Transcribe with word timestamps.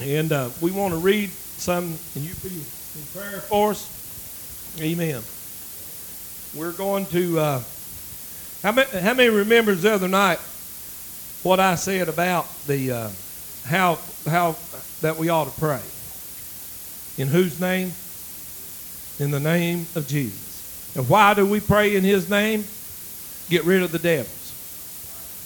And 0.00 0.32
uh, 0.32 0.50
we 0.60 0.70
want 0.70 0.94
to 0.94 0.98
read 0.98 1.30
some, 1.30 1.96
and 2.14 2.24
you 2.24 2.34
be 2.42 2.48
in 2.48 3.06
prayer 3.12 3.40
for 3.40 3.70
us. 3.70 4.78
Amen. 4.80 5.22
We're 6.54 6.72
going 6.72 7.06
to. 7.06 7.38
Uh, 7.38 7.62
how 8.62 8.72
many, 8.72 8.90
how 9.00 9.14
many 9.14 9.28
remembers 9.28 9.82
the 9.82 9.92
other 9.92 10.08
night 10.08 10.38
what 11.42 11.58
I 11.58 11.74
said 11.74 12.08
about 12.08 12.46
the 12.66 12.92
uh, 12.92 13.10
how 13.64 13.98
how 14.26 14.56
that 15.00 15.16
we 15.16 15.28
ought 15.28 15.52
to 15.52 15.60
pray? 15.60 15.80
In 17.18 17.28
whose 17.28 17.60
name? 17.60 17.92
In 19.18 19.30
the 19.30 19.40
name 19.40 19.86
of 19.94 20.06
Jesus. 20.08 20.94
And 20.96 21.08
why 21.08 21.34
do 21.34 21.46
we 21.46 21.60
pray 21.60 21.96
in 21.96 22.04
His 22.04 22.30
name? 22.30 22.64
Get 23.50 23.64
rid 23.64 23.82
of 23.82 23.92
the 23.92 23.98
devils. 23.98 24.38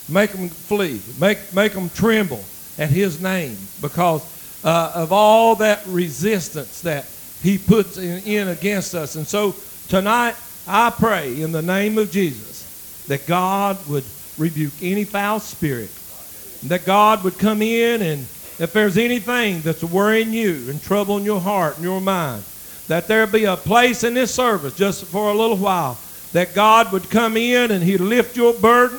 Make 0.08 0.32
them 0.32 0.48
flee. 0.48 1.00
Make 1.20 1.54
make 1.54 1.72
them 1.72 1.90
tremble 1.90 2.44
at 2.78 2.90
His 2.90 3.20
name 3.20 3.56
because 3.80 4.22
uh, 4.66 4.92
of 4.96 5.12
all 5.12 5.54
that 5.54 5.86
resistance 5.86 6.82
that 6.82 7.06
He 7.40 7.56
puts 7.56 7.96
in, 7.96 8.18
in 8.24 8.48
against 8.48 8.94
us. 8.94 9.14
And 9.14 9.26
so 9.26 9.54
tonight, 9.88 10.34
I 10.66 10.90
pray 10.90 11.40
in 11.40 11.52
the 11.52 11.62
name 11.62 11.96
of 11.96 12.10
Jesus 12.10 13.04
that 13.06 13.26
God 13.26 13.78
would 13.88 14.04
rebuke 14.36 14.72
any 14.82 15.04
foul 15.04 15.38
spirit, 15.38 15.90
that 16.64 16.84
God 16.84 17.22
would 17.22 17.38
come 17.38 17.62
in 17.62 18.02
and 18.02 18.26
if 18.58 18.72
there's 18.72 18.96
anything 18.96 19.60
that's 19.60 19.84
worrying 19.84 20.32
you 20.32 20.64
and 20.68 20.82
troubling 20.82 21.24
your 21.24 21.40
heart 21.40 21.76
and 21.76 21.84
your 21.84 22.00
mind, 22.00 22.42
that 22.88 23.06
there 23.06 23.26
be 23.26 23.44
a 23.44 23.56
place 23.56 24.02
in 24.02 24.14
this 24.14 24.34
service 24.34 24.74
just 24.74 25.04
for 25.04 25.30
a 25.30 25.34
little 25.34 25.58
while 25.58 25.98
that 26.32 26.54
God 26.54 26.90
would 26.92 27.08
come 27.10 27.36
in 27.36 27.70
and 27.70 27.84
He'd 27.84 28.00
lift 28.00 28.36
your 28.36 28.54
burden, 28.54 28.98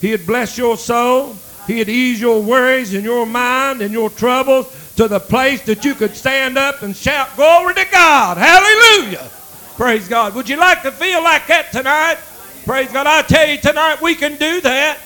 He'd 0.00 0.26
bless 0.26 0.56
your 0.56 0.76
soul, 0.78 1.36
He'd 1.66 1.88
ease 1.88 2.20
your 2.20 2.40
worries 2.40 2.94
and 2.94 3.04
your 3.04 3.26
mind 3.26 3.82
and 3.82 3.92
your 3.92 4.10
troubles 4.10 4.83
to 4.96 5.08
the 5.08 5.20
place 5.20 5.62
that 5.62 5.84
you 5.84 5.94
could 5.94 6.14
stand 6.16 6.56
up 6.56 6.82
and 6.82 6.96
shout, 6.96 7.34
Glory 7.36 7.74
to 7.74 7.86
God! 7.90 8.36
Hallelujah! 8.36 9.30
Praise 9.76 10.06
God. 10.06 10.34
Would 10.36 10.48
you 10.48 10.56
like 10.56 10.82
to 10.82 10.92
feel 10.92 11.22
like 11.22 11.48
that 11.48 11.72
tonight? 11.72 12.18
Praise 12.64 12.92
God. 12.92 13.06
I 13.06 13.22
tell 13.22 13.48
you 13.48 13.58
tonight 13.58 14.00
we 14.00 14.14
can 14.14 14.36
do 14.36 14.60
that. 14.60 14.98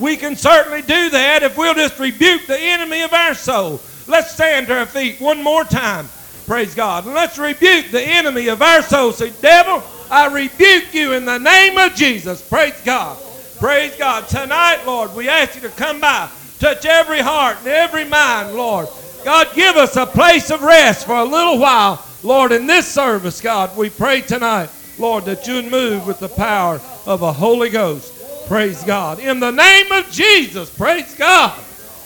We 0.00 0.16
can 0.16 0.34
certainly 0.34 0.80
do 0.80 1.10
that 1.10 1.42
if 1.42 1.56
we'll 1.58 1.74
just 1.74 1.98
rebuke 1.98 2.46
the 2.46 2.58
enemy 2.58 3.02
of 3.02 3.12
our 3.12 3.34
soul. 3.34 3.80
Let's 4.08 4.32
stand 4.32 4.66
to 4.68 4.78
our 4.78 4.86
feet 4.86 5.20
one 5.20 5.42
more 5.42 5.64
time. 5.64 6.08
Praise 6.46 6.74
God. 6.74 7.04
And 7.04 7.14
let's 7.14 7.38
rebuke 7.38 7.90
the 7.90 8.02
enemy 8.02 8.48
of 8.48 8.62
our 8.62 8.82
soul. 8.82 9.12
Say, 9.12 9.30
devil, 9.40 9.82
I 10.10 10.32
rebuke 10.32 10.92
you 10.92 11.12
in 11.12 11.24
the 11.24 11.38
name 11.38 11.78
of 11.78 11.94
Jesus. 11.94 12.42
Praise 12.42 12.78
God. 12.84 13.18
Praise 13.58 13.94
God. 13.96 14.26
Tonight, 14.28 14.84
Lord, 14.86 15.14
we 15.14 15.28
ask 15.28 15.54
you 15.54 15.60
to 15.62 15.68
come 15.70 16.00
by. 16.00 16.30
Touch 16.58 16.84
every 16.86 17.20
heart 17.20 17.58
and 17.58 17.68
every 17.68 18.04
mind, 18.04 18.54
Lord. 18.54 18.88
God, 19.24 19.48
give 19.54 19.76
us 19.76 19.96
a 19.96 20.06
place 20.06 20.50
of 20.50 20.62
rest 20.62 21.06
for 21.06 21.16
a 21.16 21.24
little 21.24 21.58
while. 21.58 22.04
Lord, 22.22 22.52
in 22.52 22.66
this 22.66 22.86
service, 22.86 23.40
God, 23.40 23.76
we 23.76 23.90
pray 23.90 24.20
tonight, 24.20 24.68
Lord, 24.98 25.24
that 25.24 25.46
you'd 25.46 25.70
move 25.70 26.06
with 26.06 26.18
the 26.18 26.28
power 26.28 26.80
of 27.06 27.22
a 27.22 27.32
Holy 27.32 27.70
Ghost. 27.70 28.12
Praise 28.46 28.82
God. 28.84 29.18
In 29.18 29.40
the 29.40 29.50
name 29.50 29.90
of 29.92 30.10
Jesus, 30.10 30.68
praise 30.70 31.14
God. 31.14 31.58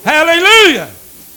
Hallelujah. 0.05 0.91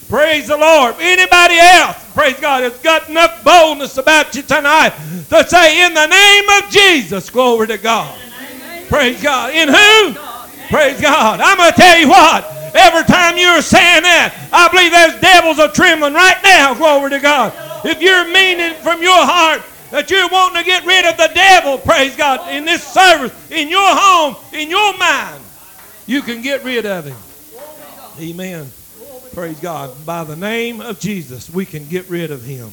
Praise 0.08 0.48
the 0.48 0.58
Lord. 0.58 0.96
Anybody 1.00 1.58
else, 1.58 1.98
praise 2.14 2.40
God, 2.40 2.64
has 2.64 2.78
got 2.80 3.10
enough 3.10 3.44
boldness 3.44 3.98
about 3.98 4.36
you 4.36 4.42
tonight 4.44 4.94
to 5.30 5.48
say, 5.48 5.86
in 5.86 5.94
the 5.94 6.06
name 6.06 6.50
of 6.64 6.70
Jesus, 6.70 7.30
glory 7.30 7.68
to 7.68 7.78
God. 7.78 8.20
Praise 8.88 9.24
God. 9.24 9.54
In 9.56 9.70
who? 9.70 10.14
Praise 10.70 11.02
God. 11.02 11.40
I'm 11.42 11.58
going 11.58 11.72
to 11.72 11.78
tell 11.78 11.98
you 11.98 12.10
what. 12.10 12.61
Every 12.74 13.04
time 13.04 13.38
you're 13.38 13.62
saying 13.62 14.04
that, 14.04 14.50
I 14.52 14.68
believe 14.70 14.92
those 14.92 15.22
devils 15.22 15.60
are 15.60 15.72
trembling 15.72 16.14
right 16.14 16.38
now. 16.44 16.74
Glory 16.74 17.10
to 17.12 17.20
God. 17.20 17.54
If 17.86 18.02
you're 18.02 18.28
meaning 18.28 18.76
from 18.82 19.02
your 19.02 19.26
heart 19.26 19.62
that 19.92 20.10
you're 20.10 20.30
wanting 20.30 20.64
to 20.64 20.66
get 20.66 20.86
rid 20.86 21.06
of 21.06 21.18
the 21.18 21.30
devil, 21.34 21.78
praise 21.78 22.16
God, 22.16 22.54
in 22.54 22.66
this 22.66 22.84
service, 22.84 23.34
in 23.52 23.70
your 23.70 23.96
home, 23.96 24.36
in 24.54 24.70
your 24.70 24.98
mind, 24.98 25.44
you 26.08 26.22
can 26.22 26.42
get 26.42 26.64
rid 26.64 26.86
of 26.86 27.06
him. 27.06 27.18
Amen. 28.20 28.72
Praise 29.34 29.60
God. 29.60 30.06
By 30.06 30.24
the 30.24 30.36
name 30.36 30.82
of 30.82 31.00
Jesus, 31.00 31.50
we 31.50 31.66
can 31.66 31.88
get 31.88 32.10
rid 32.10 32.32
of 32.32 32.44
him. 32.44 32.72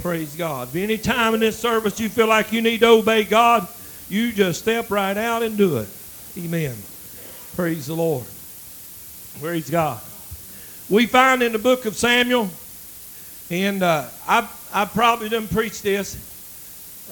Praise 0.00 0.34
God. 0.36 0.68
If 0.68 0.76
any 0.76 0.96
time 0.96 1.34
in 1.34 1.40
this 1.40 1.58
service 1.58 1.98
you 1.98 2.08
feel 2.08 2.28
like 2.28 2.52
you 2.52 2.62
need 2.62 2.80
to 2.80 2.88
obey 2.88 3.24
God, 3.24 3.66
you 4.08 4.32
just 4.32 4.60
step 4.60 4.90
right 4.90 5.16
out 5.16 5.42
and 5.42 5.56
do 5.58 5.78
it. 5.78 5.88
Amen. 6.36 6.76
Praise 7.56 7.88
the 7.88 7.94
Lord. 7.94 8.24
Praise 9.40 9.70
God. 9.70 10.00
We 10.90 11.06
find 11.06 11.44
in 11.44 11.52
the 11.52 11.60
book 11.60 11.84
of 11.84 11.96
Samuel, 11.96 12.48
and 13.50 13.84
uh, 13.84 14.06
I 14.26 14.48
I 14.74 14.84
probably 14.84 15.28
done 15.28 15.46
preached 15.46 15.84
this 15.84 16.16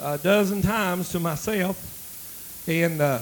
a 0.03 0.19
dozen 0.19 0.60
times 0.60 1.10
to 1.10 1.20
myself, 1.20 2.65
and 2.66 3.00
uh, 3.00 3.20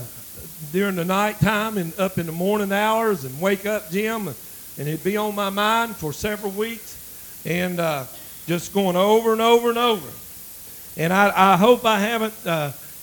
during 0.73 0.97
the 0.97 1.05
night 1.05 1.39
time 1.41 1.77
and 1.77 1.93
up 2.01 2.17
in 2.17 2.25
the 2.25 2.33
morning 2.33 2.73
hours, 2.73 3.25
and 3.25 3.39
wake 3.43 3.67
up 3.67 3.91
Jim, 3.91 4.29
and, 4.29 4.37
it'd 4.89 5.05
be 5.05 5.19
on 5.19 5.35
my 5.35 5.51
mind 5.51 5.97
for 5.97 6.15
several 6.15 6.53
weeks, 6.53 7.43
and 7.45 7.81
uh, 7.81 8.05
just 8.47 8.73
going 8.73 8.97
over 8.97 9.33
and 9.33 9.43
over 9.43 9.69
and 9.69 9.77
over. 9.77 10.09
And 10.97 11.13
I, 11.13 11.53
I 11.53 11.57
hope 11.59 11.85
I 11.85 11.99
haven't. 11.99 12.47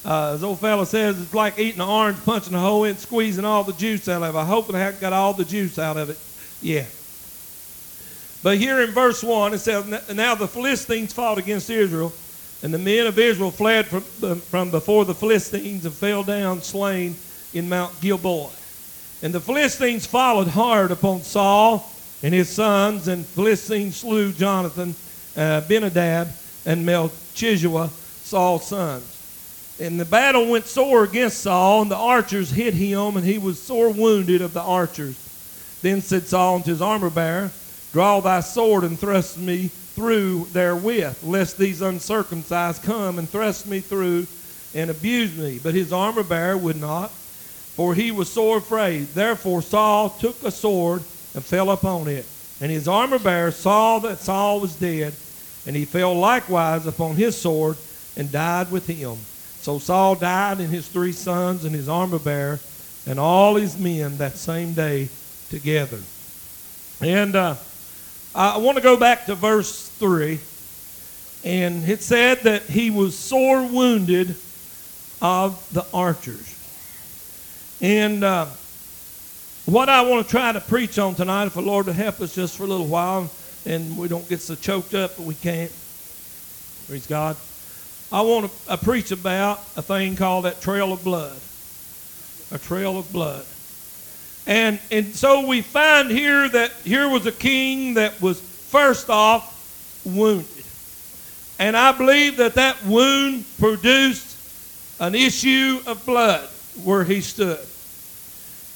Uh, 0.04 0.34
as 0.34 0.44
old 0.44 0.60
fellow 0.60 0.84
says, 0.84 1.22
it's 1.22 1.34
like 1.34 1.60
eating 1.60 1.82
an 1.82 1.88
orange, 1.88 2.18
punching 2.26 2.54
a 2.54 2.60
hole 2.60 2.86
in, 2.86 2.98
squeezing 2.98 3.46
all 3.46 3.64
the 3.64 3.74
juice 3.74 4.08
out 4.08 4.24
of 4.24 4.36
it. 4.36 4.38
I 4.38 4.46
hope 4.46 4.74
I 4.74 4.80
haven't 4.80 5.00
got 5.00 5.14
all 5.14 5.34
the 5.34 5.46
juice 5.46 5.78
out 5.78 5.98
of 5.98 6.10
it 6.10 6.18
Yeah. 6.62 6.86
But 8.44 8.58
here 8.58 8.82
in 8.82 8.90
verse 8.90 9.22
1, 9.22 9.54
it 9.54 9.60
says, 9.60 10.10
Now 10.14 10.34
the 10.34 10.48
Philistines 10.48 11.14
fought 11.14 11.38
against 11.38 11.70
Israel, 11.70 12.12
and 12.64 12.74
the 12.74 12.80
men 12.80 13.06
of 13.06 13.20
Israel 13.20 13.52
fled 13.52 13.86
from, 13.86 14.02
from 14.40 14.72
before 14.72 15.06
the 15.06 15.14
Philistines 15.14 15.86
and 15.86 15.94
fell 15.94 16.24
down 16.24 16.62
slain 16.62 17.16
in 17.54 17.70
Mount 17.70 18.00
Gilboa. 18.02 18.50
And 19.22 19.32
the 19.32 19.40
Philistines 19.40 20.08
followed 20.08 20.48
hard 20.48 20.90
upon 20.90 21.22
Saul 21.22 21.92
and 22.24 22.34
his 22.34 22.50
sons, 22.50 23.08
and 23.08 23.24
Philistines 23.26 23.98
slew 23.98 24.32
Jonathan, 24.32 24.96
uh, 25.38 25.62
Benadab, 25.62 26.30
and 26.66 26.84
Melchizedek, 26.84 27.92
Saul's 28.24 28.68
sons. 28.68 29.21
And 29.82 30.00
the 30.00 30.06
battle 30.06 30.48
went 30.48 30.68
sore 30.68 31.04
against 31.04 31.40
Saul, 31.40 31.82
and 31.82 31.90
the 31.90 31.98
archers 31.98 32.52
hit 32.52 32.76
him, 32.76 33.18
and 33.18 33.26
he 33.26 33.40
was 33.40 33.60
sore 33.60 33.90
wounded 33.90 34.44
of 34.44 34.54
the 34.54 34.62
archers. 34.62 35.16
Then 35.82 36.02
said 36.02 36.28
Saul 36.28 36.58
unto 36.58 36.70
his 36.70 36.84
armor 36.84 37.10
bearer, 37.10 37.50
Draw 37.92 38.20
thy 38.20 38.42
sword 38.42 38.84
and 38.84 39.00
thrust 39.00 39.40
me 39.40 39.70
through 39.70 40.46
therewith, 40.54 41.24
lest 41.24 41.58
these 41.58 41.82
uncircumcised 41.82 42.84
come 42.84 43.18
and 43.18 43.28
thrust 43.28 43.66
me 43.66 43.80
through 43.80 44.28
and 44.76 44.92
abuse 44.92 45.36
me. 45.36 45.60
But 45.62 45.74
his 45.74 45.92
armor 45.92 46.22
bearer 46.22 46.58
would 46.58 46.80
not, 46.80 47.10
for 47.10 47.96
he 47.96 48.12
was 48.12 48.32
sore 48.32 48.58
afraid. 48.58 49.08
Therefore 49.16 49.64
Saul 49.64 50.12
took 50.12 50.44
a 50.44 50.52
sword 50.52 51.02
and 51.34 51.44
fell 51.44 51.72
upon 51.72 52.08
it. 52.08 52.28
And 52.62 52.72
his 52.72 52.88
armor 52.88 53.18
bearer 53.18 53.50
saw 53.50 53.98
that 54.00 54.20
Saul 54.20 54.60
was 54.60 54.76
dead, 54.76 55.16
and 55.66 55.76
he 55.76 55.86
fell 55.86 56.14
likewise 56.14 56.86
upon 56.86 57.16
his 57.16 57.36
sword 57.36 57.78
and 58.16 58.32
died 58.32 58.72
with 58.72 58.86
him. 58.86 59.18
So 59.62 59.78
Saul 59.78 60.16
died 60.16 60.60
and 60.60 60.70
his 60.70 60.88
three 60.88 61.12
sons 61.12 61.66
and 61.66 61.76
his 61.76 61.88
armor 61.88 62.18
bearer 62.18 62.60
and 63.06 63.20
all 63.20 63.56
his 63.56 63.78
men 63.78 64.18
that 64.18 64.36
same 64.36 64.74
day 64.74 65.10
together. 65.50 66.00
And 67.00 67.36
uh, 67.36 67.56
I 68.34 68.58
want 68.58 68.78
to 68.78 68.84
go 68.84 68.98
back 68.98 69.28
to 69.28 69.36
verse 69.36 69.88
3. 69.90 70.40
And 71.44 71.88
it 71.88 72.02
said 72.02 72.40
that 72.40 72.64
he 72.64 72.90
was 72.90 73.18
sore 73.18 73.66
wounded 73.66 74.36
of 75.22 75.68
the 75.74 75.86
archers. 75.94 76.58
And 77.82 78.24
uh, 78.24 78.46
what 79.66 79.90
I 79.90 80.02
want 80.02 80.26
to 80.26 80.32
try 80.32 80.52
to 80.52 80.62
preach 80.62 80.98
on 80.98 81.16
tonight, 81.16 81.46
if 81.46 81.54
the 81.54 81.62
Lord 81.62 81.86
will 81.86 81.94
help 81.94 82.20
us 82.22 82.34
just 82.34 82.58
for 82.58 82.64
a 82.64 82.68
little 82.68 82.88
while, 82.88 83.30
and 83.66 83.98
we 83.98 84.08
don't 84.08 84.28
get 84.28 84.42
so 84.42 84.56
choked 84.56 84.96
up 84.96 85.16
that 85.16 85.24
we 85.24 85.36
can't. 85.36 85.72
Praise 86.88 87.06
God. 87.06 87.38
I 88.12 88.22
want 88.22 88.52
to 88.68 88.78
preach 88.78 89.12
about 89.12 89.60
a 89.78 89.82
thing 89.82 90.18
called 90.18 90.44
that 90.44 90.62
trail 90.62 90.92
of 90.92 91.02
blood. 91.04 91.40
A 92.52 92.60
trail 92.60 92.98
of 92.98 93.12
blood. 93.14 93.46
And, 94.46 94.80
and 94.92 95.16
so 95.16 95.48
we 95.48 95.62
find 95.62 96.12
here 96.12 96.50
that 96.50 96.72
here 96.84 97.08
was 97.08 97.26
a 97.26 97.32
king 97.32 97.94
that 97.94 98.22
was 98.22 98.42
first 98.42 99.10
off 99.10 100.02
wounded. 100.04 100.66
And 101.58 101.78
I 101.78 101.94
believe 101.94 102.38
that 102.38 102.56
that 102.56 102.84
wound 102.86 103.46
produced 103.60 104.28
an 105.00 105.16
issue 105.16 105.80
of 105.88 106.06
blood 106.06 106.50
where 106.84 107.06
he 107.06 107.22
stood. 107.22 107.60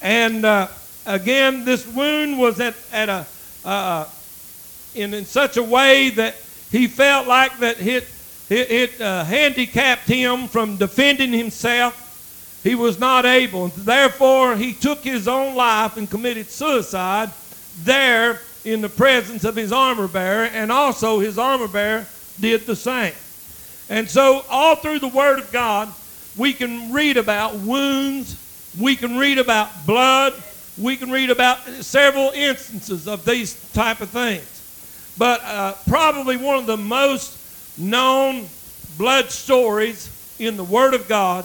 And 0.00 0.46
uh, 0.46 0.68
again, 1.04 1.64
this 1.66 1.86
wound 1.86 2.38
was 2.38 2.58
at, 2.60 2.74
at 2.90 3.08
a, 3.10 3.26
uh, 3.66 4.08
in, 4.94 5.12
in 5.12 5.26
such 5.26 5.58
a 5.58 5.62
way 5.62 6.10
that 6.10 6.36
he 6.70 6.86
felt 6.86 7.26
like 7.26 7.58
that 7.58 7.84
it 7.84 8.06
it, 8.48 8.70
it 8.70 9.00
uh, 9.00 9.24
handicapped 9.24 10.06
him 10.06 10.46
from 10.48 10.76
defending 10.76 11.32
himself. 11.32 12.60
He 12.62 12.74
was 12.74 12.98
not 12.98 13.24
able. 13.24 13.68
Therefore, 13.68 14.56
he 14.56 14.72
took 14.72 15.00
his 15.00 15.28
own 15.28 15.54
life 15.54 15.96
and 15.96 16.08
committed 16.08 16.48
suicide 16.48 17.30
there 17.82 18.40
in 18.64 18.80
the 18.80 18.88
presence 18.88 19.44
of 19.44 19.54
his 19.54 19.72
armor 19.72 20.08
bearer, 20.08 20.46
and 20.46 20.72
also 20.72 21.20
his 21.20 21.38
armor 21.38 21.68
bearer 21.68 22.06
did 22.40 22.66
the 22.66 22.76
same. 22.76 23.12
And 23.88 24.08
so, 24.10 24.44
all 24.48 24.74
through 24.76 24.98
the 24.98 25.08
Word 25.08 25.38
of 25.38 25.52
God, 25.52 25.92
we 26.36 26.52
can 26.52 26.92
read 26.92 27.16
about 27.16 27.54
wounds, 27.54 28.36
we 28.78 28.96
can 28.96 29.16
read 29.16 29.38
about 29.38 29.86
blood, 29.86 30.34
we 30.76 30.96
can 30.96 31.10
read 31.10 31.30
about 31.30 31.60
several 31.82 32.30
instances 32.30 33.06
of 33.06 33.24
these 33.24 33.54
type 33.72 34.00
of 34.00 34.10
things. 34.10 35.14
But 35.16 35.40
uh, 35.44 35.74
probably 35.88 36.36
one 36.36 36.58
of 36.58 36.66
the 36.66 36.76
most 36.76 37.38
known 37.78 38.46
blood 38.98 39.30
stories 39.30 40.10
in 40.38 40.56
the 40.56 40.64
Word 40.64 40.94
of 40.94 41.08
God 41.08 41.44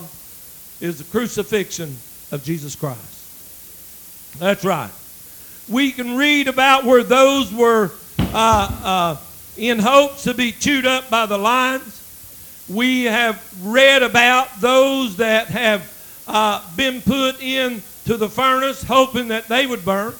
is 0.80 0.98
the 0.98 1.04
crucifixion 1.04 1.96
of 2.30 2.42
Jesus 2.44 2.74
Christ. 2.74 4.38
That's 4.38 4.64
right. 4.64 4.90
We 5.68 5.92
can 5.92 6.16
read 6.16 6.48
about 6.48 6.84
where 6.84 7.04
those 7.04 7.52
were 7.52 7.92
uh, 8.18 8.80
uh, 8.82 9.16
in 9.56 9.78
hopes 9.78 10.24
to 10.24 10.34
be 10.34 10.52
chewed 10.52 10.86
up 10.86 11.10
by 11.10 11.26
the 11.26 11.38
lions. 11.38 11.98
We 12.68 13.04
have 13.04 13.42
read 13.62 14.02
about 14.02 14.60
those 14.60 15.16
that 15.16 15.48
have 15.48 15.88
uh, 16.26 16.64
been 16.76 17.02
put 17.02 17.40
into 17.42 18.16
the 18.16 18.28
furnace 18.28 18.82
hoping 18.82 19.28
that 19.28 19.48
they 19.48 19.66
would 19.66 19.84
burn. 19.84 20.14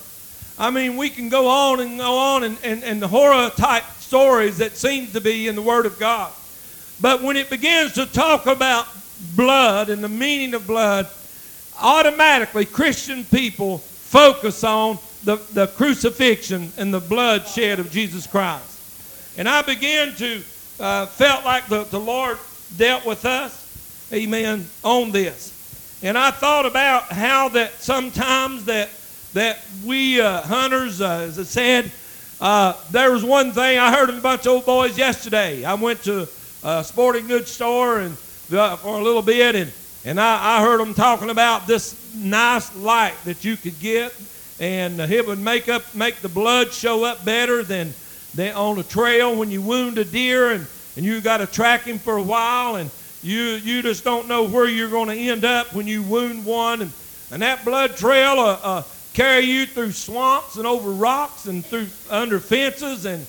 I 0.58 0.70
mean, 0.70 0.96
we 0.96 1.08
can 1.08 1.28
go 1.28 1.48
on 1.48 1.80
and 1.80 1.98
go 1.98 2.18
on 2.18 2.44
and, 2.44 2.58
and, 2.62 2.84
and 2.84 3.00
the 3.00 3.08
horror 3.08 3.50
type 3.50 3.84
stories 4.12 4.58
that 4.58 4.76
seem 4.76 5.06
to 5.06 5.22
be 5.22 5.48
in 5.48 5.54
the 5.54 5.62
Word 5.62 5.86
of 5.86 5.98
God. 5.98 6.30
But 7.00 7.22
when 7.22 7.34
it 7.34 7.48
begins 7.48 7.94
to 7.94 8.04
talk 8.04 8.44
about 8.44 8.86
blood 9.34 9.88
and 9.88 10.04
the 10.04 10.08
meaning 10.10 10.52
of 10.52 10.66
blood, 10.66 11.08
automatically 11.80 12.66
Christian 12.66 13.24
people 13.24 13.78
focus 13.78 14.64
on 14.64 14.98
the, 15.24 15.36
the 15.54 15.66
crucifixion 15.68 16.70
and 16.76 16.92
the 16.92 17.00
bloodshed 17.00 17.80
of 17.80 17.90
Jesus 17.90 18.26
Christ. 18.26 19.38
And 19.38 19.48
I 19.48 19.62
began 19.62 20.14
to 20.16 20.42
uh, 20.78 21.06
felt 21.06 21.46
like 21.46 21.68
the, 21.68 21.84
the 21.84 21.98
Lord 21.98 22.36
dealt 22.76 23.06
with 23.06 23.24
us, 23.24 24.10
amen, 24.12 24.66
on 24.84 25.10
this. 25.10 25.98
And 26.02 26.18
I 26.18 26.32
thought 26.32 26.66
about 26.66 27.04
how 27.04 27.48
that 27.48 27.72
sometimes 27.80 28.66
that 28.66 28.90
that 29.32 29.60
we 29.86 30.20
uh, 30.20 30.42
hunters, 30.42 31.00
uh, 31.00 31.24
as 31.26 31.38
I 31.38 31.44
said, 31.44 31.90
uh, 32.42 32.76
there 32.90 33.12
was 33.12 33.22
one 33.22 33.52
thing 33.52 33.78
I 33.78 33.94
heard 33.94 34.08
of 34.08 34.18
a 34.18 34.20
bunch 34.20 34.46
of 34.46 34.48
old 34.48 34.66
boys 34.66 34.98
yesterday. 34.98 35.64
I 35.64 35.74
went 35.74 36.02
to 36.02 36.28
a 36.64 36.82
sporting 36.82 37.28
goods 37.28 37.52
store 37.52 38.00
and 38.00 38.16
uh, 38.52 38.74
for 38.76 38.98
a 38.98 39.02
little 39.02 39.22
bit, 39.22 39.54
and 39.54 39.72
and 40.04 40.20
I, 40.20 40.58
I 40.58 40.60
heard 40.60 40.80
them 40.80 40.92
talking 40.92 41.30
about 41.30 41.68
this 41.68 41.94
nice 42.16 42.74
light 42.74 43.14
that 43.26 43.44
you 43.44 43.56
could 43.56 43.78
get, 43.78 44.12
and 44.58 44.98
it 44.98 45.24
would 45.24 45.38
make 45.38 45.68
up 45.68 45.94
make 45.94 46.16
the 46.16 46.28
blood 46.28 46.72
show 46.72 47.04
up 47.04 47.24
better 47.24 47.62
than 47.62 47.94
than 48.34 48.56
on 48.56 48.76
a 48.76 48.82
trail 48.82 49.36
when 49.36 49.52
you 49.52 49.62
wound 49.62 49.98
a 49.98 50.04
deer 50.04 50.50
and 50.50 50.66
and 50.96 51.04
you 51.04 51.20
got 51.20 51.36
to 51.36 51.46
track 51.46 51.82
him 51.82 52.00
for 52.00 52.16
a 52.16 52.22
while 52.22 52.74
and 52.74 52.90
you 53.22 53.40
you 53.40 53.82
just 53.82 54.02
don't 54.02 54.26
know 54.26 54.48
where 54.48 54.68
you're 54.68 54.90
going 54.90 55.08
to 55.08 55.16
end 55.16 55.44
up 55.44 55.72
when 55.72 55.86
you 55.86 56.02
wound 56.02 56.44
one 56.44 56.82
and 56.82 56.90
and 57.30 57.40
that 57.40 57.64
blood 57.64 57.96
trail 57.96 58.40
uh, 58.40 58.58
uh, 58.64 58.82
carry 59.14 59.44
you 59.44 59.66
through 59.66 59.92
swamps 59.92 60.56
and 60.56 60.66
over 60.66 60.90
rocks 60.90 61.46
and 61.46 61.64
through 61.64 61.86
under 62.10 62.38
fences 62.40 63.04
and 63.06 63.26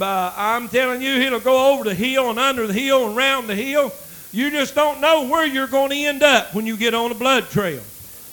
I'm 0.00 0.68
telling 0.68 1.00
you 1.00 1.14
it'll 1.14 1.38
go 1.38 1.72
over 1.72 1.84
the 1.84 1.94
hill 1.94 2.30
and 2.30 2.38
under 2.38 2.66
the 2.66 2.72
hill 2.72 3.06
and 3.06 3.16
round 3.16 3.48
the 3.48 3.54
hill. 3.54 3.92
You 4.32 4.50
just 4.50 4.74
don't 4.74 5.00
know 5.00 5.28
where 5.28 5.46
you're 5.46 5.68
going 5.68 5.90
to 5.90 5.96
end 5.96 6.24
up 6.24 6.54
when 6.54 6.66
you 6.66 6.76
get 6.76 6.92
on 6.92 7.12
a 7.12 7.14
blood 7.14 7.50
trail. 7.50 7.80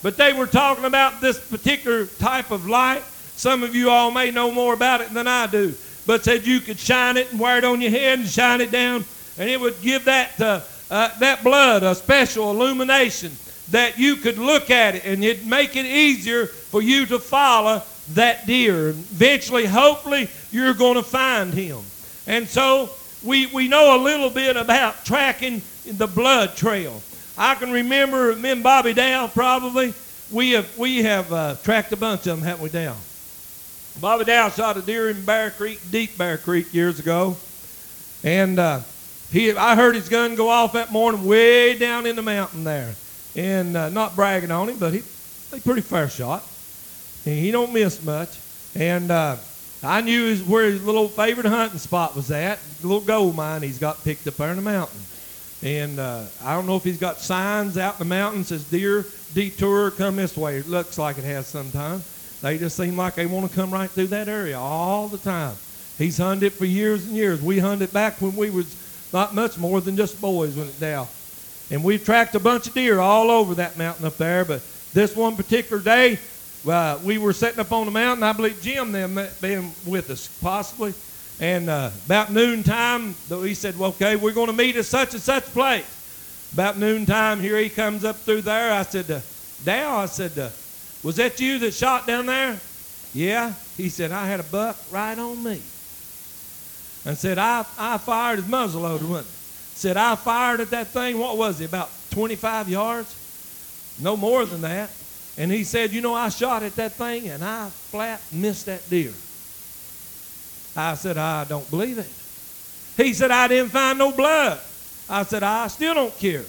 But 0.02 0.18
they 0.18 0.34
were 0.34 0.48
talking 0.48 0.86
about 0.86 1.22
this 1.22 1.40
particular 1.40 2.08
type 2.08 2.50
of 2.50 2.68
light. 2.68 3.04
Some 3.36 3.62
of 3.62 3.76
you 3.76 3.92
all 3.92 4.10
may 4.10 4.32
know 4.32 4.52
more 4.52 4.74
about 4.74 5.02
it 5.02 5.14
than 5.14 5.28
I 5.28 5.46
do 5.46 5.76
but 6.06 6.24
said 6.24 6.46
you 6.46 6.60
could 6.60 6.80
shine 6.80 7.18
it 7.18 7.32
and 7.32 7.40
wear 7.40 7.58
it 7.58 7.64
on 7.64 7.82
your 7.82 7.92
head 7.92 8.20
and 8.20 8.28
shine 8.28 8.62
it 8.62 8.72
down, 8.72 9.06
and 9.38 9.50
it 9.50 9.60
would 9.60 9.80
give 9.82 10.06
that 10.06 10.40
uh, 10.40 10.62
uh, 10.92 11.18
that 11.20 11.44
blood 11.44 11.84
a 11.84 11.96
special 11.96 12.52
illumination 12.52 13.32
that 13.74 13.98
you 13.98 14.16
could 14.16 14.38
look 14.38 14.70
at 14.70 14.94
it 14.94 15.04
and 15.04 15.24
it'd 15.24 15.48
make 15.48 15.76
it 15.76 15.86
easier 15.86 16.46
for 16.46 16.80
you 16.82 17.08
to 17.08 17.18
follow 17.18 17.82
that 18.14 18.46
deer. 18.46 18.90
Eventually, 18.90 19.66
hopefully, 19.66 20.30
you're 20.52 20.76
going 20.76 20.94
to 20.94 21.04
find 21.04 21.54
him. 21.54 21.80
And 22.28 22.48
so 22.48 22.92
we, 23.24 23.48
we 23.48 23.68
know 23.68 23.98
a 23.98 24.02
little 24.02 24.30
bit 24.30 24.58
about 24.58 25.04
tracking 25.06 25.64
the 25.86 26.06
blood 26.06 26.56
trail. 26.56 27.02
I 27.36 27.56
can 27.56 27.72
remember 27.72 28.36
me 28.36 28.52
and 28.52 28.62
Bobby 28.62 28.94
Dow 28.94 29.26
probably. 29.28 29.96
We 30.32 30.52
have, 30.52 30.78
we 30.78 31.02
have 31.02 31.34
uh, 31.34 31.56
tracked 31.64 31.92
a 31.94 31.98
bunch 31.98 32.28
of 32.28 32.38
them, 32.38 32.42
haven't 32.42 32.64
we, 32.64 32.70
Dow? 32.70 32.96
Bobby 34.00 34.26
Dow 34.26 34.50
shot 34.50 34.78
a 34.78 34.82
deer 34.82 35.10
in 35.10 35.26
Bear 35.26 35.50
Creek, 35.50 35.80
Deep 35.90 36.16
Bear 36.16 36.38
Creek, 36.38 36.74
years 36.74 37.00
ago, 37.00 37.38
and 38.24 38.60
uh, 38.60 38.82
he 39.32 39.52
I 39.52 39.76
heard 39.76 39.96
his 39.96 40.10
gun 40.10 40.36
go 40.36 40.50
off 40.50 40.74
that 40.74 40.92
morning 40.92 41.26
way 41.26 41.78
down 41.78 42.06
in 42.06 42.16
the 42.16 42.22
mountain 42.22 42.64
there, 42.64 42.96
and 43.36 43.76
uh, 43.76 43.90
not 43.90 44.16
bragging 44.16 44.52
on 44.52 44.70
him, 44.70 44.78
but 44.78 44.94
he 44.94 45.04
a 45.52 45.60
pretty 45.60 45.82
fair 45.82 46.10
shot. 46.10 46.44
And 47.26 47.38
he 47.38 47.52
don't 47.52 47.74
miss 47.74 48.04
much, 48.04 48.38
and 48.76 49.10
uh, 49.10 49.38
I 49.84 50.02
knew 50.02 50.26
his, 50.26 50.44
where 50.44 50.66
his 50.66 50.84
little 50.84 51.08
favorite 51.08 51.46
hunting 51.46 51.80
spot 51.80 52.16
was 52.16 52.32
at, 52.32 52.60
little 52.82 53.02
gold 53.02 53.36
mine 53.36 53.62
he's 53.62 53.80
got 53.80 54.04
picked 54.04 54.28
up 54.28 54.36
there 54.36 54.50
in 54.50 54.58
the 54.58 54.62
mountain. 54.62 55.00
And 55.62 56.00
uh, 56.00 56.26
I 56.44 56.56
don't 56.56 56.66
know 56.66 56.76
if 56.76 56.84
he's 56.84 57.00
got 57.00 57.20
signs 57.20 57.78
out 57.78 57.94
in 57.94 58.00
the 58.00 58.14
mountains 58.14 58.50
says 58.50 58.66
deer 58.66 59.06
detour 59.34 59.92
come 59.92 60.18
this 60.18 60.36
way. 60.36 60.58
It 60.58 60.68
looks 60.68 60.98
like 60.98 61.18
it 61.18 61.24
has 61.24 61.48
sometimes. 61.48 62.10
They 62.42 62.58
just 62.58 62.76
seem 62.76 62.98
like 62.98 63.16
they 63.16 63.26
want 63.26 63.50
to 63.50 63.56
come 63.56 63.72
right 63.72 63.90
through 63.90 64.08
that 64.08 64.28
area 64.28 64.60
all 64.60 65.08
the 65.08 65.18
time. 65.18 65.56
He's 65.98 66.18
hunted 66.18 66.48
it 66.48 66.54
for 66.54 66.66
years 66.66 67.06
and 67.06 67.16
years. 67.16 67.42
We 67.42 67.60
hunted 67.60 67.94
back 67.94 68.20
when 68.20 68.36
we 68.36 68.50
was 68.50 68.76
not 69.14 69.34
much 69.34 69.58
more 69.58 69.80
than 69.80 69.96
just 69.96 70.20
boys 70.20 70.56
when 70.58 70.68
it 70.68 70.80
down. 70.80 71.08
And 71.72 71.84
we 71.84 71.98
tracked 71.98 72.36
a 72.36 72.40
bunch 72.40 72.68
of 72.68 72.74
deer 72.74 73.00
all 73.00 73.32
over 73.32 73.56
that 73.56 73.78
mountain 73.78 74.06
up 74.06 74.18
there. 74.18 74.46
But 74.46 74.62
this 74.94 75.16
one 75.16 75.36
particular 75.36 75.82
day, 75.82 76.20
uh, 76.68 77.00
we 77.04 77.18
were 77.18 77.34
sitting 77.34 77.60
up 77.60 77.72
on 77.72 77.86
the 77.86 77.92
mountain. 77.92 78.24
I 78.24 78.34
believe 78.34 78.62
Jim 78.62 78.92
them 78.92 79.20
being 79.42 79.74
with 79.86 80.10
us 80.10 80.28
possibly. 80.42 80.94
And 81.40 81.70
uh, 81.70 81.90
about 82.06 82.32
noontime, 82.32 83.16
he 83.28 83.56
said, 83.56 83.78
well, 83.78 83.90
okay, 83.92 84.16
we're 84.16 84.34
going 84.34 84.48
to 84.48 84.54
meet 84.54 84.76
at 84.76 84.86
such 84.86 85.14
and 85.14 85.22
such 85.22 85.46
place. 85.46 85.86
About 86.54 86.78
noontime, 86.78 87.40
here 87.40 87.58
he 87.58 87.70
comes 87.70 88.06
up 88.06 88.18
through 88.18 88.42
there. 88.42 88.72
I 88.72 88.84
said, 88.84 89.10
uh, 89.10 89.22
Dow, 89.66 89.98
I 89.98 90.06
said, 90.06 90.38
uh, 90.38 90.50
was 91.02 91.16
that 91.16 91.40
you 91.40 91.58
that 91.60 91.74
shot 91.74 92.06
down 92.06 92.28
there? 92.28 92.60
Yeah. 93.14 93.54
He 93.76 93.90
said, 93.90 94.12
I 94.12 94.28
had 94.28 94.40
a 94.40 94.44
buck 94.44 94.78
right 94.92 95.18
on 95.18 95.44
me. 95.44 95.62
And 97.06 97.18
said, 97.18 97.38
I, 97.38 97.66
I 97.78 97.98
fired 97.98 98.40
his 98.40 98.48
muzzleloader, 98.48 99.10
wasn't 99.10 99.28
it? 99.28 99.43
Said, 99.76 99.98
I 99.98 100.16
fired 100.16 100.60
at 100.62 100.70
that 100.70 100.88
thing, 100.88 101.18
what 101.18 101.38
was 101.38 101.60
it, 101.62 101.66
about 101.66 101.90
25 102.12 102.70
yards? 102.70 103.16
No 104.02 104.16
more 104.16 104.46
than 104.46 104.62
that. 104.62 104.90
And 105.38 105.52
he 105.52 105.64
said, 105.64 105.92
You 105.92 106.02
know, 106.02 106.14
I 106.14 106.30
shot 106.30 106.64
at 106.64 106.76
that 106.76 106.94
thing 106.94 107.28
and 107.30 107.44
I 107.44 107.70
flat 107.70 108.22
missed 108.32 108.68
that 108.68 108.88
deer. 108.90 109.14
I 110.76 110.96
said, 110.96 111.18
I 111.18 111.44
don't 111.46 111.70
believe 111.70 111.98
it. 111.98 112.10
He 112.98 113.14
said, 113.14 113.32
I 113.32 113.48
didn't 113.48 113.72
find 113.72 113.98
no 113.98 114.12
blood. 114.12 114.60
I 115.10 115.24
said, 115.24 115.44
I 115.44 115.68
still 115.68 115.94
don't 115.94 116.18
care. 116.18 116.46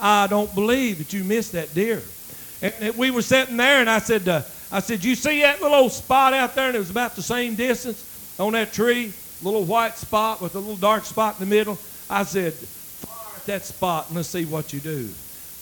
I 0.00 0.26
don't 0.26 0.54
believe 0.54 0.98
that 0.98 1.12
you 1.12 1.24
missed 1.24 1.52
that 1.52 1.74
deer. 1.74 2.02
And 2.62 2.96
we 2.96 3.10
were 3.10 3.22
sitting 3.22 3.56
there, 3.56 3.80
and 3.80 3.90
I 3.90 3.98
said, 3.98 4.28
uh, 4.28 4.42
I 4.72 4.80
said, 4.80 5.04
you 5.04 5.14
see 5.14 5.42
that 5.42 5.60
little 5.60 5.76
old 5.76 5.92
spot 5.92 6.32
out 6.32 6.54
there? 6.54 6.68
And 6.68 6.76
it 6.76 6.78
was 6.78 6.90
about 6.90 7.16
the 7.16 7.22
same 7.22 7.54
distance 7.54 8.02
on 8.38 8.52
that 8.52 8.72
tree, 8.72 9.12
little 9.42 9.64
white 9.64 9.96
spot 9.96 10.40
with 10.40 10.54
a 10.54 10.58
little 10.58 10.76
dark 10.76 11.04
spot 11.04 11.38
in 11.40 11.48
the 11.48 11.54
middle. 11.54 11.78
I 12.08 12.24
said, 12.24 12.52
fire 12.52 13.36
at 13.36 13.46
that 13.46 13.64
spot 13.64 14.06
and 14.08 14.16
let's 14.16 14.28
see 14.28 14.44
what 14.44 14.72
you 14.72 14.80
do. 14.80 15.08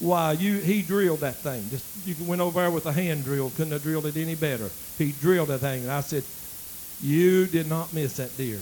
Why, 0.01 0.33
you 0.33 0.59
he 0.59 0.83
drilled 0.83 1.21
that 1.21 1.37
thing. 1.37 1.65
Just 1.71 1.85
you 2.07 2.17
went 2.27 2.41
over 2.41 2.61
there 2.61 2.71
with 2.71 2.87
a 2.87 2.93
hand 2.93 3.25
drill, 3.25 3.51
couldn't 3.51 3.73
have 3.73 3.83
drilled 3.83 4.07
it 4.07 4.17
any 4.17 4.35
better. 4.35 4.69
He 4.99 5.13
drilled 5.13 5.49
that 5.49 5.61
thing, 5.61 5.83
and 5.83 5.91
I 5.91 6.01
said, 6.01 6.25
you 7.01 7.47
did 7.47 7.69
not 7.69 7.93
miss 7.93 8.17
that 8.17 8.37
deer. 8.37 8.61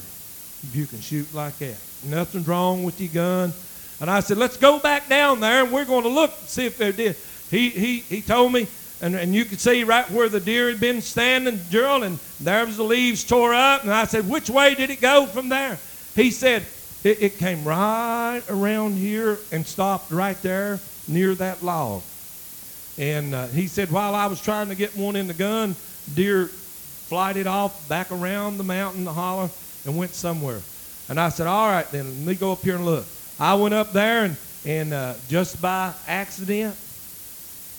You 0.73 0.87
can 0.87 1.01
shoot 1.01 1.33
like 1.35 1.59
that. 1.59 1.77
Nothing's 2.05 2.47
wrong 2.47 2.85
with 2.85 3.01
your 3.01 3.13
gun. 3.13 3.53
And 4.01 4.11
I 4.11 4.21
said, 4.21 4.37
let's 4.37 4.57
go 4.57 4.79
back 4.79 5.09
down 5.09 5.41
there, 5.41 5.65
and 5.65 5.73
we're 5.73 5.85
going 5.85 6.03
to 6.03 6.09
look 6.09 6.33
and 6.39 6.49
see 6.49 6.67
if 6.67 6.77
there 6.79 6.93
did 6.93 7.17
he, 7.53 7.69
he, 7.69 7.99
he 7.99 8.23
told 8.23 8.51
me, 8.51 8.67
and, 9.03 9.15
and 9.15 9.35
you 9.35 9.45
could 9.45 9.61
see 9.61 9.85
right 9.85 10.11
where 10.11 10.31
the 10.31 10.41
deer 10.41 10.71
had 10.71 10.81
been 10.81 11.03
standing, 11.03 11.61
Gerald, 11.69 12.03
and 12.03 12.19
there 12.41 12.65
was 12.65 12.79
the 12.79 12.83
leaves 12.83 13.25
tore 13.25 13.53
up. 13.53 13.83
And 13.83 13.93
I 13.93 14.07
said, 14.07 14.27
which 14.27 14.49
way 14.49 14.75
did 14.75 14.89
it 14.89 15.03
go 15.03 15.27
from 15.27 15.51
there? 15.51 15.79
He 16.17 16.31
said, 16.31 16.65
it, 17.05 17.23
it 17.23 17.39
came 17.39 17.65
right 17.65 18.43
around 18.49 18.95
here 18.95 19.39
and 19.51 19.67
stopped 19.67 20.11
right 20.11 20.41
there 20.43 20.79
near 21.09 21.35
that 21.35 21.63
log. 21.63 22.03
And 22.99 23.35
uh, 23.35 23.47
he 23.49 23.67
said, 23.67 23.91
while 23.91 24.15
I 24.15 24.27
was 24.27 24.41
trying 24.41 24.69
to 24.69 24.75
get 24.75 24.97
one 24.97 25.17
in 25.17 25.27
the 25.27 25.35
gun, 25.35 25.75
deer 26.15 26.47
flighted 26.47 27.47
off 27.47 27.89
back 27.89 28.13
around 28.13 28.59
the 28.59 28.65
mountain, 28.65 29.05
the 29.05 29.13
holler, 29.13 29.51
and 29.85 29.97
went 29.97 30.15
somewhere. 30.15 30.61
And 31.09 31.19
I 31.19 31.31
said, 31.31 31.47
all 31.47 31.69
right, 31.69 31.91
then, 31.91 32.07
let 32.07 32.27
me 32.27 32.35
go 32.35 32.53
up 32.53 32.61
here 32.61 32.77
and 32.77 32.85
look. 32.85 33.05
I 33.41 33.55
went 33.55 33.75
up 33.75 33.93
there, 33.93 34.25
and, 34.25 34.37
and 34.65 34.93
uh, 34.93 35.15
just 35.29 35.61
by 35.61 35.93
accident, 36.07 36.77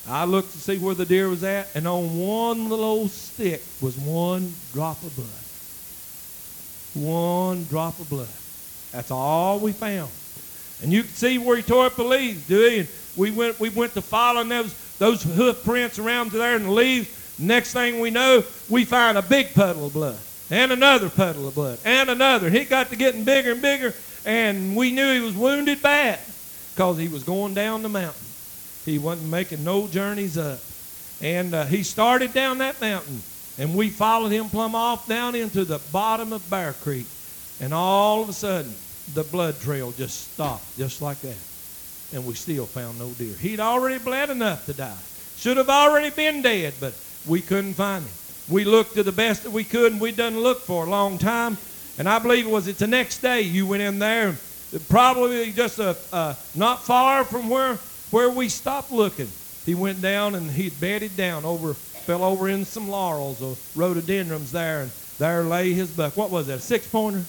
I 0.07 0.25
looked 0.25 0.51
to 0.51 0.57
see 0.57 0.77
where 0.77 0.95
the 0.95 1.05
deer 1.05 1.29
was 1.29 1.43
at, 1.43 1.73
and 1.75 1.87
on 1.87 2.17
one 2.19 2.69
little 2.69 2.83
old 2.83 3.11
stick 3.11 3.61
was 3.81 3.97
one 3.97 4.51
drop 4.73 5.01
of 5.03 5.15
blood. 5.15 5.27
One 7.05 7.63
drop 7.65 7.99
of 7.99 8.09
blood. 8.09 8.27
That's 8.93 9.11
all 9.11 9.59
we 9.59 9.73
found. 9.73 10.09
And 10.81 10.93
you 10.93 11.01
can 11.01 11.11
see 11.11 11.37
where 11.37 11.57
he 11.57 11.63
tore 11.63 11.87
up 11.87 11.95
the 11.95 12.03
leaves, 12.03 12.47
do 12.47 12.61
you? 12.61 12.79
And 12.81 12.87
we 13.17 13.31
went, 13.31 13.59
we 13.59 13.69
went 13.69 13.93
to 13.93 14.01
following 14.01 14.49
those, 14.49 14.73
those 14.97 15.23
hoof 15.23 15.63
prints 15.65 15.99
around 15.99 16.31
to 16.31 16.37
there 16.37 16.55
in 16.55 16.63
the 16.63 16.71
leaves. 16.71 17.09
Next 17.39 17.73
thing 17.73 17.99
we 17.99 18.11
know, 18.11 18.43
we 18.69 18.85
find 18.85 19.17
a 19.17 19.21
big 19.21 19.53
puddle 19.53 19.87
of 19.87 19.93
blood 19.93 20.19
and 20.51 20.71
another 20.71 21.09
puddle 21.09 21.47
of 21.47 21.55
blood 21.55 21.79
and 21.83 22.09
another. 22.09 22.49
He 22.49 22.63
got 22.63 22.89
to 22.89 22.95
getting 22.95 23.23
bigger 23.23 23.53
and 23.53 23.61
bigger, 23.61 23.93
and 24.25 24.75
we 24.75 24.91
knew 24.91 25.11
he 25.11 25.19
was 25.19 25.35
wounded 25.35 25.81
bad 25.81 26.19
because 26.75 26.97
he 26.97 27.07
was 27.07 27.23
going 27.23 27.53
down 27.53 27.81
the 27.81 27.89
mountain. 27.89 28.25
He 28.85 28.99
wasn't 28.99 29.29
making 29.29 29.63
no 29.63 29.87
journeys 29.87 30.37
up. 30.37 30.59
And 31.21 31.55
uh, 31.55 31.65
he 31.65 31.83
started 31.83 32.33
down 32.33 32.57
that 32.59 32.81
mountain, 32.81 33.21
and 33.57 33.75
we 33.75 33.89
followed 33.89 34.29
him 34.29 34.49
plumb 34.49 34.75
off 34.75 35.07
down 35.07 35.35
into 35.35 35.63
the 35.63 35.79
bottom 35.91 36.33
of 36.33 36.47
Bear 36.49 36.73
Creek. 36.73 37.07
And 37.59 37.73
all 37.73 38.23
of 38.23 38.29
a 38.29 38.33
sudden, 38.33 38.73
the 39.13 39.23
blood 39.23 39.59
trail 39.59 39.91
just 39.91 40.33
stopped, 40.33 40.77
just 40.77 41.01
like 41.01 41.19
that. 41.21 41.37
And 42.13 42.25
we 42.25 42.33
still 42.35 42.65
found 42.65 42.99
no 42.99 43.09
deer. 43.11 43.35
He'd 43.35 43.59
already 43.59 43.97
bled 43.97 44.29
enough 44.29 44.65
to 44.67 44.73
die. 44.73 44.97
Should 45.37 45.57
have 45.57 45.69
already 45.69 46.09
been 46.09 46.41
dead, 46.41 46.73
but 46.79 46.93
we 47.27 47.41
couldn't 47.41 47.73
find 47.73 48.03
him. 48.03 48.11
We 48.49 48.65
looked 48.65 48.95
to 48.95 49.03
the 49.03 49.11
best 49.11 49.43
that 49.43 49.51
we 49.51 49.63
could, 49.63 49.93
and 49.93 50.01
we 50.01 50.11
done 50.11 50.39
look 50.39 50.61
for 50.61 50.85
a 50.85 50.89
long 50.89 51.17
time. 51.17 51.57
And 51.97 52.09
I 52.09 52.19
believe 52.19 52.45
it 52.45 52.51
was 52.51 52.67
it 52.67 52.77
the 52.77 52.87
next 52.87 53.19
day 53.19 53.41
you 53.41 53.67
went 53.67 53.83
in 53.83 53.99
there, 53.99 54.35
probably 54.89 55.51
just 55.51 55.79
a, 55.79 55.95
uh, 56.11 56.35
not 56.55 56.83
far 56.83 57.23
from 57.23 57.49
where 57.49 57.77
where 58.13 58.29
we 58.29 58.47
stopped 58.47 58.91
looking. 58.91 59.27
He 59.65 59.73
went 59.73 60.01
down 60.01 60.35
and 60.35 60.51
he 60.51 60.69
bedded 60.69 61.17
down 61.17 61.45
over, 61.45 61.73
fell 61.73 62.23
over 62.23 62.47
in 62.47 62.63
some 62.63 62.87
laurels 62.87 63.41
or 63.41 63.55
rhododendrons 63.75 64.51
there, 64.51 64.81
and 64.81 64.91
there 65.17 65.43
lay 65.43 65.73
his 65.73 65.89
buck. 65.89 66.15
What 66.15 66.29
was 66.29 66.47
that? 66.47 66.59
A 66.59 66.61
six 66.61 66.87
pointer? 66.87 67.23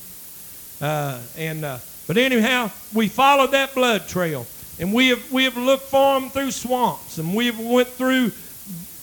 Uh, 0.84 1.18
and 1.38 1.64
uh, 1.64 1.78
but 2.06 2.18
anyhow, 2.18 2.70
we 2.92 3.08
followed 3.08 3.52
that 3.52 3.74
blood 3.74 4.06
trail, 4.06 4.46
and 4.78 4.92
we 4.92 5.08
have 5.08 5.32
we 5.32 5.44
have 5.44 5.56
looked 5.56 5.84
for 5.84 6.18
him 6.18 6.28
through 6.28 6.50
swamps, 6.50 7.16
and 7.16 7.34
we 7.34 7.46
have 7.46 7.58
went 7.58 7.88
through 7.88 8.30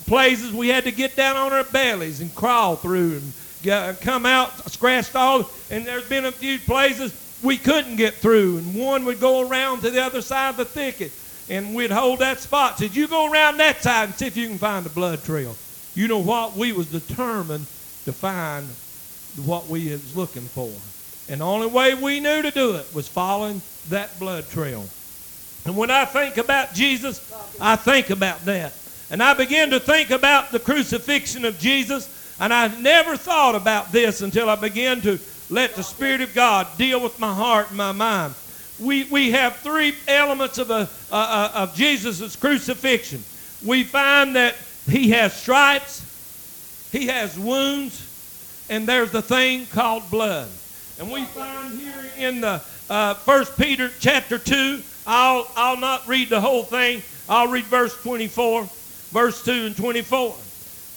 places 0.05 0.53
we 0.53 0.67
had 0.67 0.83
to 0.83 0.91
get 0.91 1.15
down 1.15 1.35
on 1.37 1.51
our 1.51 1.63
bellies 1.63 2.21
and 2.21 2.35
crawl 2.35 2.75
through 2.75 3.13
and 3.13 3.33
get, 3.63 3.99
come 3.99 4.27
out 4.27 4.51
scratched 4.69 5.15
all. 5.15 5.49
And 5.71 5.83
there's 5.83 6.07
been 6.07 6.25
a 6.25 6.31
few 6.31 6.59
places 6.59 7.15
we 7.41 7.57
couldn't 7.57 7.95
get 7.95 8.13
through, 8.13 8.59
and 8.59 8.75
one 8.75 9.03
would 9.05 9.19
go 9.19 9.49
around 9.49 9.81
to 9.81 9.89
the 9.89 10.03
other 10.03 10.21
side 10.21 10.49
of 10.49 10.57
the 10.57 10.65
thicket, 10.65 11.11
and 11.49 11.73
we'd 11.73 11.89
hold 11.89 12.19
that 12.19 12.37
spot. 12.37 12.77
Said, 12.77 12.95
"You 12.95 13.07
go 13.07 13.31
around 13.31 13.57
that 13.57 13.81
side 13.81 14.09
and 14.09 14.13
see 14.13 14.27
if 14.27 14.37
you 14.37 14.47
can 14.47 14.59
find 14.59 14.85
the 14.85 14.91
blood 14.91 15.23
trail." 15.23 15.55
You 15.95 16.07
know 16.07 16.19
what? 16.19 16.55
We 16.55 16.73
was 16.73 16.85
determined 16.85 17.65
to 18.05 18.13
find 18.13 18.67
what 19.47 19.65
we 19.67 19.89
was 19.89 20.15
looking 20.15 20.43
for. 20.43 20.69
And 21.31 21.39
the 21.39 21.45
only 21.45 21.67
way 21.67 21.93
we 21.93 22.19
knew 22.19 22.41
to 22.41 22.51
do 22.51 22.75
it 22.75 22.93
was 22.93 23.07
following 23.07 23.61
that 23.87 24.19
blood 24.19 24.49
trail. 24.49 24.85
And 25.63 25.77
when 25.77 25.89
I 25.89 26.03
think 26.03 26.35
about 26.35 26.73
Jesus, 26.73 27.21
I 27.59 27.77
think 27.77 28.09
about 28.09 28.43
that. 28.43 28.73
And 29.09 29.23
I 29.23 29.33
began 29.33 29.69
to 29.69 29.79
think 29.79 30.09
about 30.09 30.51
the 30.51 30.59
crucifixion 30.59 31.45
of 31.45 31.57
Jesus, 31.57 32.35
and 32.37 32.53
I 32.53 32.67
never 32.79 33.15
thought 33.15 33.55
about 33.55 33.93
this 33.93 34.21
until 34.21 34.49
I 34.49 34.57
began 34.57 34.99
to 35.01 35.19
let 35.49 35.75
the 35.75 35.83
Spirit 35.83 36.19
of 36.19 36.35
God 36.35 36.67
deal 36.77 37.01
with 37.01 37.17
my 37.17 37.33
heart 37.33 37.69
and 37.69 37.77
my 37.77 37.93
mind. 37.93 38.33
We, 38.77 39.05
we 39.05 39.31
have 39.31 39.55
three 39.57 39.95
elements 40.09 40.57
of, 40.57 40.69
a, 40.69 40.89
uh, 41.13 41.51
of 41.53 41.75
Jesus' 41.75 42.35
crucifixion. 42.35 43.23
We 43.65 43.85
find 43.85 44.35
that 44.35 44.55
he 44.89 45.11
has 45.11 45.33
stripes, 45.33 46.89
he 46.91 47.07
has 47.07 47.39
wounds, 47.39 48.05
and 48.69 48.85
there's 48.85 49.11
the 49.11 49.21
thing 49.21 49.65
called 49.67 50.11
blood. 50.11 50.49
And 51.01 51.11
we 51.11 51.23
find 51.23 51.73
here 51.79 52.11
in 52.19 52.41
the 52.41 52.61
uh, 52.87 53.15
1 53.15 53.45
Peter 53.57 53.89
chapter 53.99 54.37
2, 54.37 54.83
I'll, 55.07 55.47
I'll 55.55 55.77
not 55.77 56.07
read 56.07 56.29
the 56.29 56.39
whole 56.39 56.61
thing. 56.61 57.01
I'll 57.27 57.47
read 57.47 57.63
verse 57.63 57.99
24, 58.03 58.69
verse 59.09 59.43
2 59.43 59.51
and 59.51 59.75
24. 59.75 60.35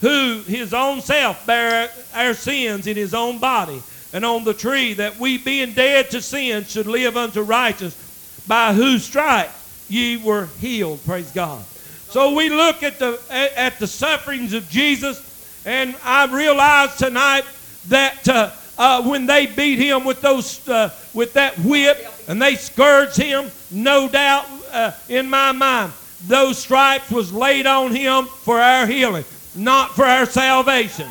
Who 0.02 0.42
his 0.42 0.74
own 0.74 1.00
self 1.00 1.46
bare 1.46 1.88
our 2.12 2.34
sins 2.34 2.86
in 2.86 2.98
his 2.98 3.14
own 3.14 3.38
body, 3.38 3.82
and 4.12 4.26
on 4.26 4.44
the 4.44 4.52
tree, 4.52 4.92
that 4.92 5.18
we 5.18 5.38
being 5.38 5.72
dead 5.72 6.10
to 6.10 6.20
sin 6.20 6.64
should 6.64 6.86
live 6.86 7.16
unto 7.16 7.40
righteousness, 7.40 8.44
by 8.46 8.74
whose 8.74 9.04
stripes 9.04 9.86
ye 9.88 10.18
were 10.18 10.48
healed. 10.60 11.02
Praise 11.06 11.30
God. 11.30 11.64
So 12.10 12.34
we 12.34 12.50
look 12.50 12.82
at 12.82 12.98
the 12.98 13.18
at 13.30 13.78
the 13.78 13.86
sufferings 13.86 14.52
of 14.52 14.68
Jesus, 14.68 15.64
and 15.64 15.96
I 16.04 16.26
realize 16.26 16.94
tonight 16.98 17.44
that 17.88 18.28
uh, 18.28 18.50
uh, 18.78 19.02
when 19.02 19.26
they 19.26 19.46
beat 19.46 19.78
him 19.78 20.04
with 20.04 20.20
those 20.20 20.66
uh, 20.68 20.90
with 21.12 21.32
that 21.34 21.58
whip 21.58 21.98
and 22.28 22.40
they 22.40 22.56
scourged 22.56 23.16
him, 23.16 23.50
no 23.70 24.08
doubt 24.08 24.46
uh, 24.72 24.92
in 25.08 25.28
my 25.28 25.52
mind, 25.52 25.92
those 26.26 26.58
stripes 26.58 27.10
was 27.10 27.32
laid 27.32 27.66
on 27.66 27.94
him 27.94 28.26
for 28.26 28.58
our 28.58 28.86
healing, 28.86 29.24
not 29.54 29.94
for 29.94 30.04
our 30.04 30.26
salvation, 30.26 31.08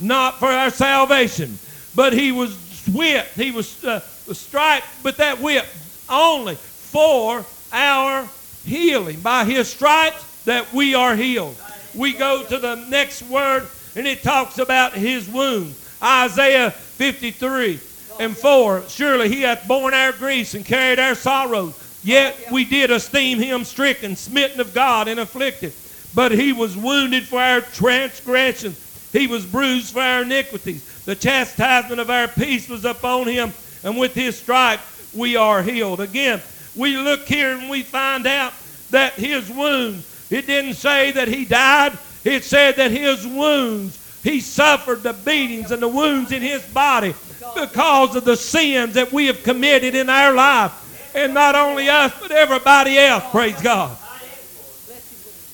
not 0.00 0.38
for 0.38 0.48
our 0.48 0.70
salvation. 0.70 1.58
But 1.94 2.12
he 2.12 2.32
was 2.32 2.56
whipped, 2.92 3.34
he 3.34 3.50
was 3.50 3.84
uh, 3.84 4.00
striped 4.32 4.86
with 5.04 5.18
that 5.18 5.40
whip 5.40 5.66
only 6.08 6.54
for 6.54 7.44
our 7.72 8.28
healing. 8.64 9.20
By 9.20 9.44
his 9.44 9.68
stripes 9.68 10.44
that 10.44 10.72
we 10.72 10.94
are 10.94 11.14
healed. 11.14 11.56
We 11.94 12.12
go 12.14 12.42
to 12.44 12.58
the 12.58 12.76
next 12.88 13.22
word 13.22 13.68
and 13.94 14.06
it 14.06 14.22
talks 14.22 14.58
about 14.58 14.94
his 14.94 15.28
wounds. 15.28 15.78
Isaiah 16.02 16.74
53 17.02 17.80
and 18.20 18.36
4. 18.36 18.84
Surely 18.86 19.28
he 19.28 19.42
hath 19.42 19.66
borne 19.66 19.92
our 19.92 20.12
griefs 20.12 20.54
and 20.54 20.64
carried 20.64 21.00
our 21.00 21.16
sorrows. 21.16 21.74
Yet 22.04 22.52
we 22.52 22.64
did 22.64 22.92
esteem 22.92 23.38
him 23.38 23.64
stricken, 23.64 24.14
smitten 24.14 24.60
of 24.60 24.72
God, 24.72 25.08
and 25.08 25.18
afflicted. 25.18 25.72
But 26.14 26.30
he 26.30 26.52
was 26.52 26.76
wounded 26.76 27.26
for 27.26 27.40
our 27.40 27.60
transgressions, 27.60 28.78
he 29.12 29.26
was 29.26 29.44
bruised 29.44 29.94
for 29.94 30.00
our 30.00 30.22
iniquities. 30.22 30.84
The 31.04 31.16
chastisement 31.16 32.00
of 32.00 32.08
our 32.08 32.28
peace 32.28 32.68
was 32.68 32.84
upon 32.84 33.26
him, 33.26 33.52
and 33.82 33.98
with 33.98 34.14
his 34.14 34.38
stripes 34.38 34.84
we 35.12 35.34
are 35.34 35.60
healed. 35.60 35.98
Again, 35.98 36.40
we 36.76 36.96
look 36.96 37.26
here 37.26 37.58
and 37.58 37.68
we 37.68 37.82
find 37.82 38.28
out 38.28 38.52
that 38.90 39.14
his 39.14 39.50
wounds, 39.50 40.06
it 40.30 40.46
didn't 40.46 40.74
say 40.74 41.10
that 41.10 41.26
he 41.26 41.46
died, 41.46 41.98
it 42.22 42.44
said 42.44 42.76
that 42.76 42.92
his 42.92 43.26
wounds 43.26 43.98
he 44.22 44.40
suffered 44.40 45.02
the 45.02 45.12
beatings 45.12 45.70
and 45.70 45.82
the 45.82 45.88
wounds 45.88 46.30
in 46.32 46.42
his 46.42 46.62
body 46.66 47.14
because 47.54 48.14
of 48.14 48.24
the 48.24 48.36
sins 48.36 48.94
that 48.94 49.12
we 49.12 49.26
have 49.26 49.42
committed 49.42 49.94
in 49.94 50.08
our 50.08 50.32
life. 50.32 50.78
And 51.14 51.34
not 51.34 51.54
only 51.54 51.88
us, 51.88 52.12
but 52.20 52.30
everybody 52.30 52.96
else. 52.96 53.24
Praise 53.30 53.60
God. 53.60 53.96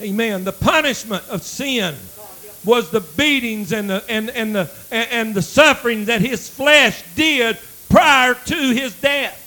Amen. 0.00 0.44
The 0.44 0.52
punishment 0.52 1.24
of 1.28 1.42
sin 1.42 1.96
was 2.64 2.90
the 2.90 3.00
beatings 3.00 3.72
and 3.72 3.90
the, 3.90 4.04
and, 4.08 4.30
and, 4.30 4.54
the, 4.54 4.70
and 4.92 5.34
the 5.34 5.42
suffering 5.42 6.04
that 6.04 6.20
his 6.20 6.48
flesh 6.48 7.02
did 7.16 7.58
prior 7.88 8.34
to 8.34 8.54
his 8.54 8.94
death. 9.00 9.44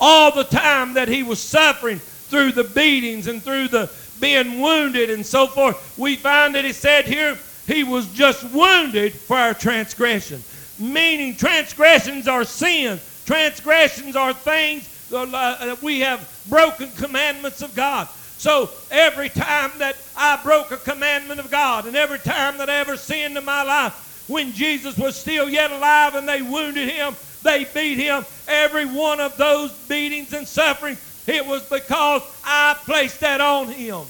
All 0.00 0.32
the 0.32 0.44
time 0.44 0.94
that 0.94 1.08
he 1.08 1.22
was 1.22 1.40
suffering 1.40 1.98
through 1.98 2.52
the 2.52 2.64
beatings 2.64 3.26
and 3.26 3.42
through 3.42 3.68
the 3.68 3.90
being 4.20 4.60
wounded 4.60 5.10
and 5.10 5.24
so 5.24 5.46
forth, 5.46 5.98
we 5.98 6.16
find 6.16 6.54
that 6.54 6.64
he 6.64 6.72
said 6.72 7.06
here, 7.06 7.38
he 7.66 7.84
was 7.84 8.06
just 8.12 8.44
wounded 8.52 9.12
for 9.12 9.36
our 9.36 9.54
transgression. 9.54 10.42
Meaning, 10.78 11.36
transgressions 11.36 12.28
are 12.28 12.44
sins. 12.44 13.00
Transgressions 13.24 14.16
are 14.16 14.34
things 14.34 14.88
uh, 15.12 15.26
that 15.66 15.82
we 15.82 16.00
have 16.00 16.28
broken 16.48 16.90
commandments 16.92 17.62
of 17.62 17.74
God. 17.74 18.08
So 18.36 18.68
every 18.90 19.28
time 19.28 19.70
that 19.78 19.96
I 20.16 20.38
broke 20.42 20.70
a 20.72 20.76
commandment 20.76 21.40
of 21.40 21.50
God, 21.50 21.86
and 21.86 21.96
every 21.96 22.18
time 22.18 22.58
that 22.58 22.68
I 22.68 22.76
ever 22.76 22.96
sinned 22.96 23.38
in 23.38 23.44
my 23.44 23.62
life, 23.62 24.24
when 24.28 24.52
Jesus 24.52 24.98
was 24.98 25.16
still 25.16 25.48
yet 25.48 25.70
alive 25.70 26.14
and 26.14 26.28
they 26.28 26.42
wounded 26.42 26.88
him, 26.88 27.14
they 27.42 27.64
beat 27.64 27.98
him, 27.98 28.24
every 28.48 28.84
one 28.84 29.20
of 29.20 29.36
those 29.36 29.72
beatings 29.88 30.32
and 30.32 30.46
suffering, 30.46 30.98
it 31.26 31.46
was 31.46 31.62
because 31.62 32.22
I 32.44 32.76
placed 32.84 33.20
that 33.20 33.40
on 33.40 33.68
him. 33.68 34.02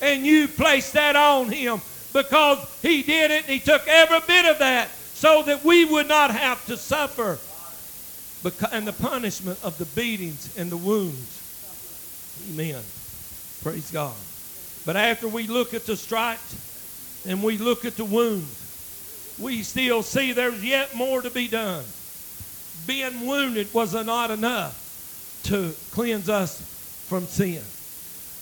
And 0.00 0.24
you 0.24 0.48
placed 0.48 0.94
that 0.94 1.16
on 1.16 1.48
him 1.48 1.80
because 2.12 2.58
he 2.82 3.02
did 3.02 3.30
it 3.30 3.44
and 3.44 3.52
he 3.52 3.58
took 3.58 3.86
every 3.88 4.20
bit 4.26 4.46
of 4.46 4.58
that 4.58 4.88
so 5.14 5.42
that 5.42 5.64
we 5.64 5.84
would 5.84 6.08
not 6.08 6.30
have 6.30 6.64
to 6.66 6.76
suffer 6.76 7.38
and 8.72 8.86
the 8.86 8.92
punishment 8.92 9.58
of 9.62 9.78
the 9.78 9.84
beatings 9.84 10.56
and 10.56 10.70
the 10.70 10.76
wounds. 10.76 11.40
Amen. 12.50 12.82
Praise 13.62 13.90
God. 13.90 14.16
But 14.84 14.96
after 14.96 15.28
we 15.28 15.46
look 15.46 15.74
at 15.74 15.86
the 15.86 15.96
stripes 15.96 17.22
and 17.26 17.42
we 17.42 17.56
look 17.56 17.84
at 17.84 17.96
the 17.96 18.04
wounds, 18.04 18.58
we 19.38 19.62
still 19.62 20.02
see 20.02 20.32
there's 20.32 20.64
yet 20.64 20.94
more 20.94 21.22
to 21.22 21.30
be 21.30 21.46
done. 21.46 21.84
Being 22.86 23.26
wounded 23.26 23.72
was 23.72 23.94
not 23.94 24.30
enough 24.32 25.40
to 25.44 25.72
cleanse 25.92 26.28
us 26.28 26.60
from 27.08 27.26
sin. 27.26 27.62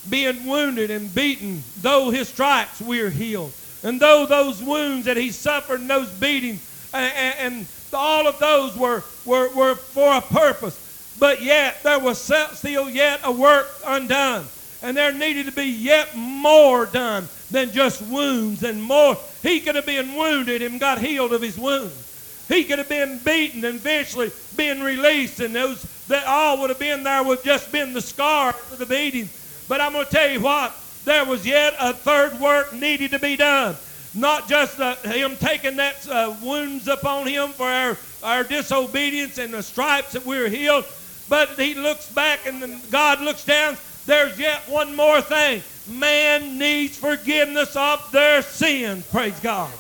Being 0.08 0.46
wounded 0.46 0.90
and 0.90 1.14
beaten, 1.14 1.62
though 1.82 2.08
his 2.10 2.28
stripes, 2.28 2.80
we 2.80 3.00
are 3.00 3.10
healed. 3.10 3.52
And 3.82 4.00
though 4.00 4.26
those 4.26 4.62
wounds 4.62 5.06
that 5.06 5.16
he 5.16 5.30
suffered 5.30 5.80
and 5.80 5.88
those 5.88 6.10
beatings, 6.10 6.60
and, 6.92 7.34
and 7.38 7.66
all 7.92 8.26
of 8.26 8.38
those 8.38 8.76
were, 8.76 9.02
were, 9.24 9.48
were 9.54 9.74
for 9.74 10.16
a 10.16 10.20
purpose. 10.20 10.76
But 11.18 11.42
yet 11.42 11.82
there 11.82 11.98
was 11.98 12.18
still 12.18 12.88
yet 12.88 13.20
a 13.24 13.32
work 13.32 13.68
undone. 13.86 14.46
And 14.82 14.96
there 14.96 15.12
needed 15.12 15.46
to 15.46 15.52
be 15.52 15.66
yet 15.66 16.16
more 16.16 16.86
done 16.86 17.28
than 17.50 17.72
just 17.72 18.00
wounds 18.02 18.62
and 18.62 18.82
more. 18.82 19.16
He 19.42 19.60
could 19.60 19.74
have 19.74 19.86
been 19.86 20.14
wounded 20.14 20.62
and 20.62 20.80
got 20.80 20.98
healed 20.98 21.32
of 21.32 21.42
his 21.42 21.58
wounds. 21.58 22.06
He 22.48 22.64
could 22.64 22.78
have 22.78 22.88
been 22.88 23.18
beaten 23.18 23.64
and 23.64 23.76
eventually 23.76 24.32
been 24.56 24.82
released, 24.82 25.40
and 25.40 25.54
those 25.54 25.82
that 26.08 26.26
all 26.26 26.60
would 26.60 26.70
have 26.70 26.78
been 26.78 27.04
there 27.04 27.22
would 27.22 27.44
just 27.44 27.70
been 27.70 27.92
the 27.92 28.00
scar 28.00 28.50
of 28.50 28.78
the 28.78 28.86
beating. 28.86 29.28
But 29.68 29.80
I'm 29.80 29.92
going 29.92 30.06
to 30.06 30.10
tell 30.10 30.28
you 30.28 30.40
what, 30.40 30.74
there 31.04 31.24
was 31.24 31.46
yet 31.46 31.74
a 31.78 31.92
third 31.92 32.38
work 32.40 32.72
needed 32.72 33.12
to 33.12 33.18
be 33.18 33.36
done. 33.36 33.76
Not 34.14 34.48
just 34.48 34.80
uh, 34.80 34.96
him 34.96 35.36
taking 35.36 35.76
that 35.76 36.08
uh, 36.08 36.34
wounds 36.42 36.88
upon 36.88 37.26
him 37.26 37.50
for 37.50 37.66
our, 37.66 37.96
our 38.22 38.44
disobedience 38.44 39.38
and 39.38 39.54
the 39.54 39.62
stripes 39.62 40.12
that 40.12 40.26
we're 40.26 40.48
healed, 40.48 40.84
but 41.28 41.50
he 41.50 41.74
looks 41.74 42.10
back 42.10 42.46
and 42.46 42.80
God 42.90 43.20
looks 43.20 43.44
down. 43.44 43.76
There's 44.06 44.38
yet 44.38 44.62
one 44.68 44.96
more 44.96 45.20
thing. 45.20 45.62
Man 45.88 46.58
needs 46.58 46.96
forgiveness 46.96 47.76
of 47.76 48.10
their 48.10 48.42
sins. 48.42 49.06
Praise 49.06 49.38
God. 49.40 49.72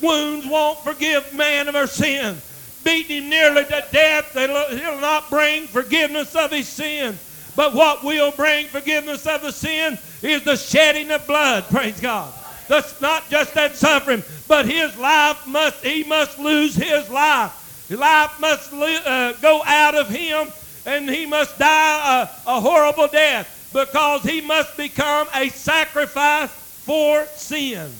Wounds 0.00 0.46
won't 0.46 0.78
forgive 0.80 1.34
man 1.34 1.68
of 1.68 1.76
our 1.76 1.86
sins. 1.86 2.44
Beating 2.84 3.24
him 3.24 3.30
nearly 3.30 3.64
to 3.64 3.84
death, 3.92 4.32
he'll 4.32 5.00
not 5.00 5.28
bring 5.28 5.66
forgiveness 5.66 6.34
of 6.34 6.50
his 6.50 6.68
sin. 6.68 7.18
But 7.58 7.74
what 7.74 8.04
will 8.04 8.30
bring 8.30 8.68
forgiveness 8.68 9.26
of 9.26 9.42
the 9.42 9.50
sin 9.50 9.98
is 10.22 10.44
the 10.44 10.54
shedding 10.54 11.10
of 11.10 11.26
blood. 11.26 11.64
Praise 11.64 11.98
God. 11.98 12.32
That's 12.68 13.00
not 13.00 13.28
just 13.30 13.52
that 13.54 13.74
suffering, 13.74 14.22
but 14.46 14.64
his 14.64 14.96
life 14.96 15.44
must, 15.44 15.84
he 15.84 16.04
must 16.04 16.38
lose 16.38 16.76
his 16.76 17.10
life. 17.10 17.90
Life 17.90 18.38
must 18.38 18.72
uh, 18.72 19.32
go 19.42 19.64
out 19.66 19.96
of 19.96 20.08
him 20.08 20.52
and 20.86 21.10
he 21.10 21.26
must 21.26 21.58
die 21.58 22.28
a, 22.46 22.48
a 22.48 22.60
horrible 22.60 23.08
death 23.08 23.68
because 23.72 24.22
he 24.22 24.40
must 24.40 24.76
become 24.76 25.26
a 25.34 25.48
sacrifice 25.48 26.50
for 26.50 27.26
sin. 27.34 27.90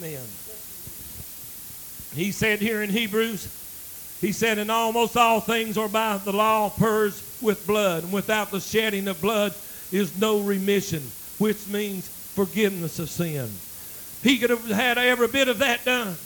Amen. 0.00 0.26
He 2.16 2.32
said 2.32 2.58
here 2.58 2.82
in 2.82 2.90
Hebrews, 2.90 3.46
he 4.20 4.32
said, 4.32 4.58
"In 4.58 4.70
almost 4.70 5.16
all 5.16 5.38
things 5.38 5.78
or 5.78 5.88
by 5.88 6.18
the 6.18 6.32
law 6.32 6.70
purged 6.70 7.22
with 7.44 7.66
blood, 7.66 8.02
and 8.02 8.12
without 8.12 8.50
the 8.50 8.58
shedding 8.58 9.06
of 9.06 9.20
blood 9.20 9.54
is 9.92 10.18
no 10.18 10.40
remission, 10.40 11.02
which 11.38 11.68
means 11.68 12.08
forgiveness 12.08 12.98
of 12.98 13.08
sin. 13.08 13.48
He 14.22 14.38
could 14.38 14.50
have 14.50 14.66
had 14.66 14.98
every 14.98 15.28
bit 15.28 15.48
of 15.48 15.58
that 15.58 15.84
done. 15.84 16.16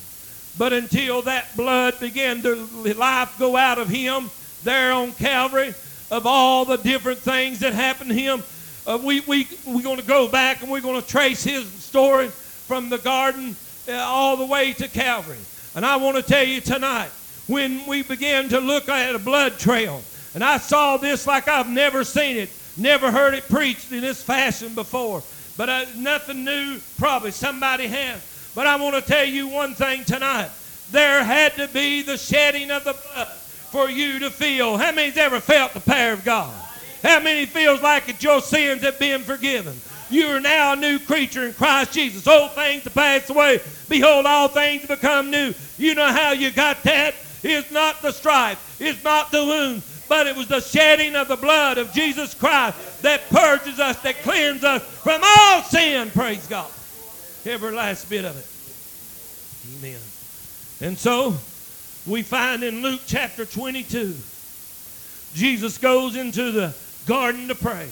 But 0.57 0.73
until 0.73 1.23
that 1.23 1.55
blood 1.57 2.01
began 2.01 2.43
to 2.43 2.55
life 2.95 3.37
go 3.39 3.57
out 3.57 3.79
of 3.79 3.89
him 3.89 4.31
there 4.65 4.93
on 4.93 5.13
Calvary, 5.13 5.75
of 6.11 6.27
all 6.27 6.65
the 6.65 6.77
different 6.77 7.19
things 7.19 7.61
that 7.61 7.75
happened 7.75 8.11
to 8.11 8.17
him, 8.17 8.43
uh, 8.87 8.99
we, 9.03 9.21
we, 9.21 9.47
we're 9.67 9.83
going 9.83 9.99
to 9.99 10.07
go 10.07 10.29
back 10.29 10.63
and 10.63 10.71
we're 10.71 10.81
going 10.81 11.01
to 11.01 11.07
trace 11.07 11.45
his 11.45 11.67
story 11.67 12.29
from 12.29 12.89
the 12.89 12.99
garden 12.99 13.55
uh, 13.89 13.93
all 13.93 14.37
the 14.37 14.47
way 14.47 14.73
to 14.73 14.89
Calvary. 14.89 15.39
And 15.75 15.85
I 15.85 15.97
want 15.97 16.17
to 16.17 16.23
tell 16.23 16.45
you 16.45 16.61
tonight, 16.61 17.11
when 17.47 17.87
we 17.87 18.03
begin 18.03 18.49
to 18.49 18.61
look 18.61 18.89
at 18.89 19.15
a 19.15 19.19
blood 19.19 19.59
trail, 19.59 20.03
and 20.39 20.45
I 20.45 20.59
saw 20.59 20.97
this 20.97 21.27
like 21.27 21.49
I've 21.49 21.69
never 21.69 22.05
seen 22.05 22.37
it, 22.37 22.49
never 22.77 23.11
heard 23.11 23.35
it 23.35 23.49
preached 23.49 23.91
in 23.91 24.03
this 24.03 24.23
fashion 24.23 24.73
before. 24.73 25.25
But 25.57 25.69
uh, 25.69 25.87
nothing 25.97 26.45
new, 26.45 26.79
probably 26.97 27.33
somebody 27.33 27.89
has. 27.89 28.53
But 28.55 28.69
I 28.69 28.77
want 28.77 28.95
to 28.95 29.03
tell 29.03 29.25
you 29.25 29.49
one 29.49 29.75
thing 29.75 30.05
tonight. 30.05 30.49
There 30.93 31.25
had 31.25 31.55
to 31.55 31.67
be 31.67 32.03
the 32.03 32.17
shedding 32.17 32.71
of 32.71 32.85
the 32.85 32.93
blood 32.93 33.27
for 33.27 33.91
you 33.91 34.21
to 34.21 34.31
feel. 34.31 34.77
How 34.77 34.93
many's 34.93 35.17
ever 35.17 35.41
felt 35.41 35.75
the 35.75 35.81
power 35.81 36.13
of 36.13 36.25
God? 36.25 36.55
How 37.03 37.19
many 37.19 37.45
feels 37.45 37.83
like 37.83 38.09
it 38.09 38.23
your 38.23 38.41
sins 38.41 38.83
have 38.83 39.01
been 39.01 39.23
forgiven? 39.23 39.75
You 40.09 40.29
are 40.29 40.41
now 40.41 40.75
a 40.75 40.77
new 40.77 41.01
creature 41.01 41.49
in 41.49 41.53
Christ 41.55 41.95
Jesus. 41.95 42.29
Old 42.29 42.53
things 42.53 42.85
have 42.85 42.95
passed 42.95 43.29
away. 43.29 43.59
Behold, 43.89 44.25
all 44.25 44.47
things 44.47 44.87
become 44.87 45.33
new. 45.33 45.53
You 45.79 45.97
know 45.97 46.13
how 46.13 46.31
you 46.31 46.53
got 46.53 46.81
that? 46.85 47.17
It's 47.43 47.73
not 47.73 48.03
the 48.03 48.13
strife. 48.13 48.77
It's 48.81 49.03
not 49.03 49.33
the 49.33 49.45
wound 49.45 49.83
but 50.09 50.27
it 50.27 50.37
was 50.37 50.49
the 50.49 50.61
shedding 50.61 51.15
of 51.17 51.29
the 51.29 51.37
blood 51.37 51.79
of 51.79 51.93
Jesus 51.93 52.35
Christ 52.35 53.03
that 53.03 53.29
purges 53.31 53.79
us, 53.79 54.01
that 54.03 54.23
cleanses 54.23 54.65
us 54.65 54.83
from 54.83 55.21
all 55.23 55.63
sin, 55.63 56.11
praise 56.11 56.47
God. 56.47 56.71
Every 57.45 57.73
last 57.73 58.09
bit 58.11 58.25
of 58.25 58.37
it. 58.37 59.79
Amen. 59.79 60.01
And 60.81 60.99
so, 60.99 61.37
we 62.07 62.23
find 62.23 62.63
in 62.63 62.83
Luke 62.83 63.03
chapter 63.07 63.45
22, 63.45 64.15
Jesus 65.35 65.79
goes 65.79 66.17
into 66.17 66.53
the 66.53 66.75
garden 67.07 67.49
to 67.49 67.55
pray 67.55 67.89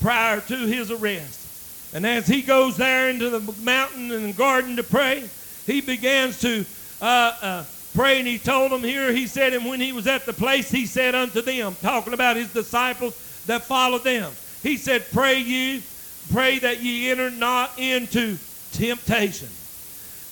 prior 0.00 0.40
to 0.40 0.56
his 0.66 0.90
arrest. 0.90 1.94
And 1.94 2.06
as 2.06 2.26
he 2.26 2.42
goes 2.42 2.76
there 2.76 3.08
into 3.08 3.30
the 3.30 3.52
mountain 3.62 4.12
and 4.12 4.34
the 4.34 4.36
garden 4.36 4.76
to 4.76 4.82
pray, 4.82 5.28
he 5.66 5.80
begins 5.80 6.40
to 6.40 6.64
uh, 7.00 7.36
uh, 7.40 7.64
pray, 7.96 8.18
and 8.18 8.28
he 8.28 8.38
told 8.38 8.70
them 8.70 8.82
here, 8.82 9.10
he 9.10 9.26
said, 9.26 9.54
and 9.54 9.64
when 9.64 9.80
he 9.80 9.92
was 9.92 10.06
at 10.06 10.26
the 10.26 10.32
place, 10.32 10.70
he 10.70 10.84
said 10.84 11.14
unto 11.14 11.40
them, 11.40 11.74
talking 11.80 12.12
about 12.12 12.36
his 12.36 12.52
disciples 12.52 13.16
that 13.46 13.64
followed 13.64 14.04
them, 14.04 14.30
he 14.62 14.76
said, 14.76 15.04
Pray 15.12 15.38
ye, 15.38 15.82
pray 16.30 16.58
that 16.58 16.82
ye 16.82 17.10
enter 17.10 17.30
not 17.30 17.78
into 17.78 18.36
temptation. 18.72 19.48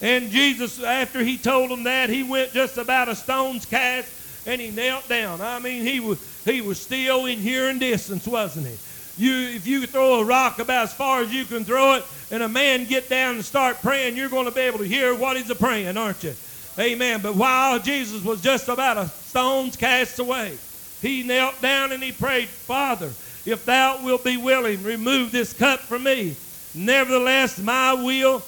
And 0.03 0.31
Jesus, 0.31 0.83
after 0.83 1.25
he 1.25 1.39
told 1.39 1.71
them 1.71 1.85
that, 1.85 2.11
he 2.11 2.23
went 2.23 2.53
just 2.53 2.77
about 2.77 3.09
a 3.09 3.17
stone's 3.17 3.65
cast 3.65 4.13
and 4.47 4.61
he 4.61 4.71
knelt 4.71 5.09
down. 5.09 5.41
I 5.41 5.59
mean, 5.59 5.83
he 5.83 6.01
was, 6.01 6.21
he 6.45 6.61
was 6.61 6.79
still 6.79 7.25
in 7.25 7.39
hearing 7.39 7.79
distance, 7.79 8.27
wasn't 8.27 8.67
he? 8.67 8.77
You, 9.17 9.57
if 9.57 9.67
you 9.67 9.87
throw 9.87 10.21
a 10.21 10.25
rock 10.25 10.59
about 10.59 10.85
as 10.85 10.93
far 10.93 11.23
as 11.23 11.33
you 11.33 11.45
can 11.45 11.65
throw 11.65 11.95
it, 11.95 12.05
and 12.31 12.43
a 12.43 12.49
man 12.49 12.85
get 12.85 13.09
down 13.09 13.37
and 13.37 13.45
start 13.45 13.81
praying, 13.81 14.17
you're 14.17 14.29
going 14.29 14.47
to 14.47 14.51
be 14.51 14.63
able 14.63 14.79
to 14.79 14.85
hear 14.85 15.15
what 15.15 15.37
he's 15.37 15.53
praying, 15.55 15.97
aren't 15.97 16.25
you? 16.25 16.35
Amen. 16.79 17.21
But 17.23 17.35
while 17.35 17.79
Jesus 17.79 18.23
was 18.25 18.41
just 18.41 18.69
about 18.69 18.99
a 18.99 19.09
stone's 19.09 19.77
cast 19.77 20.19
away, 20.19 20.59
he 21.01 21.23
knelt 21.23 21.61
down 21.61 21.93
and 21.93 22.03
he 22.03 22.13
prayed, 22.13 22.49
Father, 22.49 23.13
if 23.47 23.65
thou 23.65 24.03
wilt 24.03 24.25
be 24.25 24.37
willing, 24.37 24.83
remove 24.83 25.31
this 25.31 25.53
cup 25.53 25.81
from 25.81 26.05
me. 26.05 26.35
Nevertheless, 26.75 27.59
my 27.59 27.93
will, 27.93 28.43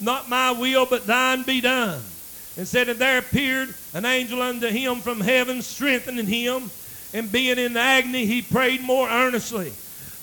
not 0.00 0.28
my 0.28 0.52
will, 0.52 0.86
but 0.86 1.06
thine 1.06 1.42
be 1.42 1.60
done. 1.60 2.00
And 2.56 2.66
said, 2.66 2.88
And 2.88 2.98
there 2.98 3.18
appeared 3.18 3.74
an 3.92 4.06
angel 4.06 4.40
unto 4.40 4.68
him 4.68 5.00
from 5.00 5.20
heaven, 5.20 5.60
strengthening 5.60 6.26
him. 6.26 6.70
And 7.12 7.30
being 7.30 7.58
in 7.58 7.76
agony, 7.76 8.24
he 8.24 8.40
prayed 8.40 8.82
more 8.82 9.08
earnestly. 9.08 9.72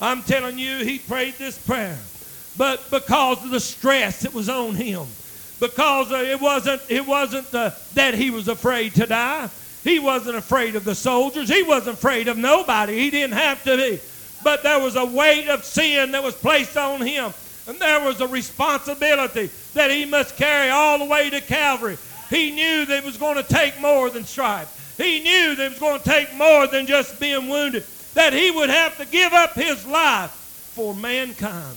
I'm 0.00 0.22
telling 0.22 0.58
you, 0.58 0.78
he 0.84 0.98
prayed 0.98 1.34
this 1.34 1.58
prayer. 1.58 1.98
But 2.56 2.90
because 2.90 3.42
of 3.44 3.50
the 3.50 3.60
stress 3.60 4.22
that 4.22 4.34
was 4.34 4.48
on 4.48 4.74
him, 4.74 5.06
because 5.60 6.12
uh, 6.12 6.16
it 6.16 6.40
wasn't, 6.40 6.82
it 6.88 7.06
wasn't 7.06 7.52
uh, 7.54 7.70
that 7.94 8.14
he 8.14 8.30
was 8.30 8.48
afraid 8.48 8.94
to 8.96 9.06
die. 9.06 9.48
He 9.82 9.98
wasn't 9.98 10.36
afraid 10.36 10.76
of 10.76 10.84
the 10.84 10.94
soldiers. 10.94 11.48
He 11.48 11.62
wasn't 11.62 11.98
afraid 11.98 12.28
of 12.28 12.38
nobody. 12.38 12.98
He 12.98 13.10
didn't 13.10 13.34
have 13.34 13.62
to 13.64 13.76
be. 13.76 14.00
But 14.42 14.62
there 14.62 14.80
was 14.80 14.96
a 14.96 15.04
weight 15.04 15.48
of 15.48 15.64
sin 15.64 16.12
that 16.12 16.22
was 16.22 16.34
placed 16.34 16.76
on 16.76 17.00
him. 17.00 17.32
And 17.66 17.78
there 17.78 18.04
was 18.04 18.20
a 18.20 18.26
responsibility 18.26 19.50
that 19.74 19.90
he 19.90 20.04
must 20.04 20.36
carry 20.36 20.70
all 20.70 20.98
the 20.98 21.04
way 21.06 21.30
to 21.30 21.40
Calvary. 21.40 21.98
He 22.30 22.50
knew 22.50 22.84
that 22.86 22.98
it 22.98 23.04
was 23.04 23.16
going 23.16 23.36
to 23.36 23.42
take 23.42 23.80
more 23.80 24.10
than 24.10 24.24
strife. 24.24 24.96
He 24.96 25.20
knew 25.20 25.54
that 25.54 25.64
it 25.64 25.70
was 25.70 25.78
going 25.78 26.00
to 26.00 26.04
take 26.04 26.34
more 26.34 26.66
than 26.66 26.86
just 26.86 27.18
being 27.18 27.48
wounded. 27.48 27.84
That 28.14 28.32
he 28.32 28.50
would 28.50 28.70
have 28.70 28.96
to 28.98 29.06
give 29.06 29.32
up 29.32 29.54
his 29.54 29.86
life 29.86 30.30
for 30.74 30.94
mankind. 30.94 31.76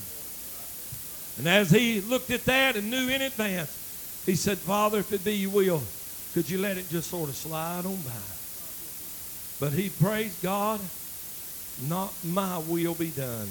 And 1.37 1.47
as 1.47 1.69
he 1.69 2.01
looked 2.01 2.31
at 2.31 2.45
that 2.45 2.75
and 2.75 2.89
knew 2.89 3.09
in 3.09 3.21
advance, 3.21 4.23
he 4.25 4.35
said, 4.35 4.57
Father, 4.57 4.99
if 4.99 5.13
it 5.13 5.23
be 5.23 5.35
your 5.35 5.51
will, 5.51 5.83
could 6.33 6.49
you 6.49 6.57
let 6.57 6.77
it 6.77 6.89
just 6.89 7.09
sort 7.09 7.29
of 7.29 7.35
slide 7.35 7.85
on 7.85 7.95
by? 7.97 8.11
But 9.59 9.73
he 9.73 9.89
praised 9.89 10.41
God, 10.41 10.79
not 11.87 12.13
my 12.23 12.57
will 12.59 12.93
be 12.93 13.09
done, 13.09 13.47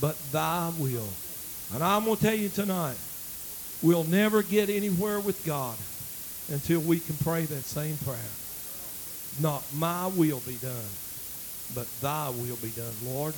but 0.00 0.16
thy 0.32 0.70
will. 0.78 1.08
And 1.74 1.82
I'm 1.82 2.04
going 2.04 2.16
to 2.16 2.22
tell 2.22 2.34
you 2.34 2.48
tonight, 2.48 2.96
we'll 3.82 4.04
never 4.04 4.42
get 4.42 4.70
anywhere 4.70 5.20
with 5.20 5.44
God 5.44 5.76
until 6.50 6.80
we 6.80 7.00
can 7.00 7.16
pray 7.16 7.44
that 7.44 7.64
same 7.64 7.96
prayer. 7.98 8.18
Not 9.40 9.62
my 9.74 10.06
will 10.06 10.40
be 10.40 10.56
done, 10.56 10.90
but 11.74 11.86
thy 12.00 12.28
will 12.30 12.56
be 12.56 12.70
done, 12.70 12.94
Lord. 13.04 13.34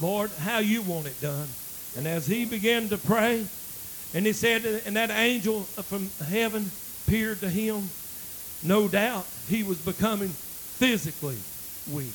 Lord, 0.00 0.30
how 0.40 0.58
you 0.58 0.82
want 0.82 1.06
it 1.06 1.20
done. 1.20 1.48
And 1.96 2.06
as 2.06 2.26
he 2.26 2.44
began 2.44 2.88
to 2.88 2.98
pray, 2.98 3.46
and 4.14 4.26
he 4.26 4.32
said, 4.32 4.64
and 4.86 4.96
that 4.96 5.10
angel 5.10 5.62
from 5.62 6.10
heaven 6.26 6.70
appeared 7.06 7.40
to 7.40 7.48
him, 7.48 7.88
no 8.62 8.88
doubt 8.88 9.26
he 9.48 9.62
was 9.62 9.78
becoming 9.78 10.28
physically 10.28 11.36
weak. 11.92 12.12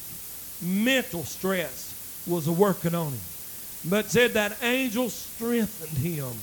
Mental 0.61 1.23
stress 1.23 1.93
was 2.27 2.49
working 2.49 2.95
on 2.95 3.11
him. 3.11 3.19
But 3.89 4.09
said 4.09 4.33
that 4.33 4.57
angel 4.63 5.09
strengthened 5.09 5.97
him 5.97 6.33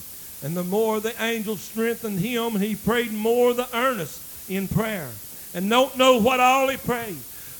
And 0.45 0.57
the 0.57 0.65
more 0.65 1.01
the 1.01 1.15
angel 1.23 1.57
strengthened 1.57 2.19
him, 2.19 2.59
he 2.59 2.75
prayed 2.75 3.13
more 3.13 3.55
the 3.55 3.69
earnest 3.77 4.21
in 4.51 4.67
prayer. 4.67 5.09
And 5.55 5.71
don't 5.71 5.97
know 5.97 6.19
what 6.19 6.41
all 6.41 6.69
he 6.69 6.77
prayed, 6.77 7.19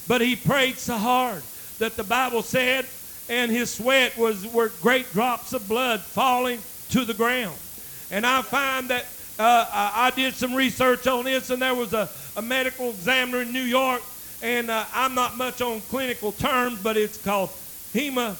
but 0.09 0.21
he 0.21 0.35
prayed 0.35 0.79
so 0.79 0.97
hard 0.97 1.43
that 1.79 1.97
the 1.97 2.05
Bible 2.05 2.43
said, 2.43 2.87
and 3.33 3.51
his 3.51 3.71
sweat 3.71 4.15
was 4.19 4.47
were 4.53 4.71
great 4.83 5.11
drops 5.15 5.55
of 5.55 5.67
blood 5.67 6.03
falling 6.03 6.59
to 6.91 7.07
the 7.07 7.15
ground. 7.15 7.57
And 8.11 8.27
I 8.27 8.43
find 8.43 8.91
that 8.91 9.07
uh, 9.39 9.67
I, 9.73 10.09
I 10.09 10.11
did 10.11 10.35
some 10.35 10.55
research 10.55 11.07
on 11.07 11.25
this, 11.25 11.49
and 11.49 11.63
there 11.63 11.75
was 11.75 11.95
a, 11.95 12.11
a 12.37 12.43
medical 12.43 12.91
examiner 12.91 13.41
in 13.41 13.51
New 13.51 13.63
York, 13.63 14.03
and 14.43 14.71
uh, 14.71 14.85
I'm 14.93 15.15
not 15.15 15.39
much 15.39 15.63
on 15.63 15.81
clinical 15.89 16.33
terms, 16.33 16.83
but 16.83 16.99
it's 16.99 17.17
called 17.17 17.49
hema, 17.95 18.37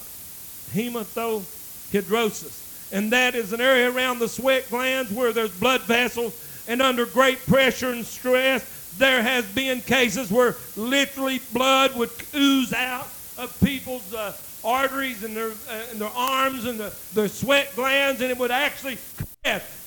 hematohidrosis. 0.75 2.93
And 2.93 3.11
that 3.13 3.33
is 3.33 3.51
an 3.51 3.61
area 3.61 3.91
around 3.91 4.19
the 4.19 4.29
sweat 4.29 4.69
glands 4.69 5.11
where 5.11 5.33
there's 5.33 5.59
blood 5.59 5.81
vessels, 5.81 6.39
and 6.67 6.83
under 6.83 7.07
great 7.07 7.43
pressure 7.47 7.89
and 7.89 8.05
stress, 8.05 8.93
there 8.99 9.23
has 9.23 9.43
been 9.55 9.81
cases 9.81 10.29
where 10.29 10.55
literally 10.77 11.41
blood 11.51 11.95
would 11.95 12.11
ooze 12.35 12.73
out 12.73 13.07
of 13.39 13.59
people's 13.59 14.13
uh, 14.13 14.33
arteries 14.63 15.23
and 15.23 15.35
their, 15.35 15.49
uh, 15.49 15.83
and 15.91 15.99
their 15.99 16.11
arms 16.15 16.65
and 16.65 16.79
the, 16.79 16.93
their 17.13 17.27
sweat 17.27 17.73
glands, 17.75 18.21
and 18.21 18.31
it 18.31 18.37
would 18.37 18.51
actually 18.51 18.97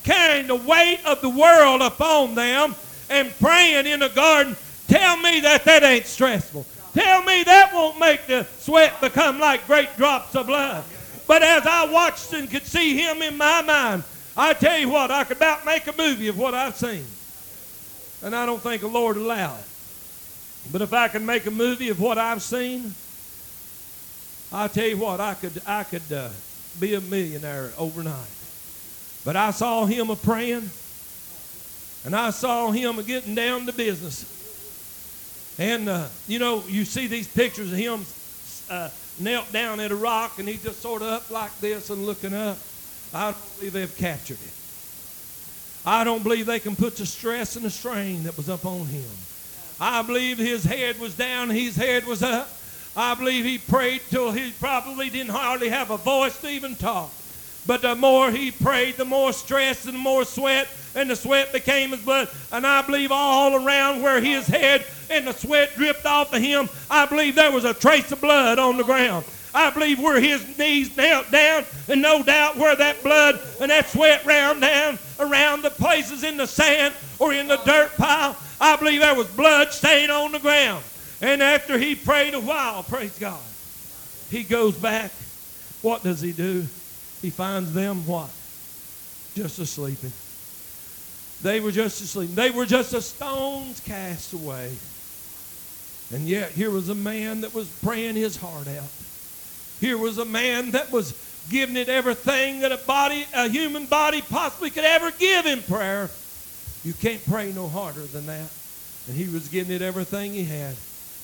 carrying 0.05 0.47
the 0.47 0.55
weight 0.55 1.01
of 1.07 1.21
the 1.21 1.29
world 1.29 1.83
upon 1.83 2.35
them 2.35 2.75
and 3.11 3.33
praying 3.41 3.87
in 3.87 4.01
the 4.01 4.09
garden. 4.11 4.57
Tell 4.89 5.17
me 5.17 5.41
that 5.41 5.65
that 5.65 5.83
ain't 5.83 6.07
stressful. 6.07 6.65
Tell 6.95 7.23
me 7.25 7.43
that 7.43 7.75
won't 7.75 7.99
make 7.99 8.27
the 8.27 8.45
sweat 8.59 9.01
become 9.01 9.39
like 9.39 9.67
great 9.67 9.95
drops 9.97 10.35
of 10.35 10.47
blood. 10.47 10.85
But 11.27 11.43
as 11.43 11.67
I 11.67 11.87
watched 11.91 12.33
and 12.33 12.51
could 12.51 12.65
see 12.65 12.97
him 12.97 13.21
in 13.21 13.37
my 13.37 13.63
mind, 13.63 14.05
I 14.37 14.53
tell 14.53 14.79
you 14.79 14.89
what, 14.89 15.11
I 15.11 15.25
could 15.25 15.39
about 15.39 15.65
make 15.65 15.87
a 15.87 15.93
movie 15.97 16.29
of 16.29 16.39
what 16.39 16.55
I've 16.55 16.77
seen. 16.77 17.05
And 18.23 18.35
I 18.35 18.47
don't 18.47 18.61
think 18.61 18.83
the 18.83 18.89
Lord 18.89 19.17
allowed 19.17 19.59
it. 19.59 19.65
But 20.73 20.83
if 20.83 20.93
I 20.93 21.09
could 21.09 21.23
make 21.23 21.47
a 21.47 21.51
movie 21.51 21.89
of 21.89 22.01
what 22.01 22.19
I've 22.19 22.43
seen, 22.43 22.95
I 24.53 24.69
tell 24.69 24.87
you 24.87 24.97
what, 24.97 25.21
I 25.21 25.35
could 25.35 25.61
I 25.67 25.85
could 25.85 26.13
uh, 26.13 26.29
be 26.79 26.95
a 26.95 27.01
millionaire 27.01 27.73
overnight. 27.77 28.31
But 29.25 29.37
I 29.37 29.51
saw 29.51 29.87
him 29.87 30.11
a 30.11 30.17
praying, 30.17 30.71
and 32.05 32.15
I 32.15 32.31
saw 32.31 32.71
him 32.71 32.99
a 32.99 33.03
getting 33.03 33.35
down 33.35 33.67
to 33.67 33.73
business. 33.73 34.33
And 35.59 35.89
uh, 35.89 36.07
you 36.29 36.39
know, 36.39 36.63
you 36.69 36.85
see 36.85 37.07
these 37.07 37.27
pictures 37.27 37.73
of 37.73 37.79
him 37.79 38.05
uh, 38.71 38.91
knelt 39.19 39.51
down 39.53 39.81
at 39.81 39.91
a 39.91 39.97
rock, 39.97 40.39
and 40.39 40.49
he's 40.49 40.63
just 40.63 40.81
sort 40.81 41.03
of 41.03 41.09
up 41.09 41.31
like 41.31 41.59
this 41.61 41.91
and 41.91 42.07
looking 42.07 42.35
up. 42.35 42.59
I 43.13 43.33
don't 43.33 43.57
believe 43.59 43.73
they've 43.73 43.97
captured 43.97 44.39
it. 44.45 44.53
I 45.85 46.03
don't 46.05 46.23
believe 46.23 46.47
they 46.47 46.59
can 46.59 46.75
put 46.75 46.97
the 46.97 47.07
stress 47.07 47.57
and 47.57 47.65
the 47.65 47.71
strain 47.71 48.25
that 48.25 48.37
was 48.37 48.49
up 48.49 48.65
on 48.67 48.87
him. 48.87 49.09
I 49.81 50.03
believe 50.03 50.39
his 50.39 50.65
head 50.65 50.99
was 50.99 51.17
down, 51.17 51.51
his 51.51 51.77
head 51.77 52.07
was 52.07 52.23
up. 52.23 52.49
I 52.97 53.15
believe 53.15 53.45
he 53.45 53.59
prayed 53.59 54.01
till 54.09 54.33
he 54.33 54.53
probably 54.53 55.11
didn't 55.11 55.33
hardly 55.33 55.69
have 55.69 55.91
a 55.91 55.99
voice 55.99 56.41
to 56.41 56.49
even 56.49 56.75
talk. 56.77 57.13
But 57.67 57.83
the 57.83 57.95
more 57.95 58.31
he 58.31 58.51
prayed, 58.51 58.97
the 58.97 59.05
more 59.05 59.33
stress 59.33 59.85
and 59.85 59.95
the 59.95 59.99
more 59.99 60.25
sweat, 60.25 60.69
and 60.95 61.11
the 61.11 61.17
sweat 61.17 61.53
became 61.53 61.91
his 61.91 62.01
blood. 62.01 62.29
And 62.53 62.67
I 62.67 62.81
believe 62.83 63.13
all 63.13 63.55
around 63.55 64.03
where 64.03 64.21
his 64.21 64.47
head 64.47 64.87
and 65.11 65.27
the 65.27 65.33
sweat 65.33 65.75
dripped 65.77 66.07
off 66.07 66.33
of 66.33 66.41
him, 66.41 66.71
I 66.89 67.05
believe 67.05 67.35
there 67.35 67.53
was 67.53 67.65
a 67.65 67.75
trace 67.75 68.11
of 68.13 68.21
blood 68.21 68.59
on 68.59 68.79
the 68.79 68.85
ground. 68.85 69.27
I 69.55 69.71
believe 69.71 69.99
where 69.99 70.21
his 70.21 70.57
knees 70.57 70.97
knelt 70.97 71.31
down, 71.31 71.65
and 71.89 72.01
no 72.01 72.23
doubt 72.23 72.57
where 72.57 72.77
that 72.77 73.03
blood 73.03 73.41
and 73.61 73.71
that 73.71 73.89
sweat 73.89 74.25
ran 74.25 74.61
down 74.61 74.99
around 75.19 75.63
the 75.63 75.71
places 75.71 76.25
in 76.25 76.37
the 76.37 76.47
sand 76.47 76.95
or 77.19 77.33
in 77.33 77.49
the 77.49 77.57
dirt 77.59 77.91
pile, 77.97 78.37
I 78.61 78.77
believe 78.77 79.01
there 79.01 79.15
was 79.15 79.27
blood 79.29 79.73
stain 79.73 80.11
on 80.11 80.33
the 80.33 80.39
ground. 80.39 80.85
And 81.21 81.43
after 81.43 81.79
he 81.79 81.95
prayed 81.95 82.35
a 82.35 82.41
while, 82.41 82.83
praise 82.83 83.19
God, 83.19 83.41
he 84.31 84.43
goes 84.43 84.77
back. 84.77 85.13
What 85.83 86.03
does 86.03 86.21
he 86.21 86.33
do? 86.33 86.67
He 87.23 87.31
finds 87.31 87.73
them 87.73 88.07
what? 88.07 88.31
Just 89.35 89.59
asleep. 89.59 89.99
They 91.43 91.61
were 91.61 91.71
just 91.71 92.01
asleep. 92.01 92.31
They 92.35 92.51
were 92.51 92.67
just 92.67 92.95
a 92.95 93.01
stone's 93.01 93.81
cast 93.81 94.33
away. 94.33 94.73
And 96.13 96.27
yet 96.29 96.53
here 96.53 96.71
was 96.71 96.89
a 96.89 96.95
man 96.95 97.41
that 97.43 97.55
was 97.55 97.69
praying 97.83 98.15
his 98.15 98.37
heart 98.37 98.69
out. 98.69 98.89
Here 99.81 99.99
was 99.99 100.19
a 100.19 100.25
man 100.25 100.71
that 100.71 100.91
was 100.91 101.15
giving 101.51 101.77
it 101.77 101.89
everything 101.89 102.61
that 102.61 102.73
a 102.73 102.79
body, 102.79 103.27
a 103.35 103.49
human 103.49 103.87
body 103.87 104.23
possibly 104.23 104.71
could 104.71 104.85
ever 104.85 105.11
give 105.13 105.47
in 105.47 105.63
prayer. 105.63 106.11
You 106.85 106.93
can't 106.95 107.25
pray 107.27 107.53
no 107.53 107.69
harder 107.69 108.03
than 108.03 108.27
that. 108.27 108.51
And 109.09 109.17
he 109.17 109.29
was 109.33 109.49
giving 109.49 109.75
it 109.75 109.83
everything 109.83 110.33
he 110.33 110.45
had. 110.45 110.75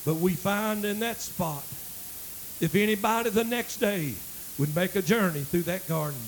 But 0.05 0.15
we 0.15 0.33
find 0.33 0.83
in 0.85 0.99
that 0.99 1.21
spot, 1.21 1.63
if 2.59 2.75
anybody 2.75 3.29
the 3.29 3.43
next 3.43 3.77
day 3.77 4.13
would 4.57 4.75
make 4.75 4.95
a 4.95 5.01
journey 5.01 5.41
through 5.41 5.63
that 5.63 5.87
garden, 5.87 6.19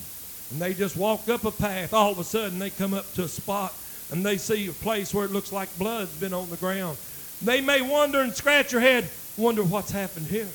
and 0.51 0.61
they 0.61 0.73
just 0.73 0.95
walk 0.95 1.27
up 1.29 1.43
a 1.43 1.51
path, 1.51 1.93
all 1.93 2.11
of 2.11 2.19
a 2.19 2.23
sudden 2.23 2.59
they 2.59 2.69
come 2.69 2.93
up 2.93 3.11
to 3.13 3.23
a 3.23 3.27
spot 3.27 3.73
and 4.11 4.25
they 4.25 4.37
see 4.37 4.67
a 4.67 4.71
place 4.71 5.13
where 5.13 5.25
it 5.25 5.31
looks 5.31 5.51
like 5.51 5.75
blood's 5.77 6.13
been 6.19 6.33
on 6.33 6.49
the 6.49 6.57
ground. 6.57 6.97
They 7.41 7.61
may 7.61 7.81
wonder 7.81 8.21
and 8.21 8.33
scratch 8.33 8.71
your 8.71 8.81
head, 8.81 9.09
wonder 9.37 9.63
what's 9.63 9.91
happened 9.91 10.27
here. 10.27 10.47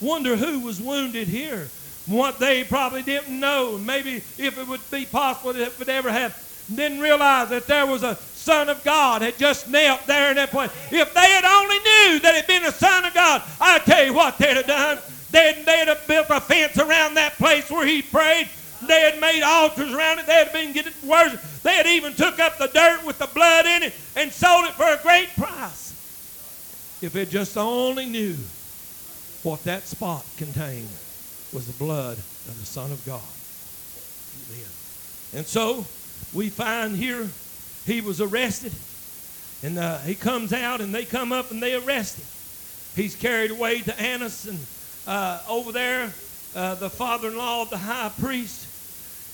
Wonder 0.00 0.36
who 0.36 0.60
was 0.60 0.80
wounded 0.80 1.28
here. 1.28 1.68
What 2.06 2.40
they 2.40 2.64
probably 2.64 3.02
didn't 3.02 3.38
know. 3.38 3.78
Maybe 3.78 4.16
if 4.16 4.58
it 4.58 4.66
would 4.66 4.80
be 4.90 5.04
possible 5.04 5.52
that 5.52 5.62
it 5.62 5.78
would 5.78 5.88
ever 5.88 6.10
have. 6.10 6.36
Didn't 6.74 7.00
realize 7.00 7.50
that 7.50 7.68
there 7.68 7.86
was 7.86 8.02
a 8.02 8.16
Son 8.42 8.68
of 8.68 8.82
God 8.82 9.22
had 9.22 9.38
just 9.38 9.68
knelt 9.68 10.04
there 10.06 10.30
in 10.30 10.36
that 10.36 10.50
place. 10.50 10.70
If 10.90 11.14
they 11.14 11.20
had 11.20 11.44
only 11.44 11.78
knew 11.78 12.20
that 12.20 12.34
it 12.34 12.44
had 12.44 12.46
been 12.46 12.64
a 12.64 12.72
Son 12.72 13.04
of 13.04 13.14
God, 13.14 13.42
I 13.60 13.78
tell 13.78 14.04
you 14.04 14.12
what 14.12 14.36
they'd 14.38 14.56
have 14.56 14.66
done. 14.66 14.98
They'd, 15.30 15.64
they'd 15.64 15.88
have 15.88 16.06
built 16.06 16.26
a 16.28 16.40
fence 16.40 16.76
around 16.78 17.14
that 17.14 17.34
place 17.34 17.70
where 17.70 17.86
he 17.86 18.02
prayed. 18.02 18.48
They 18.86 19.00
had 19.00 19.20
made 19.20 19.42
altars 19.42 19.92
around 19.92 20.18
it. 20.18 20.26
They 20.26 20.34
had 20.34 20.52
been 20.52 20.72
getting 20.72 20.92
worse. 21.08 21.34
They 21.62 21.74
had 21.74 21.86
even 21.86 22.14
took 22.14 22.40
up 22.40 22.58
the 22.58 22.66
dirt 22.66 23.06
with 23.06 23.18
the 23.18 23.28
blood 23.28 23.64
in 23.64 23.84
it 23.84 23.94
and 24.16 24.32
sold 24.32 24.64
it 24.66 24.72
for 24.72 24.84
a 24.84 24.98
great 25.02 25.28
price. 25.36 25.92
If 27.00 27.14
it 27.16 27.30
just 27.30 27.56
only 27.56 28.06
knew 28.06 28.36
what 29.42 29.62
that 29.64 29.84
spot 29.84 30.24
contained 30.36 30.88
was 31.52 31.66
the 31.66 31.84
blood 31.84 32.18
of 32.18 32.58
the 32.58 32.66
Son 32.66 32.90
of 32.90 33.04
God. 33.06 33.22
Amen. 34.50 34.70
And 35.34 35.46
so 35.46 35.86
we 36.34 36.48
find 36.48 36.96
here 36.96 37.28
he 37.86 38.00
was 38.00 38.20
arrested. 38.20 38.72
And 39.62 39.78
uh, 39.78 39.98
he 39.98 40.14
comes 40.14 40.52
out 40.52 40.80
and 40.80 40.94
they 40.94 41.04
come 41.04 41.32
up 41.32 41.50
and 41.50 41.62
they 41.62 41.74
arrest 41.74 42.18
him. 42.18 42.26
He's 43.02 43.14
carried 43.14 43.50
away 43.50 43.80
to 43.80 44.00
Annas 44.00 44.46
and 44.46 44.58
uh, 45.06 45.40
over 45.48 45.72
there, 45.72 46.12
uh, 46.54 46.74
the 46.76 46.90
father-in-law 46.90 47.62
of 47.62 47.70
the 47.70 47.78
high 47.78 48.10
priest. 48.20 48.68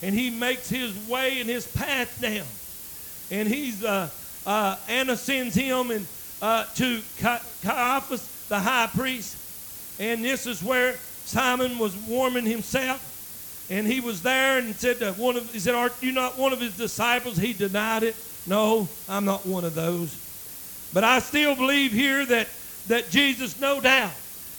And 0.02 0.14
he 0.14 0.30
makes 0.30 0.68
his 0.68 1.08
way 1.08 1.40
and 1.40 1.48
his 1.48 1.66
path 1.66 2.20
down. 2.20 2.46
And 3.30 3.48
he's, 3.48 3.84
uh, 3.84 4.08
uh, 4.46 4.76
Annas 4.88 5.20
sends 5.20 5.54
him 5.54 5.90
and, 5.90 6.06
uh, 6.40 6.64
to 6.76 7.00
Caiaphas, 7.62 8.46
the 8.48 8.58
high 8.58 8.88
priest. 8.94 9.36
And 9.98 10.24
this 10.24 10.46
is 10.46 10.62
where 10.62 10.94
Simon 11.24 11.78
was 11.78 11.96
warming 11.96 12.46
himself. 12.46 13.04
And 13.70 13.86
he 13.86 14.00
was 14.00 14.22
there 14.22 14.58
and 14.58 14.74
said, 14.74 15.00
to 15.00 15.12
one 15.14 15.36
of, 15.36 15.52
he 15.52 15.58
said, 15.58 15.74
Are 15.74 15.90
you 16.00 16.12
not 16.12 16.38
one 16.38 16.52
of 16.52 16.60
his 16.60 16.76
disciples? 16.76 17.36
He 17.36 17.52
denied 17.52 18.02
it. 18.02 18.16
No, 18.46 18.88
I'm 19.08 19.24
not 19.24 19.44
one 19.46 19.64
of 19.64 19.74
those. 19.74 20.16
But 20.94 21.04
I 21.04 21.18
still 21.18 21.54
believe 21.54 21.92
here 21.92 22.24
that, 22.26 22.48
that 22.88 23.10
Jesus, 23.10 23.60
no 23.60 23.80
doubt, 23.80 24.12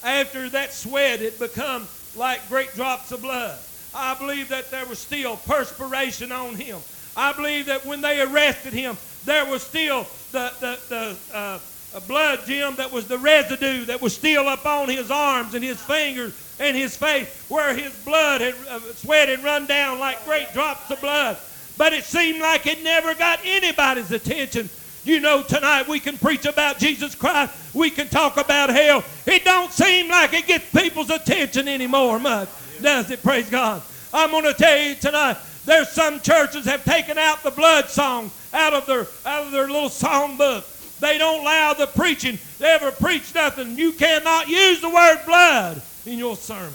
after 0.04 0.50
that 0.50 0.74
sweat 0.74 1.20
had 1.20 1.38
become 1.40 1.88
like 2.16 2.48
great 2.50 2.74
drops 2.76 3.12
of 3.12 3.22
blood. 3.22 3.58
I 3.94 4.14
believe 4.16 4.50
that 4.50 4.70
there 4.70 4.86
was 4.86 5.00
still 5.00 5.38
perspiration 5.38 6.32
on 6.32 6.56
him. 6.56 6.78
I 7.18 7.34
believe 7.34 7.66
that 7.66 7.86
when 7.86 8.02
they 8.02 8.22
arrested 8.22 8.74
him, 8.74 8.98
there 9.26 9.46
was 9.46 9.64
still 9.64 10.06
the, 10.32 10.54
the, 10.60 10.80
the 10.90 11.18
uh, 11.36 11.60
blood, 12.08 12.42
Jim, 12.46 12.76
that 12.76 12.92
was 12.92 13.08
the 13.08 13.18
residue 13.18 13.86
that 13.86 14.02
was 14.02 14.16
still 14.16 14.48
up 14.48 14.66
on 14.66 14.90
his 14.90 15.10
arms 15.10 15.56
and 15.56 15.64
his 15.64 15.82
fingers 15.82 16.34
and 16.60 16.78
his 16.78 16.96
face, 16.96 17.28
where 17.50 17.76
his 17.76 17.94
blood 18.04 18.42
had, 18.42 18.54
uh, 18.70 18.80
sweat 18.94 19.30
had 19.30 19.44
run 19.44 19.66
down 19.66 20.00
like 20.00 20.24
great 20.26 20.52
drops 20.54 20.90
of 20.92 21.02
blood. 21.02 21.38
But 21.80 21.94
it 21.94 22.04
seemed 22.04 22.42
like 22.42 22.68
it 22.68 22.84
never 22.84 23.16
got 23.16 23.40
anybody's 23.46 24.12
attention. 24.12 24.70
You 25.06 25.22
know, 25.22 25.42
tonight 25.42 25.88
we 25.88 26.02
can 26.02 26.18
preach 26.18 26.46
about 26.46 26.78
Jesus 26.78 27.16
Christ. 27.16 27.54
We 27.74 27.90
can 27.90 28.10
talk 28.10 28.36
about 28.36 28.70
hell. 28.70 29.02
It 29.26 29.46
don't 29.46 29.72
seem 29.72 30.10
like 30.10 30.34
it 30.34 30.46
gets 30.46 30.70
people's 30.74 31.10
attention 31.10 31.70
anymore 31.70 32.20
much, 32.20 32.50
does 32.82 33.10
it? 33.12 33.24
Praise 33.24 33.50
God. 33.50 33.82
I'm 34.14 34.30
going 34.30 34.44
to 34.44 34.54
tell 34.54 34.78
you 34.78 34.96
tonight, 34.96 35.38
there's 35.64 35.88
some 35.88 36.20
churches 36.20 36.66
have 36.66 36.84
taken 36.84 37.18
out 37.18 37.44
the 37.44 37.52
blood 37.52 37.88
song 37.88 38.30
out 38.54 38.74
of 38.74 38.86
their 38.86 39.08
out 39.26 39.46
of 39.46 39.54
their 39.54 39.68
little 39.68 39.88
song 39.88 40.36
book. 40.36 40.66
They 41.00 41.18
don't 41.18 41.44
allow 41.44 41.76
the 41.76 41.88
preaching 41.88 42.40
to 42.58 42.66
ever 42.66 42.92
preach 42.92 43.34
nothing. 43.34 43.78
You 43.78 43.94
cannot 43.94 44.50
use 44.50 44.82
the 44.82 44.90
word 44.90 45.20
blood 45.26 45.82
in 46.06 46.20
your 46.20 46.36
sermon. 46.36 46.74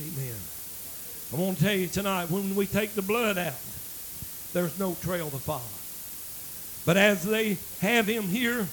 Amen. 0.00 0.31
I 1.32 1.36
want 1.36 1.56
to 1.58 1.64
tell 1.64 1.74
you 1.74 1.86
tonight, 1.86 2.30
when 2.30 2.54
we 2.54 2.66
take 2.66 2.92
the 2.92 3.00
blood 3.00 3.38
out, 3.38 3.54
there's 4.52 4.78
no 4.78 4.94
trail 5.00 5.30
to 5.30 5.38
follow. 5.38 5.62
But 6.84 6.98
as 6.98 7.24
they 7.24 7.56
have 7.80 8.06
him 8.06 8.24
here, 8.24 8.66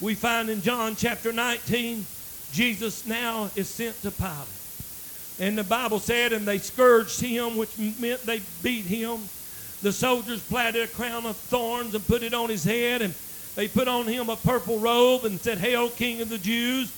we 0.00 0.14
find 0.14 0.48
in 0.48 0.62
John 0.62 0.96
chapter 0.96 1.30
19, 1.30 2.06
Jesus 2.52 3.04
now 3.04 3.50
is 3.54 3.68
sent 3.68 4.00
to 4.00 4.10
Pilate. 4.10 4.48
And 5.40 5.58
the 5.58 5.64
Bible 5.64 5.98
said, 5.98 6.32
and 6.32 6.48
they 6.48 6.56
scourged 6.56 7.20
him, 7.20 7.58
which 7.58 7.76
meant 7.76 8.22
they 8.22 8.40
beat 8.62 8.86
him. 8.86 9.18
The 9.82 9.92
soldiers 9.92 10.42
platted 10.42 10.84
a 10.84 10.88
crown 10.88 11.26
of 11.26 11.36
thorns 11.36 11.94
and 11.94 12.06
put 12.06 12.22
it 12.22 12.32
on 12.32 12.48
his 12.48 12.64
head, 12.64 13.02
and 13.02 13.12
they 13.56 13.68
put 13.68 13.88
on 13.88 14.06
him 14.06 14.30
a 14.30 14.36
purple 14.36 14.78
robe 14.78 15.26
and 15.26 15.38
said, 15.38 15.58
Hail, 15.58 15.90
King 15.90 16.22
of 16.22 16.30
the 16.30 16.38
Jews. 16.38 16.90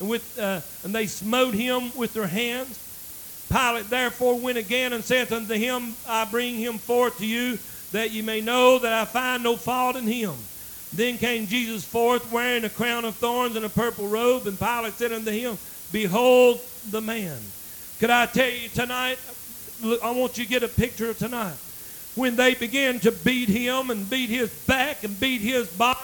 And, 0.00 0.08
with, 0.08 0.36
uh, 0.36 0.62
and 0.82 0.92
they 0.92 1.06
smote 1.06 1.54
him 1.54 1.96
with 1.96 2.12
their 2.12 2.26
hands. 2.26 2.76
Pilate 3.50 3.88
therefore 3.88 4.38
went 4.38 4.58
again 4.58 4.92
and 4.92 5.02
said 5.02 5.32
unto 5.32 5.54
him, 5.54 5.94
I 6.06 6.24
bring 6.26 6.56
him 6.56 6.78
forth 6.78 7.18
to 7.18 7.26
you, 7.26 7.58
that 7.92 8.10
ye 8.10 8.20
may 8.20 8.40
know 8.40 8.78
that 8.78 8.92
I 8.92 9.04
find 9.06 9.42
no 9.42 9.56
fault 9.56 9.96
in 9.96 10.06
him. 10.06 10.34
Then 10.92 11.18
came 11.18 11.46
Jesus 11.46 11.84
forth, 11.84 12.30
wearing 12.30 12.64
a 12.64 12.68
crown 12.68 13.04
of 13.04 13.14
thorns 13.16 13.56
and 13.56 13.64
a 13.64 13.70
purple 13.70 14.06
robe, 14.06 14.46
and 14.46 14.58
Pilate 14.58 14.94
said 14.94 15.12
unto 15.12 15.30
him, 15.30 15.58
Behold 15.92 16.60
the 16.90 17.00
man. 17.00 17.38
Could 17.98 18.10
I 18.10 18.26
tell 18.26 18.50
you 18.50 18.68
tonight, 18.68 19.18
I 20.02 20.10
want 20.10 20.38
you 20.38 20.44
to 20.44 20.50
get 20.50 20.62
a 20.62 20.68
picture 20.68 21.10
of 21.10 21.18
tonight. 21.18 21.56
When 22.14 22.36
they 22.36 22.54
began 22.54 23.00
to 23.00 23.12
beat 23.12 23.48
him 23.48 23.90
and 23.90 24.08
beat 24.10 24.28
his 24.28 24.50
back 24.66 25.04
and 25.04 25.18
beat 25.20 25.40
his 25.40 25.68
body, 25.68 26.00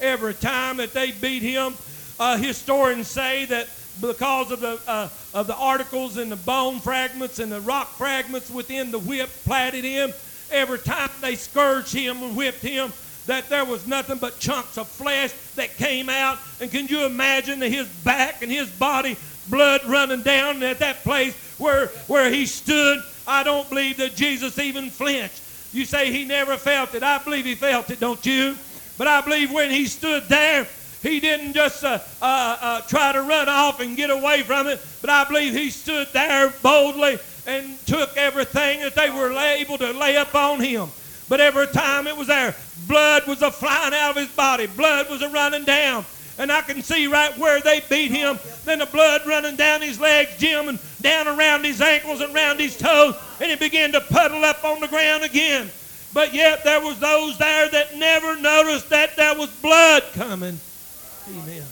every 0.00 0.34
time 0.34 0.78
that 0.78 0.92
they 0.92 1.12
beat 1.12 1.42
him, 1.42 1.74
uh, 2.18 2.36
historians 2.36 3.08
say 3.08 3.44
that 3.46 3.68
because 4.00 4.50
of 4.50 4.60
the, 4.60 4.78
uh, 4.86 5.08
of 5.34 5.46
the 5.46 5.56
articles 5.56 6.16
and 6.16 6.32
the 6.32 6.36
bone 6.36 6.80
fragments 6.80 7.38
and 7.38 7.52
the 7.52 7.60
rock 7.60 7.88
fragments 7.96 8.50
within 8.50 8.90
the 8.90 8.98
whip 8.98 9.30
platted 9.44 9.84
him, 9.84 10.12
every 10.50 10.78
time 10.78 11.10
they 11.20 11.36
scourged 11.36 11.92
him 11.92 12.22
and 12.22 12.36
whipped 12.36 12.62
him, 12.62 12.92
that 13.26 13.48
there 13.48 13.64
was 13.64 13.86
nothing 13.86 14.18
but 14.18 14.38
chunks 14.38 14.76
of 14.76 14.88
flesh 14.88 15.32
that 15.54 15.76
came 15.76 16.08
out. 16.08 16.38
And 16.60 16.70
can 16.70 16.88
you 16.88 17.04
imagine 17.04 17.60
that 17.60 17.68
his 17.70 17.88
back 17.88 18.42
and 18.42 18.50
his 18.50 18.68
body, 18.70 19.16
blood 19.48 19.84
running 19.86 20.22
down 20.22 20.62
at 20.62 20.80
that 20.80 21.02
place 21.02 21.34
where, 21.58 21.86
where 22.06 22.30
he 22.30 22.46
stood? 22.46 22.98
I 23.26 23.44
don't 23.44 23.68
believe 23.68 23.98
that 23.98 24.16
Jesus 24.16 24.58
even 24.58 24.90
flinched. 24.90 25.40
You 25.72 25.84
say 25.84 26.10
he 26.10 26.24
never 26.24 26.56
felt 26.56 26.94
it. 26.94 27.02
I 27.02 27.18
believe 27.18 27.44
he 27.44 27.54
felt 27.54 27.90
it, 27.90 28.00
don't 28.00 28.24
you? 28.26 28.56
But 28.98 29.06
I 29.06 29.20
believe 29.20 29.50
when 29.52 29.70
he 29.70 29.86
stood 29.86 30.24
there, 30.28 30.66
he 31.02 31.18
didn't 31.18 31.52
just 31.52 31.82
uh, 31.84 31.98
uh, 32.20 32.56
uh, 32.60 32.80
try 32.82 33.12
to 33.12 33.22
run 33.22 33.48
off 33.48 33.80
and 33.80 33.96
get 33.96 34.10
away 34.10 34.42
from 34.42 34.68
it, 34.68 34.80
but 35.00 35.10
I 35.10 35.24
believe 35.24 35.52
he 35.52 35.68
stood 35.70 36.08
there 36.12 36.52
boldly 36.62 37.18
and 37.46 37.86
took 37.86 38.16
everything 38.16 38.80
that 38.80 38.94
they 38.94 39.10
were 39.10 39.32
able 39.32 39.78
to 39.78 39.92
lay 39.92 40.16
upon 40.16 40.60
him. 40.60 40.88
But 41.28 41.40
every 41.40 41.66
time 41.66 42.06
it 42.06 42.16
was 42.16 42.28
there, 42.28 42.54
blood 42.86 43.26
was 43.26 43.42
a 43.42 43.50
flying 43.50 43.94
out 43.94 44.10
of 44.10 44.16
his 44.16 44.28
body, 44.28 44.66
blood 44.66 45.10
was 45.10 45.22
a 45.22 45.28
running 45.28 45.64
down. 45.64 46.04
And 46.38 46.50
I 46.50 46.62
can 46.62 46.82
see 46.82 47.08
right 47.08 47.36
where 47.36 47.60
they 47.60 47.80
beat 47.90 48.10
him, 48.10 48.38
then 48.64 48.78
the 48.78 48.86
blood 48.86 49.26
running 49.26 49.56
down 49.56 49.82
his 49.82 50.00
legs, 50.00 50.36
Jim, 50.38 50.68
and 50.68 50.78
down 51.02 51.28
around 51.28 51.64
his 51.64 51.80
ankles 51.80 52.20
and 52.20 52.34
around 52.34 52.58
his 52.58 52.76
toes, 52.76 53.16
and 53.40 53.50
he 53.50 53.56
began 53.56 53.92
to 53.92 54.00
puddle 54.00 54.44
up 54.44 54.64
on 54.64 54.80
the 54.80 54.88
ground 54.88 55.24
again. 55.24 55.68
But 56.14 56.32
yet 56.32 56.64
there 56.64 56.80
was 56.80 56.98
those 57.00 57.38
there 57.38 57.68
that 57.68 57.96
never 57.96 58.36
noticed 58.36 58.88
that 58.90 59.16
there 59.16 59.36
was 59.36 59.50
blood 59.50 60.04
coming. 60.14 60.58
Amen. 61.28 61.64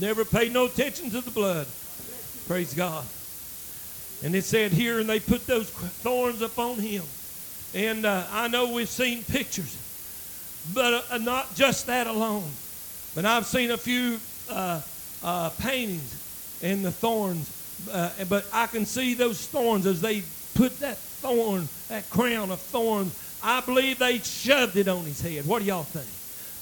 Never 0.00 0.24
paid 0.24 0.52
no 0.52 0.66
attention 0.66 1.10
to 1.10 1.20
the 1.20 1.30
blood. 1.30 1.66
Praise 2.46 2.72
God. 2.74 3.04
And 4.24 4.34
it 4.34 4.44
said 4.44 4.72
here, 4.72 5.00
and 5.00 5.08
they 5.08 5.20
put 5.20 5.46
those 5.46 5.68
thorns 5.70 6.42
upon 6.42 6.78
him. 6.78 7.04
And 7.74 8.04
uh, 8.04 8.24
I 8.30 8.48
know 8.48 8.72
we've 8.72 8.88
seen 8.88 9.22
pictures, 9.24 9.76
but 10.74 11.04
uh, 11.10 11.18
not 11.18 11.54
just 11.54 11.86
that 11.86 12.06
alone. 12.06 12.50
But 13.14 13.24
I've 13.24 13.46
seen 13.46 13.70
a 13.70 13.76
few 13.76 14.18
uh, 14.48 14.80
uh 15.22 15.50
paintings 15.58 16.58
and 16.62 16.84
the 16.84 16.92
thorns. 16.92 17.56
Uh, 17.90 18.10
but 18.28 18.46
I 18.52 18.66
can 18.66 18.84
see 18.84 19.14
those 19.14 19.46
thorns 19.46 19.86
as 19.86 20.00
they 20.00 20.22
put 20.54 20.78
that 20.80 20.96
thorn, 20.96 21.68
that 21.88 22.08
crown 22.10 22.50
of 22.50 22.60
thorns. 22.60 23.16
I 23.42 23.60
believe 23.60 23.98
they 23.98 24.18
shoved 24.18 24.76
it 24.76 24.88
on 24.88 25.04
his 25.04 25.20
head. 25.20 25.46
What 25.46 25.60
do 25.60 25.66
y'all 25.66 25.82
think? 25.82 26.19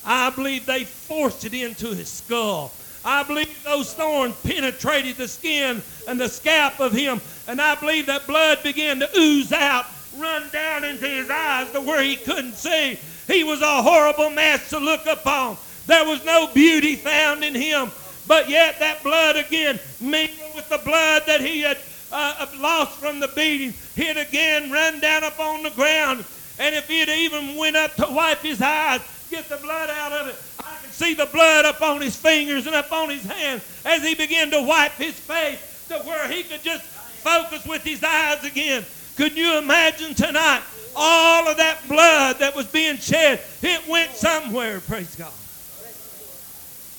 I 0.08 0.30
believe 0.30 0.64
they 0.64 0.84
forced 0.84 1.44
it 1.44 1.52
into 1.52 1.88
his 1.88 2.08
skull. 2.08 2.72
I 3.04 3.22
believe 3.24 3.62
those 3.62 3.92
thorns 3.92 4.34
penetrated 4.42 5.16
the 5.16 5.28
skin 5.28 5.82
and 6.08 6.18
the 6.18 6.30
scalp 6.30 6.80
of 6.80 6.92
him. 6.92 7.20
And 7.46 7.60
I 7.60 7.74
believe 7.74 8.06
that 8.06 8.26
blood 8.26 8.62
began 8.62 9.00
to 9.00 9.18
ooze 9.18 9.52
out, 9.52 9.84
run 10.16 10.48
down 10.50 10.84
into 10.84 11.06
his 11.06 11.28
eyes 11.28 11.70
to 11.72 11.82
where 11.82 12.02
he 12.02 12.16
couldn't 12.16 12.54
see. 12.54 12.98
He 13.26 13.44
was 13.44 13.60
a 13.60 13.82
horrible 13.82 14.30
mess 14.30 14.70
to 14.70 14.78
look 14.78 15.04
upon. 15.06 15.58
There 15.86 16.06
was 16.06 16.24
no 16.24 16.48
beauty 16.54 16.96
found 16.96 17.44
in 17.44 17.54
him. 17.54 17.90
But 18.26 18.48
yet 18.48 18.78
that 18.78 19.02
blood 19.02 19.36
again 19.36 19.78
mingled 20.00 20.54
with 20.54 20.70
the 20.70 20.78
blood 20.78 21.24
that 21.26 21.42
he 21.42 21.60
had 21.60 21.78
uh, 22.10 22.46
lost 22.56 22.98
from 22.98 23.20
the 23.20 23.28
beating. 23.28 23.74
Had 23.94 24.16
again 24.16 24.70
run 24.70 25.00
down 25.00 25.24
upon 25.24 25.62
the 25.62 25.70
ground. 25.70 26.24
And 26.58 26.74
if 26.74 26.88
had 26.88 27.08
even 27.10 27.56
went 27.56 27.76
up 27.76 27.94
to 27.96 28.06
wipe 28.10 28.40
his 28.40 28.60
eyes, 28.60 29.00
get 29.30 29.48
the 29.48 29.56
blood 29.58 29.90
out 29.90 30.12
of 30.12 30.28
it. 30.28 30.36
I 30.60 30.76
could 30.82 30.92
see 30.92 31.14
the 31.14 31.26
blood 31.26 31.64
up 31.64 31.80
on 31.82 32.00
his 32.00 32.16
fingers 32.16 32.66
and 32.66 32.74
up 32.74 32.92
on 32.92 33.10
his 33.10 33.24
hands 33.24 33.62
as 33.84 34.02
he 34.02 34.14
began 34.14 34.50
to 34.50 34.62
wipe 34.62 34.92
his 34.92 35.18
face 35.18 35.86
to 35.88 35.94
where 36.00 36.28
he 36.28 36.42
could 36.42 36.62
just 36.62 36.84
focus 36.84 37.64
with 37.66 37.82
his 37.84 38.02
eyes 38.02 38.44
again. 38.44 38.84
Could 39.16 39.36
you 39.36 39.58
imagine 39.58 40.14
tonight 40.14 40.62
all 40.94 41.48
of 41.48 41.56
that 41.56 41.86
blood 41.88 42.38
that 42.38 42.54
was 42.54 42.66
being 42.66 42.96
shed? 42.96 43.40
It 43.62 43.86
went 43.88 44.12
somewhere, 44.12 44.80
praise 44.80 45.14
God. 45.16 45.32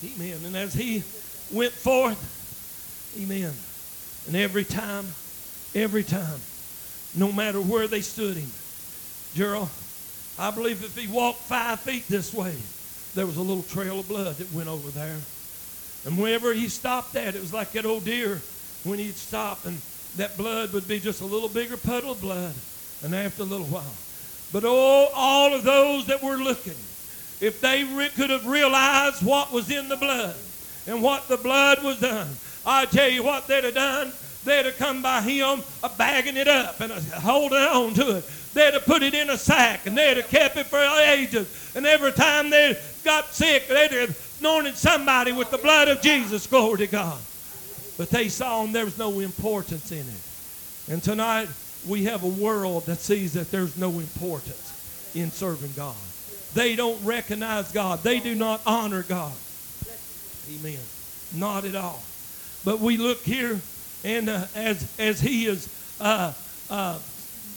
Amen. 0.04 0.38
And 0.44 0.56
as 0.56 0.74
he 0.74 1.02
went 1.52 1.72
forth, 1.72 2.18
amen. 3.20 3.52
And 4.26 4.36
every 4.36 4.64
time, 4.64 5.06
every 5.74 6.04
time, 6.04 6.40
no 7.14 7.32
matter 7.32 7.60
where 7.60 7.86
they 7.86 8.00
stood 8.00 8.36
him, 8.36 8.50
Gerald, 9.34 9.68
I 10.40 10.50
believe 10.50 10.82
if 10.82 10.96
he 10.96 11.06
walked 11.06 11.40
five 11.40 11.80
feet 11.80 12.08
this 12.08 12.32
way, 12.32 12.56
there 13.14 13.26
was 13.26 13.36
a 13.36 13.42
little 13.42 13.62
trail 13.62 14.00
of 14.00 14.08
blood 14.08 14.36
that 14.36 14.50
went 14.54 14.70
over 14.70 14.88
there. 14.90 15.18
And 16.06 16.16
whenever 16.16 16.54
he 16.54 16.70
stopped 16.70 17.14
at, 17.14 17.34
it 17.34 17.42
was 17.42 17.52
like 17.52 17.72
that 17.72 17.84
old 17.84 18.06
deer 18.06 18.40
when 18.84 18.98
he'd 18.98 19.16
stop 19.16 19.66
and 19.66 19.76
that 20.16 20.38
blood 20.38 20.72
would 20.72 20.88
be 20.88 20.98
just 20.98 21.20
a 21.20 21.26
little 21.26 21.50
bigger 21.50 21.76
puddle 21.76 22.12
of 22.12 22.22
blood. 22.22 22.54
And 23.04 23.14
after 23.14 23.42
a 23.42 23.44
little 23.44 23.66
while. 23.66 23.94
But 24.50 24.64
oh, 24.66 25.08
all 25.14 25.52
of 25.52 25.62
those 25.62 26.06
that 26.06 26.22
were 26.22 26.36
looking, 26.36 26.74
if 27.42 27.60
they 27.60 27.84
re- 27.84 28.08
could 28.08 28.30
have 28.30 28.46
realized 28.46 29.22
what 29.22 29.52
was 29.52 29.70
in 29.70 29.90
the 29.90 29.96
blood 29.96 30.36
and 30.86 31.02
what 31.02 31.28
the 31.28 31.36
blood 31.36 31.84
was 31.84 32.00
done, 32.00 32.28
I 32.64 32.86
tell 32.86 33.10
you 33.10 33.22
what 33.22 33.46
they'd 33.46 33.64
have 33.64 33.74
done. 33.74 34.12
They'd 34.44 34.64
have 34.64 34.78
come 34.78 35.02
by 35.02 35.20
him, 35.20 35.62
a 35.82 35.90
bagging 35.90 36.38
it 36.38 36.48
up 36.48 36.80
and 36.80 36.90
holding 36.92 37.58
on 37.58 37.92
to 37.94 38.16
it. 38.16 38.24
They'd 38.52 38.74
have 38.74 38.84
put 38.84 39.02
it 39.02 39.14
in 39.14 39.30
a 39.30 39.38
sack 39.38 39.86
and 39.86 39.96
they'd 39.96 40.16
have 40.16 40.28
kept 40.28 40.56
it 40.56 40.66
for 40.66 40.78
ages. 40.78 41.72
And 41.76 41.86
every 41.86 42.12
time 42.12 42.50
they 42.50 42.76
got 43.04 43.32
sick, 43.32 43.68
they'd 43.68 43.92
have 43.92 44.36
anointed 44.40 44.76
somebody 44.76 45.32
with 45.32 45.50
the 45.50 45.58
blood 45.58 45.88
of 45.88 46.00
Jesus. 46.00 46.46
Glory 46.46 46.78
to 46.78 46.86
God. 46.88 47.18
But 47.96 48.10
they 48.10 48.28
saw 48.28 48.64
and 48.64 48.74
there 48.74 48.84
was 48.84 48.98
no 48.98 49.20
importance 49.20 49.92
in 49.92 50.00
it. 50.00 50.92
And 50.92 51.02
tonight 51.02 51.48
we 51.86 52.04
have 52.04 52.24
a 52.24 52.28
world 52.28 52.86
that 52.86 52.98
sees 52.98 53.34
that 53.34 53.50
there's 53.50 53.76
no 53.76 53.90
importance 53.90 55.10
in 55.14 55.30
serving 55.30 55.72
God. 55.76 55.94
They 56.54 56.74
don't 56.74 57.02
recognize 57.04 57.70
God. 57.70 58.02
They 58.02 58.18
do 58.18 58.34
not 58.34 58.60
honor 58.66 59.04
God. 59.04 59.32
Amen. 60.58 60.78
Not 61.34 61.64
at 61.64 61.76
all. 61.76 62.02
But 62.64 62.80
we 62.80 62.96
look 62.96 63.22
here, 63.22 63.60
and 64.04 64.28
uh, 64.28 64.46
as 64.54 64.92
as 64.98 65.20
he 65.20 65.46
is 65.46 65.68
uh, 66.00 66.32
uh, 66.68 66.98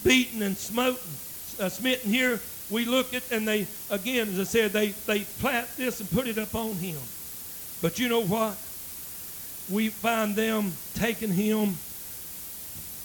beaten 0.03 0.41
and 0.41 0.57
smoten, 0.57 1.01
uh, 1.59 1.69
smitten 1.69 2.09
here, 2.09 2.39
we 2.69 2.85
look 2.85 3.13
at, 3.13 3.23
and 3.31 3.47
they, 3.47 3.67
again, 3.89 4.29
as 4.29 4.39
I 4.39 4.43
said, 4.43 4.71
they, 4.71 4.89
they 4.89 5.21
plant 5.21 5.67
this 5.77 5.99
and 5.99 6.09
put 6.11 6.27
it 6.27 6.37
up 6.37 6.55
on 6.55 6.75
him. 6.75 6.97
But 7.81 7.99
you 7.99 8.09
know 8.09 8.23
what? 8.23 8.57
We 9.69 9.89
find 9.89 10.35
them 10.35 10.71
taking 10.95 11.31
him, 11.31 11.75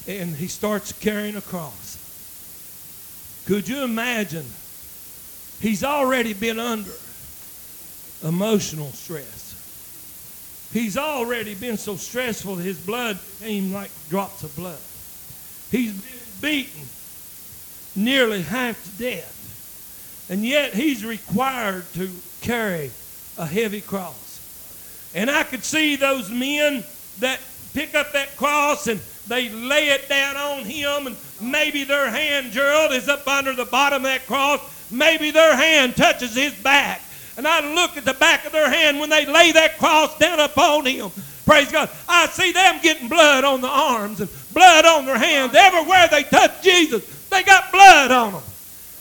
and 0.06 0.34
he 0.34 0.46
starts 0.46 0.92
carrying 0.92 1.37
a 1.37 1.40
cross. 1.40 1.96
Could 3.46 3.68
you 3.68 3.82
imagine? 3.82 4.46
He's 5.61 5.82
already 5.82 6.34
been 6.34 6.58
under 6.58 6.92
emotional 8.22 8.88
stress. 8.92 10.68
He's 10.72 10.96
already 10.96 11.54
been 11.54 11.76
so 11.76 11.96
stressful, 11.96 12.56
his 12.56 12.78
blood 12.78 13.18
came 13.40 13.72
like 13.72 13.90
drops 14.08 14.42
of 14.42 14.54
blood. 14.54 14.78
He's 15.70 15.92
been 15.92 16.27
beaten 16.40 16.83
nearly 17.96 18.42
half 18.42 18.83
to 18.85 19.03
death. 19.03 20.27
And 20.31 20.44
yet 20.44 20.74
he's 20.74 21.05
required 21.05 21.85
to 21.94 22.11
carry 22.40 22.90
a 23.37 23.46
heavy 23.46 23.81
cross. 23.81 25.11
And 25.14 25.31
I 25.31 25.42
could 25.42 25.64
see 25.64 25.96
those 25.96 26.31
men 26.31 26.85
that 27.20 27.40
pick 27.74 27.94
up 27.94 28.12
that 28.12 28.37
cross 28.37 28.87
and 28.87 29.01
they 29.29 29.51
lay 29.51 29.88
it 29.88 30.09
down 30.09 30.37
on 30.37 30.64
him, 30.64 31.07
and 31.07 31.16
maybe 31.40 31.85
their 31.85 32.09
hand, 32.09 32.51
Gerald, 32.51 32.92
is 32.92 33.11
up 33.11 33.29
under 33.29 33.53
the 33.53 33.66
bottom 33.66 33.98
of 33.98 34.03
that 34.05 34.27
cross. 34.27 34.61
Maybe 34.90 35.31
their 35.31 35.55
hand 35.55 35.96
touches 35.96 36.35
his 36.35 36.55
back. 36.55 37.03
And 37.37 37.46
I 37.46 37.74
look 37.74 37.98
at 37.98 38.07
the 38.07 38.14
back 38.14 38.46
of 38.46 38.53
their 38.53 38.70
hand 38.70 38.98
when 38.98 39.11
they 39.11 39.27
lay 39.27 39.53
that 39.53 39.77
cross 39.77 40.16
down 40.18 40.40
upon 40.40 40.87
him. 40.87 41.11
Praise 41.44 41.70
God. 41.70 41.90
I 42.09 42.27
see 42.27 42.53
them 42.53 42.81
getting 42.83 43.09
blood 43.09 43.44
on 43.44 43.61
the 43.61 43.68
arms 43.68 44.20
and 44.20 44.31
blood 44.52 44.84
on 44.84 45.06
their 45.06 45.18
hands. 45.18 45.54
Everywhere 45.54 46.08
they 46.11 46.22
touch 46.24 46.62
Jesus, 46.62 47.04
they 47.28 47.42
got 47.42 47.70
blood 47.72 48.11
on 48.11 48.32
them. 48.32 48.42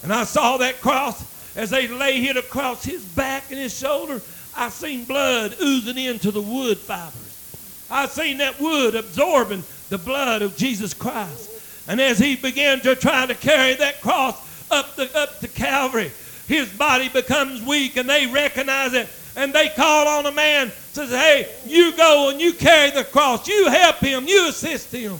And 0.04 0.14
I 0.14 0.24
saw 0.24 0.58
that 0.58 0.82
cross 0.82 1.24
as 1.56 1.70
they 1.70 1.88
lay 1.88 2.24
it 2.26 2.38
across 2.38 2.84
his 2.84 3.04
back 3.04 3.50
and 3.50 3.60
his 3.60 3.78
shoulder. 3.78 4.22
I 4.56 4.70
seen 4.70 5.06
blood 5.06 5.56
oozing 5.62 5.98
into 5.98 6.32
the 6.32 6.42
wood 6.42 6.78
fibers. 6.78 7.86
I 7.90 8.08
seen 8.08 8.38
that 8.40 8.60
wood 8.60 8.96
absorbing 8.96 9.64
the 9.90 9.98
blood 9.98 10.42
of 10.42 10.56
Jesus 10.58 10.94
Christ. 10.94 11.52
And 11.88 12.02
as 12.02 12.20
he 12.20 12.36
began 12.36 12.82
to 12.82 12.96
try 12.96 13.26
to 13.26 13.36
carry 13.36 13.76
that 13.76 14.02
cross 14.02 14.36
up, 14.70 14.96
the, 14.96 15.16
up 15.18 15.40
to 15.40 15.48
Calvary, 15.48 16.12
his 16.48 16.70
body 16.70 17.10
becomes 17.10 17.62
weak 17.66 17.98
and 17.98 18.10
they 18.10 18.28
recognize 18.28 18.94
it. 18.94 19.08
And 19.36 19.54
they 19.54 19.70
call 19.70 20.08
on 20.08 20.26
a 20.26 20.32
man, 20.32 20.72
says, 20.92 21.12
hey, 21.12 21.48
you 21.66 21.96
go 21.96 22.30
and 22.30 22.42
you 22.42 22.54
carry 22.54 22.90
the 22.90 23.04
cross. 23.04 23.48
You 23.48 23.70
help 23.70 23.98
him. 23.98 24.28
You 24.28 24.50
assist 24.50 24.92
him. 24.92 25.20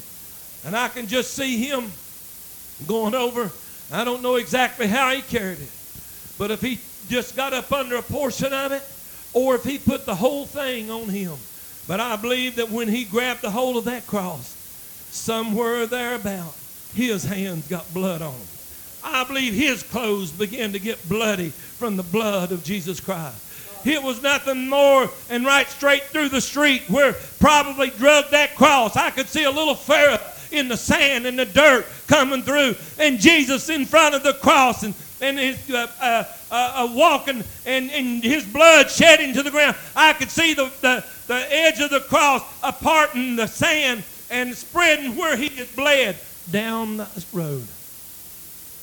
And 0.68 0.76
I 0.76 0.90
can 0.90 1.08
just 1.08 1.34
see 1.34 1.66
him 1.66 1.90
going 2.88 3.16
over. 3.16 3.50
I 3.90 4.04
don't 4.04 4.22
know 4.22 4.36
exactly 4.36 4.86
how 4.86 5.12
he 5.12 5.22
carried 5.22 5.62
it. 5.62 5.72
But 6.38 6.52
if 6.52 6.62
he 6.62 6.82
just 7.08 7.38
got 7.38 7.54
up 7.54 7.72
under 7.72 7.96
a 7.96 8.02
portion 8.02 8.52
of 8.52 8.74
it, 8.74 8.84
or 9.32 9.56
if 9.56 9.64
he 9.64 9.78
put 9.78 10.06
the 10.06 10.16
whole 10.16 10.46
thing 10.46 10.92
on 10.92 11.08
him. 11.08 11.38
But 11.88 12.02
I 12.02 12.18
believe 12.18 12.58
that 12.58 12.70
when 12.70 12.90
he 12.90 13.06
grabbed 13.06 13.44
the 13.44 13.50
hold 13.50 13.78
of 13.78 13.86
that 13.86 14.08
cross, 14.08 14.58
somewhere 15.10 15.88
thereabout, 15.88 16.54
his 16.94 17.24
hands 17.24 17.66
got 17.70 17.94
blood 17.94 18.22
on 18.22 18.34
them. 18.34 18.48
I 19.06 19.24
believe 19.24 19.54
his 19.54 19.84
clothes 19.84 20.32
began 20.32 20.74
to 20.74 20.80
get 20.80 21.08
bloody 21.08 21.52
from 21.52 21.96
the 21.96 22.04
blood 22.04 22.52
of 22.52 22.66
Jesus 22.66 23.00
Christ. 23.00 23.86
It 23.86 24.04
was 24.04 24.22
nothing 24.22 24.68
more 24.68 25.10
and 25.30 25.46
right 25.46 25.70
straight 25.70 26.04
through 26.04 26.28
the 26.28 26.42
street 26.42 26.82
where 26.90 27.14
probably 27.40 27.90
drugged 27.92 28.32
that 28.32 28.56
cross. 28.56 28.98
I 28.98 29.12
could 29.12 29.30
see 29.30 29.46
a 29.46 29.52
little 29.52 29.76
ferret 29.76 30.20
in 30.52 30.68
the 30.68 30.78
sand 30.78 31.26
and 31.26 31.38
the 31.38 31.46
dirt 31.46 31.86
coming 32.08 32.42
through, 32.42 32.76
and 33.00 33.20
Jesus 33.20 33.70
in 33.70 33.86
front 33.86 34.16
of 34.16 34.24
the 34.24 34.34
cross, 34.34 34.84
and, 34.84 34.94
and 35.22 35.38
his 35.38 35.70
uh, 35.70 35.88
uh, 36.00 36.24
uh, 36.52 36.88
uh 36.90 36.94
walking, 36.94 37.44
and, 37.66 37.92
and 37.92 38.24
his 38.24 38.46
blood 38.46 38.90
shedding 38.90 39.34
to 39.34 39.44
the 39.44 39.52
ground. 39.52 39.76
I 39.96 40.14
could 40.14 40.32
see 40.32 40.54
the, 40.54 40.72
the, 40.82 41.06
the 41.28 41.54
edge 41.54 41.80
of 41.80 41.90
the 41.90 42.02
cross 42.02 42.42
aparting 42.62 43.36
the 43.36 43.48
sand 43.48 44.04
and 44.30 44.56
spreading 44.56 45.16
where 45.16 45.36
he 45.36 45.50
had 45.50 45.74
bled 45.76 46.18
down 46.52 46.98
the 46.98 47.26
road. 47.34 47.68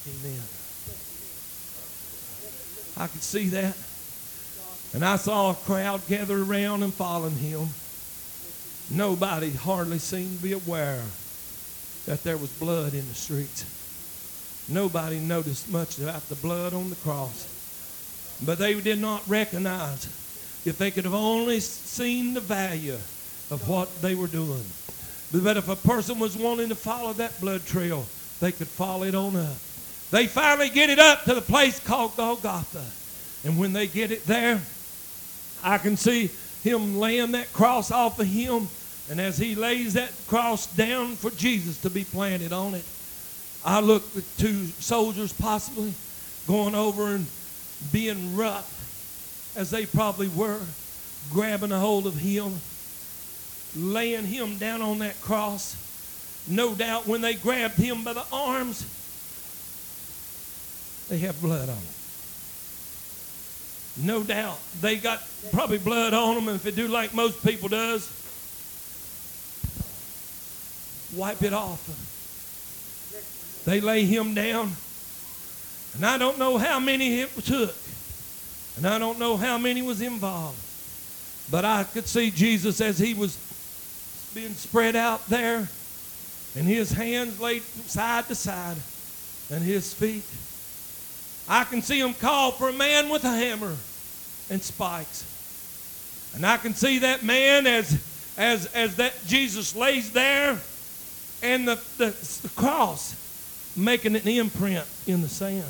Amen. 0.06 0.40
I 2.96 3.06
could 3.08 3.22
see 3.22 3.48
that. 3.48 3.76
And 4.94 5.04
I 5.04 5.16
saw 5.16 5.50
a 5.50 5.54
crowd 5.54 6.06
gather 6.06 6.40
around 6.40 6.84
and 6.84 6.94
following 6.94 7.34
him. 7.34 7.68
Nobody 8.90 9.50
hardly 9.50 9.98
seemed 9.98 10.36
to 10.36 10.42
be 10.42 10.52
aware 10.52 11.02
that 12.06 12.22
there 12.22 12.36
was 12.36 12.50
blood 12.54 12.94
in 12.94 13.06
the 13.08 13.14
streets. 13.14 13.64
Nobody 14.68 15.18
noticed 15.18 15.70
much 15.70 15.98
about 15.98 16.28
the 16.28 16.34
blood 16.36 16.72
on 16.72 16.90
the 16.90 16.96
cross. 16.96 17.50
But 18.44 18.58
they 18.58 18.78
did 18.80 19.00
not 19.00 19.22
recognize 19.28 20.06
if 20.64 20.76
they 20.78 20.90
could 20.90 21.04
have 21.04 21.14
only 21.14 21.60
seen 21.60 22.34
the 22.34 22.40
value 22.40 22.98
of 23.50 23.68
what 23.68 24.00
they 24.00 24.14
were 24.14 24.26
doing. 24.26 24.64
But 25.32 25.56
if 25.56 25.68
a 25.68 25.76
person 25.76 26.18
was 26.18 26.36
wanting 26.36 26.68
to 26.68 26.74
follow 26.74 27.12
that 27.14 27.40
blood 27.40 27.64
trail, 27.66 28.06
they 28.40 28.52
could 28.52 28.68
follow 28.68 29.04
it 29.04 29.14
on 29.14 29.36
up. 29.36 29.56
They 30.10 30.26
finally 30.26 30.70
get 30.70 30.90
it 30.90 30.98
up 30.98 31.24
to 31.24 31.34
the 31.34 31.40
place 31.40 31.80
called 31.80 32.16
Golgotha. 32.16 32.84
And 33.44 33.58
when 33.58 33.72
they 33.72 33.86
get 33.86 34.10
it 34.10 34.24
there, 34.26 34.60
I 35.62 35.78
can 35.78 35.96
see 35.96 36.30
him 36.62 36.98
laying 36.98 37.32
that 37.32 37.52
cross 37.52 37.90
off 37.90 38.18
of 38.18 38.26
him. 38.26 38.68
And 39.10 39.20
as 39.20 39.36
he 39.36 39.54
lays 39.54 39.94
that 39.94 40.12
cross 40.26 40.66
down 40.66 41.16
for 41.16 41.30
Jesus 41.30 41.80
to 41.82 41.90
be 41.90 42.04
planted 42.04 42.52
on 42.52 42.74
it, 42.74 42.84
I 43.64 43.80
look 43.80 44.04
at 44.16 44.24
two 44.38 44.66
soldiers 44.66 45.32
possibly 45.32 45.92
going 46.46 46.74
over 46.74 47.14
and 47.14 47.26
being 47.92 48.36
rough 48.36 48.70
as 49.56 49.70
they 49.70 49.86
probably 49.86 50.28
were, 50.28 50.60
grabbing 51.32 51.72
a 51.72 51.78
hold 51.78 52.06
of 52.06 52.16
him, 52.16 52.54
laying 53.76 54.24
him 54.24 54.58
down 54.58 54.82
on 54.82 54.98
that 55.00 55.20
cross. 55.20 55.76
No 56.48 56.74
doubt 56.74 57.06
when 57.06 57.20
they 57.20 57.34
grabbed 57.34 57.76
him 57.76 58.04
by 58.04 58.12
the 58.12 58.24
arms, 58.32 58.84
they 61.08 61.18
have 61.18 61.40
blood 61.40 61.68
on 61.68 61.76
them. 61.76 61.84
No 63.96 64.22
doubt. 64.22 64.58
They 64.80 64.96
got 64.96 65.22
probably 65.52 65.78
blood 65.78 66.14
on 66.14 66.34
them, 66.34 66.54
if 66.54 66.62
they 66.62 66.70
do 66.70 66.88
like 66.88 67.14
most 67.14 67.44
people 67.44 67.68
does, 67.68 68.10
wipe 71.16 71.42
it 71.42 71.52
off. 71.52 71.82
They 73.64 73.80
lay 73.80 74.04
him 74.04 74.34
down. 74.34 74.72
And 75.94 76.04
I 76.04 76.18
don't 76.18 76.38
know 76.38 76.58
how 76.58 76.80
many 76.80 77.20
it 77.20 77.30
took. 77.44 77.74
And 78.76 78.86
I 78.86 78.98
don't 78.98 79.18
know 79.18 79.36
how 79.36 79.58
many 79.58 79.82
was 79.82 80.00
involved. 80.00 80.58
But 81.50 81.64
I 81.64 81.84
could 81.84 82.06
see 82.06 82.30
Jesus 82.30 82.80
as 82.80 82.98
he 82.98 83.14
was 83.14 83.36
being 84.34 84.54
spread 84.54 84.96
out 84.96 85.26
there, 85.28 85.68
and 86.56 86.66
his 86.66 86.90
hands 86.90 87.38
laid 87.40 87.62
side 87.62 88.26
to 88.26 88.34
side, 88.34 88.76
and 89.50 89.62
his 89.62 89.94
feet 89.94 90.24
I 91.48 91.64
can 91.64 91.82
see 91.82 92.00
him 92.00 92.14
call 92.14 92.52
for 92.52 92.68
a 92.68 92.72
man 92.72 93.08
with 93.10 93.24
a 93.24 93.28
hammer 93.28 93.76
and 94.50 94.62
spikes. 94.62 95.30
And 96.34 96.44
I 96.44 96.56
can 96.56 96.74
see 96.74 97.00
that 97.00 97.22
man 97.22 97.66
as, 97.66 98.02
as, 98.36 98.66
as 98.74 98.96
that 98.96 99.12
Jesus 99.26 99.76
lays 99.76 100.10
there 100.12 100.58
and 101.44 101.68
the, 101.68 101.74
the, 101.98 102.10
the 102.42 102.48
cross 102.56 103.14
making 103.76 104.16
an 104.16 104.26
imprint 104.26 104.86
in 105.06 105.20
the 105.20 105.28
sand. 105.28 105.62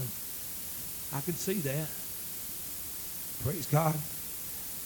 I 1.12 1.20
can 1.20 1.34
see 1.34 1.54
that. 1.54 1.88
Praise 3.44 3.66
God. 3.66 3.94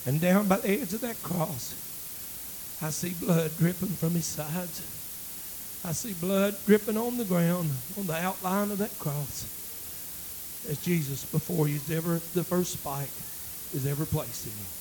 And 0.06 0.20
down 0.20 0.48
by 0.48 0.56
the 0.56 0.70
edge 0.70 0.94
of 0.94 1.02
that 1.02 1.22
cross, 1.22 1.74
I 2.82 2.90
see 2.90 3.12
blood 3.24 3.50
dripping 3.58 3.88
from 3.88 4.10
his 4.12 4.24
sides. 4.24 4.80
I 5.84 5.92
see 5.92 6.14
blood 6.14 6.56
dripping 6.66 6.96
on 6.96 7.18
the 7.18 7.24
ground, 7.24 7.70
on 7.98 8.06
the 8.06 8.16
outline 8.16 8.70
of 8.70 8.78
that 8.78 8.98
cross 8.98 9.54
as 10.68 10.82
Jesus 10.82 11.24
before 11.26 11.66
he's 11.66 11.90
ever 11.90 12.14
the 12.34 12.44
first 12.44 12.72
spike 12.72 13.10
is 13.74 13.86
ever 13.86 14.06
placed 14.06 14.46
in 14.46 14.52
him. 14.52 14.77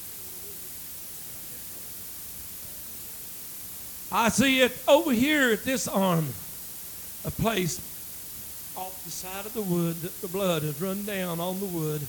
I 4.12 4.30
see 4.30 4.62
it 4.62 4.72
over 4.88 5.12
here 5.12 5.52
at 5.52 5.63
this 5.63 5.88
arm, 5.88 6.28
a 7.26 7.32
place 7.32 7.80
off 8.78 9.04
the 9.04 9.12
side 9.12 9.46
of 9.46 9.54
the 9.54 9.62
wood 9.62 9.96
that 9.98 10.22
the 10.22 10.28
blood 10.28 10.63
has 10.63 10.82
run 10.82 11.04
down 11.04 11.39
on 11.39 11.60
the 11.60 11.65
wood 11.65 12.02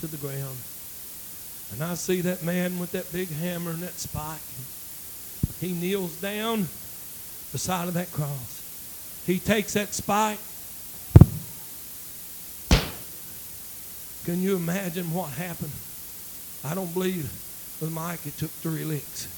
to 0.00 0.06
the 0.06 0.16
ground. 0.18 0.56
And 1.72 1.82
I 1.82 1.94
see 1.94 2.20
that 2.20 2.44
man 2.44 2.78
with 2.78 2.92
that 2.92 3.10
big 3.12 3.30
hammer 3.30 3.70
and 3.70 3.82
that 3.82 3.98
spike. 3.98 4.38
He 5.60 5.72
kneels 5.72 6.20
down 6.20 6.68
beside 7.52 7.88
of 7.88 7.94
that 7.94 8.12
cross. 8.12 9.22
He 9.26 9.38
takes 9.38 9.72
that 9.74 9.94
spike 9.94 10.38
Can 14.24 14.40
you 14.40 14.56
imagine 14.56 15.12
what 15.12 15.28
happened? 15.32 15.72
I 16.64 16.74
don't 16.74 16.92
believe 16.94 17.30
with 17.78 17.92
Mike 17.92 18.26
it 18.26 18.38
took 18.38 18.50
three 18.50 18.82
licks. 18.82 19.28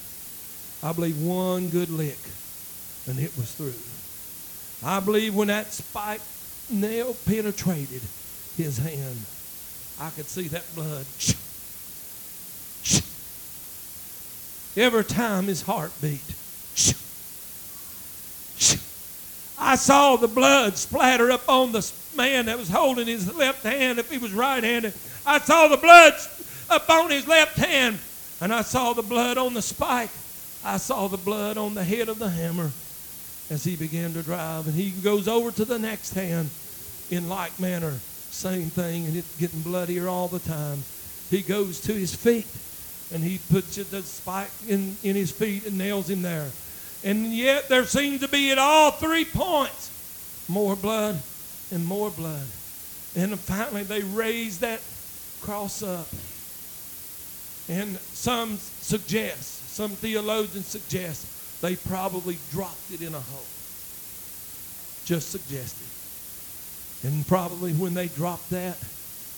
I 0.87 0.93
believe 0.93 1.21
one 1.21 1.69
good 1.69 1.91
lick 1.91 2.19
and 3.09 3.19
it 3.19 3.37
was 3.37 3.53
through. 3.53 3.75
I 4.89 5.01
believe 5.01 5.35
when 5.35 5.49
that 5.49 5.73
spike 5.73 6.21
nail 6.71 7.17
penetrated 7.27 8.03
his 8.57 8.79
hand, 8.79 9.19
I 9.99 10.11
could 10.11 10.27
see 10.27 10.47
that 10.47 10.63
blood. 10.77 11.05
Every 14.77 15.03
time 15.03 15.47
his 15.47 15.63
heart 15.63 15.91
beat. 16.01 16.23
I 19.59 19.75
saw 19.75 20.15
the 20.15 20.29
blood 20.29 20.77
splatter 20.77 21.33
up 21.33 21.49
on 21.49 21.73
the 21.73 21.93
man 22.15 22.47
that 22.47 22.59
was 22.59 22.69
holding 22.69 23.09
his 23.09 23.35
left 23.35 23.65
hand 23.65 23.99
if 23.99 24.09
he 24.09 24.19
was 24.19 24.33
right 24.33 24.63
handed. 24.63 24.95
I 25.27 25.41
saw 25.41 25.67
the 25.67 25.79
blood 25.79 26.15
up 26.71 26.89
on 26.89 27.11
his 27.11 27.27
left 27.27 27.59
hand, 27.59 27.99
and 28.41 28.55
I 28.55 28.63
saw 28.63 28.93
the 28.93 29.03
blood 29.03 29.37
on 29.37 29.53
the 29.53 29.63
spike. 29.63 30.11
I 30.67 30.79
saw 30.79 31.07
the 31.07 31.17
blood 31.17 31.57
on 31.57 31.75
the 31.75 31.85
head 31.85 32.09
of 32.09 32.19
the 32.19 32.29
hammer 32.29 32.73
as 33.51 33.63
he 33.63 33.77
began 33.77 34.13
to 34.15 34.23
drive. 34.23 34.67
And 34.67 34.75
he 34.75 34.91
goes 34.91 35.29
over 35.29 35.53
to 35.53 35.65
the 35.65 35.79
next 35.79 36.13
hand 36.15 36.51
in 37.09 37.29
like 37.29 37.61
manner. 37.61 37.93
Same 38.31 38.69
thing, 38.69 39.07
and 39.07 39.17
it's 39.17 39.37
getting 39.39 39.61
bloodier 39.61 40.09
all 40.09 40.27
the 40.27 40.41
time. 40.41 40.83
He 41.31 41.43
goes 41.43 41.81
to 41.83 41.93
his 41.93 42.15
feet 42.15 42.49
and 43.15 43.23
he 43.23 43.39
puts 43.49 43.77
the 43.77 44.03
spike 44.03 44.51
in, 44.69 44.97
in 45.05 45.15
his 45.15 45.31
feet 45.31 45.67
and 45.67 45.79
nails 45.79 46.11
him 46.11 46.23
there. 46.23 46.51
And 47.05 47.33
yet 47.33 47.69
there 47.69 47.85
seems 47.85 48.21
to 48.23 48.29
be 48.29 48.51
at 48.51 48.59
all 48.59 48.91
three 48.91 49.25
points 49.25 49.93
more 50.49 50.75
blood 50.75 51.21
and 51.71 51.87
more 51.87 52.11
blood. 52.11 52.47
And 53.15 53.39
finally 53.39 53.85
they 53.85 54.03
raise 54.03 54.59
that 54.59 54.81
cross 55.43 55.83
up. 55.83 56.09
And 57.69 57.97
some 57.99 58.57
suggest, 58.57 59.56
some 59.77 59.91
theologians 59.91 60.67
suggest, 60.67 61.61
they 61.61 61.77
probably 61.77 62.39
dropped 62.51 62.91
it 62.91 63.03
in 63.03 63.15
a 63.15 63.21
hole. 63.21 63.45
Just 65.05 65.31
suggested. 65.31 65.87
And 67.07 67.27
probably 67.27 67.75
when 67.75 67.93
they 67.93 68.09
dropped 68.09 68.49
that, 68.49 68.79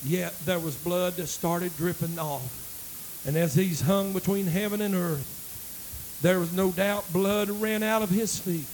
yet 0.05 0.39
there 0.47 0.61
was 0.61 0.77
blood 0.77 1.15
that 1.15 1.27
started 1.27 1.77
dripping 1.77 2.21
off. 2.21 3.25
And 3.27 3.37
as 3.37 3.53
he's 3.53 3.81
hung 3.81 4.13
between 4.13 4.47
heaven 4.47 4.81
and 4.81 4.95
earth, 4.95 6.19
there 6.23 6.39
was 6.39 6.53
no 6.53 6.71
doubt 6.71 7.13
blood 7.13 7.51
ran 7.51 7.83
out 7.83 8.03
of 8.03 8.11
his 8.11 8.39
feet 8.39 8.69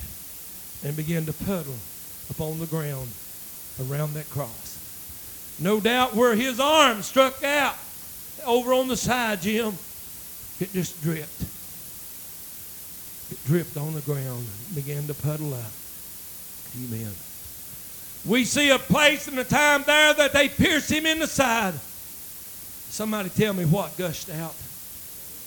and 0.86 0.94
began 0.94 1.24
to 1.24 1.32
puddle 1.32 1.78
upon 2.28 2.58
the 2.58 2.66
ground 2.66 3.08
around 3.80 4.12
that 4.12 4.28
cross. 4.28 5.56
No 5.58 5.80
doubt 5.80 6.14
where 6.14 6.34
his 6.34 6.60
arm 6.60 7.00
struck 7.00 7.42
out 7.42 7.76
over 8.44 8.74
on 8.74 8.86
the 8.86 8.98
side, 8.98 9.40
Jim, 9.40 9.72
it 10.60 10.70
just 10.74 11.02
dripped. 11.02 11.53
It 13.30 13.44
dripped 13.46 13.76
on 13.76 13.94
the 13.94 14.00
ground 14.02 14.46
and 14.46 14.74
began 14.74 15.06
to 15.06 15.14
puddle 15.14 15.54
up. 15.54 15.72
Amen. 16.76 17.12
We 18.26 18.44
see 18.44 18.70
a 18.70 18.78
place 18.78 19.28
and 19.28 19.38
a 19.38 19.44
time 19.44 19.84
there 19.86 20.14
that 20.14 20.32
they 20.32 20.48
pierced 20.48 20.90
him 20.90 21.06
in 21.06 21.18
the 21.18 21.26
side. 21.26 21.74
Somebody 22.88 23.28
tell 23.28 23.52
me 23.52 23.64
what 23.64 23.96
gushed 23.96 24.30
out. 24.30 24.54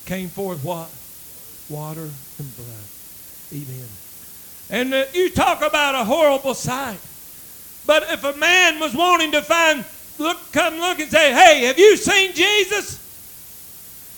Came 0.06 0.30
forth 0.30 0.64
what? 0.64 0.90
Water 1.70 2.02
and 2.02 2.56
blood. 2.56 2.88
Amen. 3.54 3.88
And 4.70 4.94
uh, 4.94 5.06
you 5.14 5.30
talk 5.30 5.62
about 5.62 5.96
a 5.96 6.04
horrible 6.04 6.54
sight. 6.54 7.00
But 7.86 8.04
if 8.12 8.24
a 8.24 8.36
man 8.38 8.80
was 8.80 8.94
wanting 8.94 9.32
to 9.32 9.42
find, 9.42 9.86
look, 10.18 10.38
come 10.52 10.78
look 10.80 11.00
and 11.00 11.10
say, 11.10 11.32
hey, 11.32 11.66
have 11.66 11.80
you 11.80 11.96
seen 11.96 12.34
Jesus? 12.34 13.04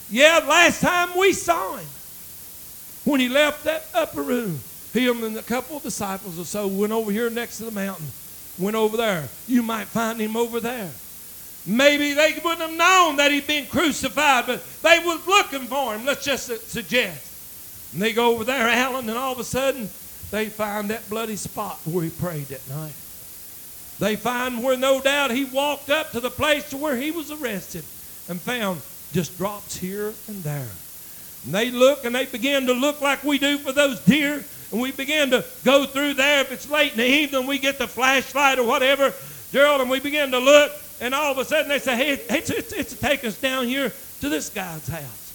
Yeah, 0.10 0.39
last 0.47 0.82
time 0.82 1.18
we 1.18 1.34
saw 1.34 1.78
him. 1.78 1.88
When 3.10 3.20
he 3.20 3.28
left 3.28 3.64
that 3.64 3.88
upper 3.95 4.22
room, 4.22 4.60
him 4.93 5.24
and 5.24 5.36
a 5.36 5.41
couple 5.41 5.78
of 5.78 5.82
disciples 5.82 6.38
or 6.38 6.45
so 6.45 6.68
went 6.68 6.93
over 6.93 7.12
here 7.12 7.32
next 7.32 7.57
to 7.57 7.66
the 7.66 7.72
mountain 7.72 8.05
went 8.60 8.76
over 8.76 8.97
there. 8.97 9.28
You 9.47 9.64
might 9.64 9.88
find 9.88 10.20
him 10.20 10.36
over 10.38 10.60
there. 10.60 10.91
Maybe 11.66 12.14
they 12.14 12.34
wouldn't 12.43 12.62
have 12.62 12.78
known 12.78 13.16
that 13.16 13.32
he'd 13.32 13.47
been 13.47 13.66
crucified, 13.66 14.45
but 14.45 14.64
they 14.84 14.99
was 14.99 15.26
looking 15.26 15.66
for 15.66 15.95
him. 15.95 16.05
Let's 16.05 16.24
just 16.24 16.70
suggest. 16.70 17.93
And 17.93 18.01
they 18.01 18.14
go 18.14 18.32
over 18.32 18.43
there, 18.43 18.68
Alan, 18.68 19.10
and 19.10 19.18
all 19.18 19.32
of 19.32 19.39
a 19.39 19.43
sudden 19.43 19.89
they 20.30 20.45
find 20.47 20.91
that 20.91 21.10
bloody 21.10 21.36
spot 21.36 21.80
where 21.86 22.03
he 22.03 22.12
prayed 22.12 22.45
that 22.49 22.70
night. 22.70 22.93
They 23.97 24.18
find 24.18 24.64
where 24.64 24.78
no 24.78 25.01
doubt 25.01 25.32
he 25.32 25.45
walked 25.45 25.89
up 25.89 26.12
to 26.12 26.20
the 26.20 26.30
place 26.30 26.70
to 26.70 26.78
where 26.78 26.95
he 26.95 27.10
was 27.10 27.32
arrested 27.32 27.84
and 28.28 28.39
found 28.39 28.82
just 29.14 29.36
drops 29.38 29.78
here 29.78 30.14
and 30.28 30.43
there. 30.43 30.70
And 31.46 31.54
they 31.54 31.72
look 31.72 32.06
and 32.06 32.14
they 32.14 32.26
begin 32.26 32.66
to 32.68 32.74
look 32.74 33.02
like 33.02 33.24
we 33.24 33.38
do 33.38 33.58
for 33.58 33.72
those 33.72 34.00
deer 34.02 34.44
and 34.72 34.82
we 34.82 34.92
begin 34.92 35.32
to 35.32 35.44
go 35.64 35.86
through 35.86 36.16
there. 36.16 36.42
If 36.42 36.52
it's 36.52 36.70
late 36.70 36.92
in 36.92 36.98
the 36.98 37.08
evening, 37.08 37.48
we 37.48 37.58
get 37.58 37.78
the 37.78 37.88
flashlight 37.88 38.60
or 38.60 38.64
whatever, 38.66 39.14
Gerald, 39.52 39.82
and 39.82 39.90
we 39.90 40.00
begin 40.00 40.32
to 40.32 40.40
look. 40.40 40.72
And 41.02 41.16
all 41.16 41.32
of 41.32 41.38
a 41.38 41.46
sudden 41.46 41.70
they 41.70 41.80
say, 41.80 41.96
hey, 41.96 42.12
it's, 42.30 42.50
it's, 42.50 42.74
it's 42.74 43.00
take 43.00 43.24
us 43.24 43.40
down 43.40 43.66
here 43.66 43.92
to 44.22 44.30
this 44.30 44.50
guy's 44.50 44.88
house. 44.88 45.30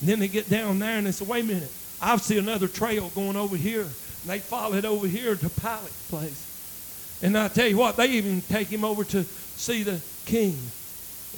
And 0.00 0.08
then 0.08 0.18
they 0.20 0.28
get 0.28 0.48
down 0.50 0.78
there 0.78 0.98
and 0.98 1.06
they 1.06 1.12
say, 1.12 1.24
wait 1.24 1.44
a 1.44 1.46
minute, 1.46 1.72
I 2.00 2.16
see 2.18 2.38
another 2.38 2.68
trail 2.68 3.10
going 3.14 3.36
over 3.36 3.56
here. 3.56 3.82
And 3.82 4.30
they 4.30 4.38
follow 4.38 4.76
it 4.76 4.84
over 4.84 5.06
here 5.06 5.34
to 5.34 5.48
Pilate's 5.48 6.10
place. 6.10 7.18
And 7.22 7.36
I 7.36 7.48
tell 7.48 7.66
you 7.66 7.78
what, 7.78 7.96
they 7.96 8.08
even 8.08 8.42
take 8.42 8.68
him 8.68 8.84
over 8.84 9.02
to 9.04 9.24
see 9.24 9.82
the 9.82 10.00
king. 10.26 10.56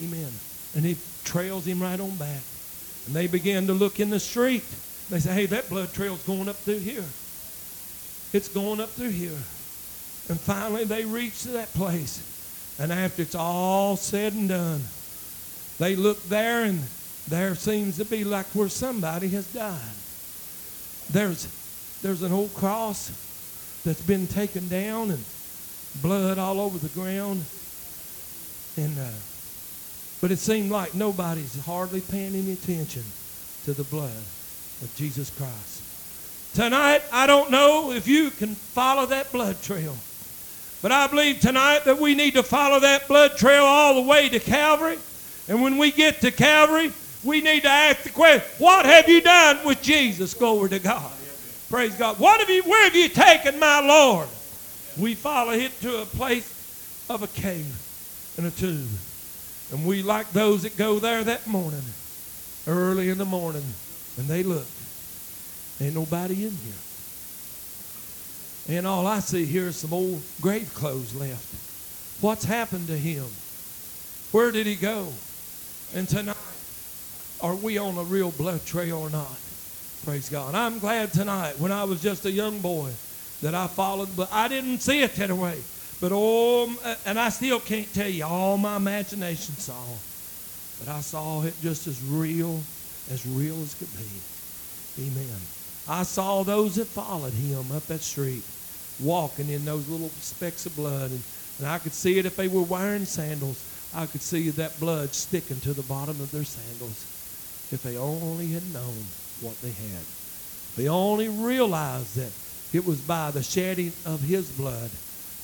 Amen. 0.02 0.32
And 0.74 0.84
he 0.84 0.96
trails 1.24 1.64
him 1.64 1.80
right 1.80 1.98
on 1.98 2.16
back. 2.16 2.42
And 3.08 3.16
they 3.16 3.26
begin 3.26 3.66
to 3.68 3.72
look 3.72 4.00
in 4.00 4.10
the 4.10 4.20
street. 4.20 4.64
They 5.08 5.18
say, 5.18 5.32
hey, 5.32 5.46
that 5.46 5.70
blood 5.70 5.94
trail's 5.94 6.22
going 6.24 6.46
up 6.46 6.56
through 6.56 6.80
here. 6.80 7.04
It's 8.34 8.48
going 8.48 8.80
up 8.80 8.90
through 8.90 9.08
here. 9.08 9.30
And 10.28 10.38
finally, 10.38 10.84
they 10.84 11.06
reach 11.06 11.44
to 11.44 11.48
that 11.52 11.72
place. 11.72 12.76
And 12.78 12.92
after 12.92 13.22
it's 13.22 13.34
all 13.34 13.96
said 13.96 14.34
and 14.34 14.50
done, 14.50 14.82
they 15.78 15.96
look 15.96 16.22
there, 16.24 16.64
and 16.64 16.80
there 17.28 17.54
seems 17.54 17.96
to 17.96 18.04
be 18.04 18.24
like 18.24 18.44
where 18.48 18.68
somebody 18.68 19.28
has 19.28 19.50
died. 19.54 19.80
There's, 21.10 21.48
there's 22.02 22.20
an 22.20 22.32
old 22.32 22.52
cross 22.52 23.08
that's 23.86 24.02
been 24.02 24.26
taken 24.26 24.68
down, 24.68 25.12
and 25.12 25.24
blood 26.02 26.36
all 26.36 26.60
over 26.60 26.76
the 26.76 26.88
ground. 26.88 27.42
And 28.76 28.98
uh, 28.98 29.08
but 30.20 30.30
it 30.30 30.38
seemed 30.38 30.70
like 30.70 30.94
nobody's 30.94 31.64
hardly 31.64 32.00
paying 32.00 32.34
any 32.34 32.52
attention 32.52 33.04
to 33.64 33.72
the 33.72 33.84
blood 33.84 34.10
of 34.10 34.92
Jesus 34.96 35.30
Christ. 35.30 35.82
Tonight, 36.54 37.02
I 37.12 37.26
don't 37.26 37.50
know 37.50 37.92
if 37.92 38.08
you 38.08 38.30
can 38.30 38.54
follow 38.54 39.06
that 39.06 39.30
blood 39.30 39.60
trail. 39.62 39.96
But 40.80 40.92
I 40.92 41.06
believe 41.08 41.40
tonight 41.40 41.84
that 41.84 41.98
we 41.98 42.14
need 42.14 42.34
to 42.34 42.42
follow 42.42 42.80
that 42.80 43.08
blood 43.08 43.36
trail 43.36 43.64
all 43.64 43.94
the 43.94 44.08
way 44.08 44.28
to 44.28 44.38
Calvary. 44.38 44.98
And 45.48 45.62
when 45.62 45.76
we 45.76 45.90
get 45.90 46.20
to 46.20 46.30
Calvary, 46.30 46.92
we 47.24 47.40
need 47.40 47.62
to 47.62 47.68
ask 47.68 48.02
the 48.02 48.10
question, 48.10 48.48
what 48.58 48.86
have 48.86 49.08
you 49.08 49.20
done 49.20 49.64
with 49.66 49.82
Jesus? 49.82 50.34
Glory 50.34 50.70
to 50.70 50.78
God. 50.78 51.12
Praise 51.68 51.94
God. 51.96 52.18
What 52.18 52.40
have 52.40 52.48
you, 52.48 52.62
where 52.62 52.84
have 52.84 52.94
you 52.94 53.08
taken 53.08 53.58
my 53.58 53.80
Lord? 53.80 54.28
We 54.98 55.14
follow 55.14 55.52
him 55.52 55.70
to 55.82 56.02
a 56.02 56.06
place 56.06 57.06
of 57.10 57.22
a 57.22 57.28
cave 57.28 58.34
and 58.36 58.46
a 58.46 58.50
tomb. 58.50 58.88
And 59.72 59.84
we 59.84 60.02
like 60.02 60.30
those 60.32 60.62
that 60.62 60.76
go 60.76 60.98
there 60.98 61.22
that 61.24 61.46
morning, 61.46 61.82
early 62.66 63.10
in 63.10 63.18
the 63.18 63.24
morning, 63.24 63.64
and 64.16 64.26
they 64.26 64.42
look. 64.42 64.66
Ain't 65.80 65.94
nobody 65.94 66.46
in 66.46 66.50
here. 66.50 66.72
And 68.68 68.86
all 68.86 69.06
I 69.06 69.20
see 69.20 69.44
here 69.44 69.68
is 69.68 69.76
some 69.76 69.92
old 69.92 70.20
grave 70.40 70.72
clothes 70.74 71.14
left. 71.14 72.22
What's 72.22 72.44
happened 72.44 72.88
to 72.88 72.98
him? 72.98 73.24
Where 74.32 74.50
did 74.50 74.66
he 74.66 74.74
go? 74.74 75.08
And 75.94 76.08
tonight, 76.08 76.36
are 77.40 77.54
we 77.54 77.78
on 77.78 77.96
a 77.96 78.02
real 78.02 78.30
blood 78.32 78.64
trail 78.66 78.98
or 78.98 79.10
not? 79.10 79.38
Praise 80.04 80.28
God. 80.28 80.54
I'm 80.54 80.78
glad 80.78 81.12
tonight, 81.12 81.58
when 81.58 81.72
I 81.72 81.84
was 81.84 82.02
just 82.02 82.24
a 82.26 82.30
young 82.30 82.60
boy, 82.60 82.90
that 83.42 83.54
I 83.54 83.68
followed, 83.68 84.16
but 84.16 84.32
I 84.32 84.48
didn't 84.48 84.80
see 84.80 85.00
it 85.00 85.14
that 85.14 85.30
way. 85.30 85.58
But 86.00 86.12
oh, 86.14 86.70
uh, 86.84 86.94
and 87.06 87.18
I 87.18 87.28
still 87.28 87.58
can't 87.58 87.92
tell 87.92 88.08
you 88.08 88.24
all 88.24 88.56
my 88.56 88.76
imagination 88.76 89.54
saw. 89.56 89.82
But 90.78 90.92
I 90.94 91.00
saw 91.00 91.42
it 91.42 91.54
just 91.60 91.88
as 91.88 92.00
real 92.04 92.60
as 93.10 93.26
real 93.26 93.60
as 93.62 93.74
could 93.74 93.88
be. 93.96 95.08
Amen. 95.10 95.40
I 95.88 96.04
saw 96.04 96.44
those 96.44 96.76
that 96.76 96.86
followed 96.86 97.32
him 97.32 97.72
up 97.72 97.86
that 97.86 98.02
street 98.02 98.44
walking 99.00 99.48
in 99.48 99.64
those 99.64 99.88
little 99.88 100.10
specks 100.20 100.66
of 100.66 100.76
blood. 100.76 101.10
And, 101.10 101.22
and 101.58 101.66
I 101.66 101.78
could 101.78 101.94
see 101.94 102.18
it 102.18 102.26
if 102.26 102.36
they 102.36 102.48
were 102.48 102.62
wearing 102.62 103.04
sandals. 103.04 103.64
I 103.94 104.06
could 104.06 104.22
see 104.22 104.50
that 104.50 104.78
blood 104.78 105.14
sticking 105.14 105.60
to 105.60 105.72
the 105.72 105.82
bottom 105.82 106.20
of 106.20 106.30
their 106.30 106.44
sandals. 106.44 107.06
If 107.72 107.82
they 107.82 107.96
only 107.96 108.48
had 108.48 108.72
known 108.72 109.04
what 109.40 109.60
they 109.62 109.70
had. 109.70 110.00
If 110.00 110.74
they 110.76 110.88
only 110.88 111.28
realized 111.28 112.16
that 112.16 112.32
it 112.76 112.86
was 112.86 113.00
by 113.00 113.30
the 113.30 113.42
shedding 113.42 113.92
of 114.04 114.20
his 114.20 114.50
blood 114.52 114.90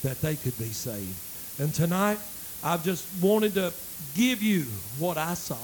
that 0.05 0.21
they 0.21 0.35
could 0.35 0.57
be 0.59 0.65
saved. 0.65 1.17
And 1.59 1.73
tonight, 1.73 2.19
I've 2.63 2.83
just 2.83 3.07
wanted 3.21 3.55
to 3.55 3.73
give 4.13 4.41
you 4.41 4.61
what 4.99 5.17
I 5.17 5.33
saw 5.33 5.57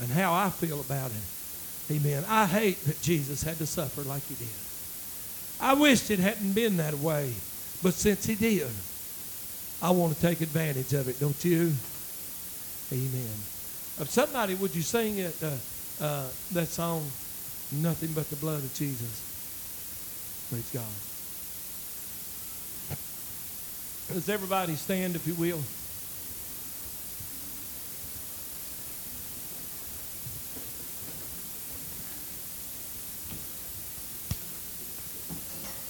and 0.00 0.08
how 0.10 0.32
I 0.32 0.50
feel 0.50 0.80
about 0.80 1.10
it. 1.10 1.94
Amen. 1.94 2.24
I 2.28 2.46
hate 2.46 2.82
that 2.84 3.02
Jesus 3.02 3.42
had 3.42 3.58
to 3.58 3.66
suffer 3.66 4.02
like 4.02 4.22
he 4.28 4.34
did. 4.36 4.48
I 5.60 5.74
wished 5.74 6.10
it 6.12 6.20
hadn't 6.20 6.52
been 6.52 6.76
that 6.76 6.94
way, 6.94 7.32
but 7.82 7.94
since 7.94 8.24
he 8.24 8.36
did, 8.36 8.68
I 9.82 9.90
want 9.90 10.14
to 10.14 10.20
take 10.20 10.40
advantage 10.40 10.92
of 10.92 11.08
it, 11.08 11.18
don't 11.18 11.44
you? 11.44 11.72
Amen. 12.92 13.34
If 13.98 14.08
somebody, 14.10 14.54
would 14.54 14.74
you 14.74 14.82
sing 14.82 15.18
it, 15.18 15.36
uh, 15.42 16.04
uh, 16.04 16.28
that 16.52 16.68
song, 16.68 17.02
Nothing 17.72 18.12
But 18.14 18.30
the 18.30 18.36
Blood 18.36 18.62
of 18.62 18.72
Jesus? 18.74 19.26
Praise 20.50 20.70
God. 20.72 21.09
Does 24.12 24.28
everybody 24.28 24.74
stand, 24.74 25.14
if 25.14 25.24
you 25.24 25.34
will? 25.34 25.60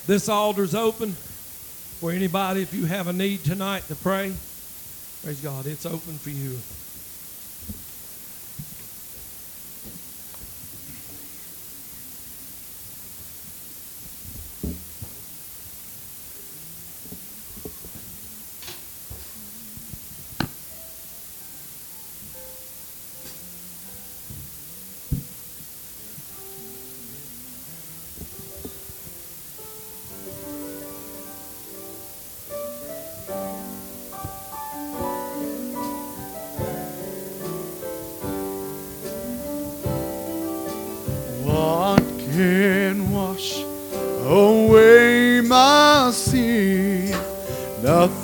This 0.06 0.28
altar's 0.28 0.74
open 0.74 1.12
for 1.12 2.10
anybody. 2.10 2.60
If 2.60 2.74
you 2.74 2.84
have 2.84 3.06
a 3.06 3.12
need 3.14 3.42
tonight 3.42 3.84
to 3.88 3.94
pray, 3.94 4.34
praise 5.22 5.40
God, 5.40 5.66
it's 5.66 5.86
open 5.86 6.18
for 6.18 6.30
you. 6.30 6.58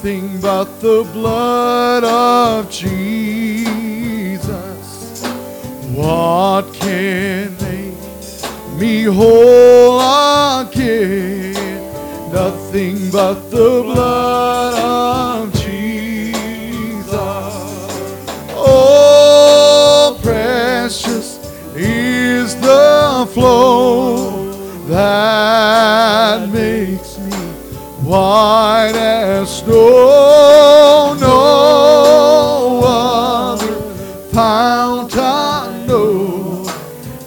Nothing 0.07 0.39
but 0.41 0.81
the 0.81 1.03
blood 1.13 2.05
of 2.05 2.71
Jesus. 2.71 3.67
What 5.93 6.73
can 6.75 7.57
make 7.57 7.99
me 8.79 9.03
whole 9.03 9.99
again? 10.61 11.55
Nothing 12.33 13.11
but 13.11 13.51
the 13.51 13.83
blood 13.83 14.75
of 14.79 15.53
Jesus. 15.55 17.11
Oh, 18.55 20.17
precious 20.23 21.41
is 21.75 22.55
the 22.61 23.27
flow 23.35 24.53
that 24.87 26.49
makes 26.51 27.19
me 27.19 27.33
white 28.07 28.46
snow. 29.47 31.17
No 31.21 32.81
other 32.85 33.81
fount 34.33 35.17
I 35.17 35.57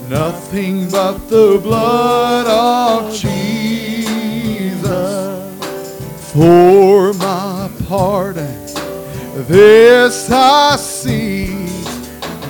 nothing 0.09 0.89
but 0.89 1.30
the 1.30 1.59
blood 1.61 2.47
of 2.47 3.15
Jesus 3.15 4.82
for 6.34 7.13
my 7.13 7.70
pardon. 7.88 8.55
This 9.47 10.32
I 10.32 10.76
see, 10.76 11.49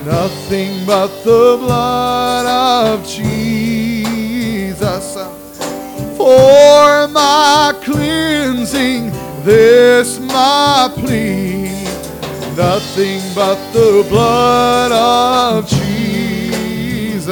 nothing 0.05 0.85
but 0.85 1.09
the 1.25 1.57
blood 1.59 2.45
of 2.45 3.05
Jesus. 3.05 5.15
For 6.15 7.09
my 7.09 7.77
cleansing, 7.83 9.08
this 9.49 10.19
my 10.19 10.91
plea, 10.93 11.63
nothing 12.55 13.19
but 13.33 13.57
the 13.73 14.05
blood 14.07 14.91
of 14.91 15.67
Jesus. 15.67 17.29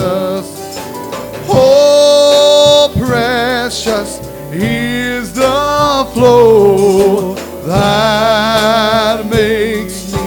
Oh, 1.47 2.91
precious 2.97 4.19
is 4.51 5.33
the 5.33 6.07
flow 6.13 7.35
that 7.67 9.25
makes 9.29 10.11
me 10.11 10.19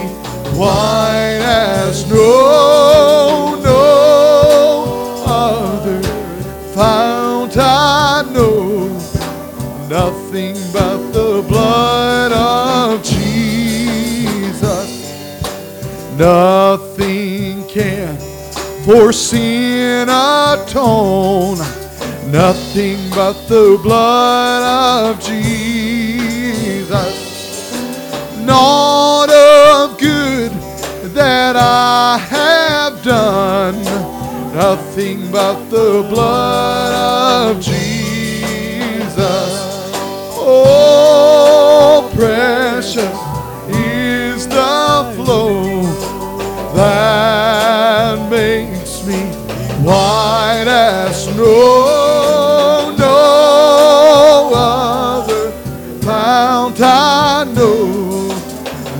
white 0.57 1.41
as 1.43 2.05
snow. 2.05 2.50
Nothing 16.21 17.65
can 17.67 18.15
for 18.85 19.11
sin 19.11 20.07
atone. 20.07 21.57
Nothing 22.29 23.09
but 23.09 23.33
the 23.47 23.79
blood 23.81 25.15
of 25.15 25.19
Jesus. 25.19 25.81
Not 28.45 29.31
of 29.31 29.97
good 29.97 30.51
that 31.15 31.55
I 31.55 32.19
have 32.19 33.03
done. 33.03 33.83
Nothing 34.53 35.31
but 35.31 35.71
the 35.71 36.05
blood 36.07 37.55
of 37.55 37.63
Jesus. 37.63 37.80
No 51.41 51.85
other 51.87 52.21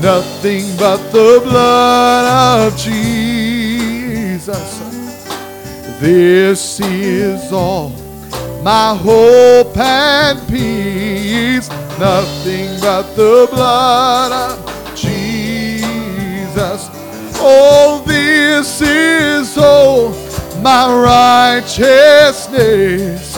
nothing 0.02 0.66
but 0.78 0.98
the 1.12 1.40
blood 1.44 2.68
of 2.68 2.76
Jesus. 2.78 4.50
This 6.00 6.80
is 6.80 7.54
all 7.54 7.90
my 8.64 8.96
hope 8.96 9.78
and 9.78 10.40
peace, 10.48 11.70
nothing 12.00 12.80
but 12.82 13.16
the 13.16 13.48
blood 13.52 14.32
of 14.32 14.96
Jesus. 14.96 16.90
Oh, 17.36 18.04
this 18.06 18.82
is 18.82 19.58
all 19.60 20.21
my 20.62 20.94
righteousness, 21.58 23.36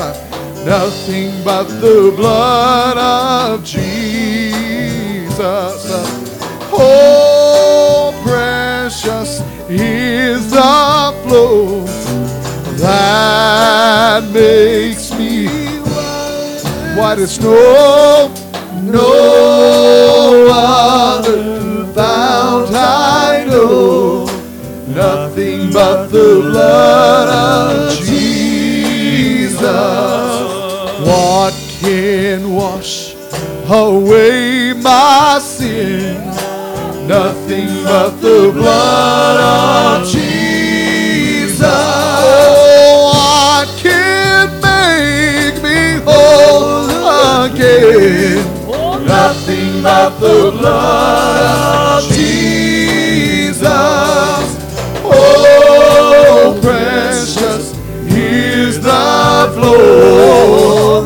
nothing 0.66 1.44
but 1.44 1.64
the 1.80 2.14
blood 2.16 2.98
of 2.98 3.64
Jesus. 3.64 5.34
Oh, 6.72 8.14
precious 8.26 9.42
is 9.70 10.52
the 10.52 11.14
flow 11.24 11.86
that 12.78 14.24
makes 14.34 15.12
me 15.18 15.48
white 16.98 17.20
as 17.20 17.36
snow. 17.36 18.34
No 18.82 20.46
nothing 25.04 25.72
but 25.74 26.08
the 26.08 26.30
blood 26.50 27.28
of 27.30 27.98
Jesus. 28.06 29.60
What 31.10 31.54
can 31.82 32.54
wash 32.54 33.16
away 33.70 34.74
my 34.74 35.40
sin? 35.42 36.16
Nothing 37.08 37.70
but 37.84 38.12
the 38.22 38.52
blood 38.54 39.38
of 39.52 40.08
Jesus. 40.08 41.60
Oh, 42.32 43.12
what 43.14 43.68
can 43.86 44.48
make 44.70 45.58
me 45.68 45.80
whole 46.08 46.88
again? 47.46 48.40
Nothing 49.06 49.84
but 49.84 50.12
the 50.20 50.52
blood 50.58 51.43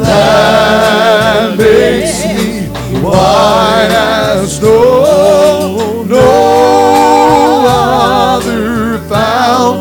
that 0.03 1.57
makes 1.57 2.25
me 2.25 2.67
white 3.01 3.91
as 3.91 4.57
snow. 4.57 6.03
No 6.03 7.65
other 7.67 8.99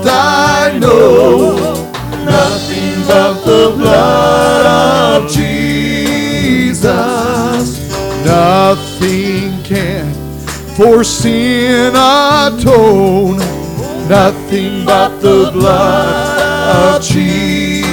I 0.08 0.78
know, 0.78 1.56
nothing 2.24 3.06
but 3.06 3.34
the 3.44 3.74
blood 3.76 4.66
of 4.66 5.30
Jesus. 5.30 6.84
Nothing 8.24 9.62
can 9.62 10.12
for 10.76 11.02
sin 11.02 11.94
atone, 11.96 13.38
nothing 14.08 14.84
but 14.84 15.20
the 15.20 15.50
blood 15.52 16.96
of 16.96 17.02
Jesus. 17.02 17.85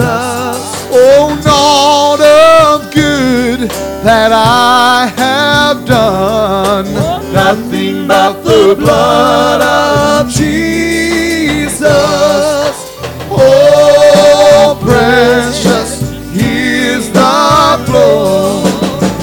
Oh, 0.00 1.34
not 1.44 2.20
of 2.20 2.94
good 2.94 3.68
that 4.04 4.30
I 4.32 5.06
have 5.16 5.84
done, 5.86 6.86
nothing 7.32 8.06
but 8.06 8.42
the 8.44 8.76
blood 8.78 9.60
of 9.60 10.30
Jesus. 10.30 11.88
Oh, 13.30 14.78
precious 14.80 16.02
is 16.32 17.10
the 17.10 17.82
blood 17.86 18.64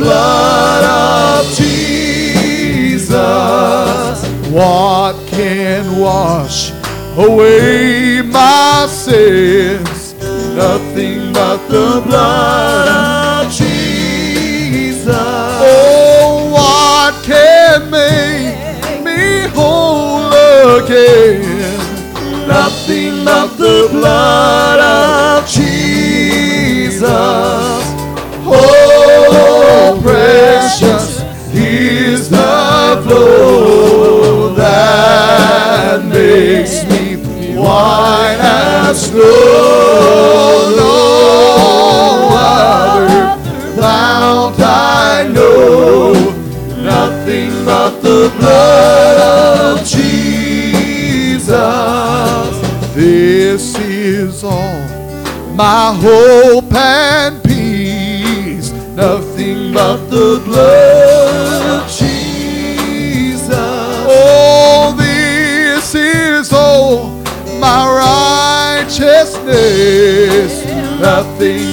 blood 0.05 0.85
of 0.85 1.47
Jesus. 1.55 3.09
What 4.51 5.17
can 5.29 5.99
wash 5.99 6.73
away 7.17 8.21
my 8.21 8.87
sins? 8.89 10.13
Nothing 10.55 11.33
but 11.33 11.57
the 11.69 12.03
blood 12.07 12.89
of 12.89 13.51
Jesus. 13.51 15.07
Oh, 15.09 16.51
what 16.53 17.15
can 17.25 17.91
make 17.91 19.03
me 19.03 19.49
whole 19.57 20.29
again? 20.83 21.41
Nothing 22.47 23.25
but 23.25 23.57
the 23.57 23.89
blood 23.91 24.81
of 24.81 25.49
Jesus. 25.49 27.01
As 38.95 39.07
snow. 39.07 40.77
No 40.77 40.95
other 42.39 43.09
fount 43.81 44.61
I 44.61 45.29
know, 45.33 46.13
nothing 46.83 47.51
but 47.65 48.01
the 48.01 48.33
blood 48.39 49.17
of 49.79 49.85
Jesus. 49.87 51.51
This 52.95 53.79
is 53.79 54.45
all 54.45 54.81
my 55.55 55.95
hope 56.01 56.73
and 56.75 57.43
peace, 57.43 58.71
nothing 58.95 59.73
but 59.73 59.99
the 60.11 60.41
blood 60.45 60.94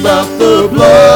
but 0.04 0.26
the 0.39 0.68
blood 0.74 1.11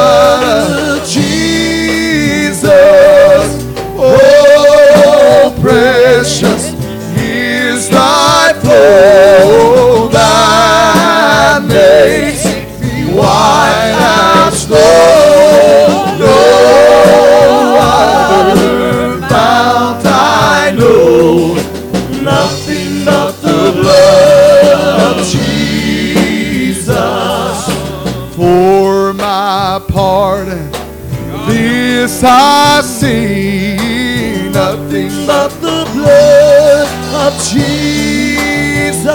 this 32.06 32.22
I 32.22 32.82
see 32.82 34.48
nothing 34.50 35.10
but 35.26 35.48
the 35.60 35.84
blood 35.92 36.86
of 37.24 37.32
Jesus. 37.42 39.06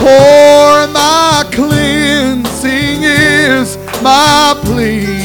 For 0.00 0.88
my 0.92 1.44
cleansing 1.52 3.04
is 3.04 3.78
my 4.02 4.58
plea. 4.64 5.21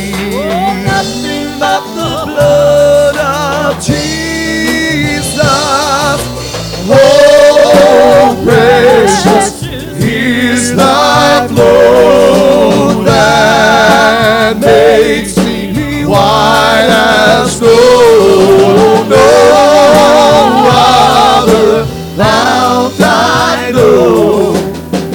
white 16.17 16.89
as 16.89 17.57
snow. 17.57 19.05
No 19.13 19.29
other 20.69 21.85
thou 22.15 22.91
I 22.99 23.71
know, 23.71 24.53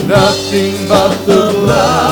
nothing 0.06 0.74
but 0.88 1.12
the 1.26 1.42
love. 1.66 2.11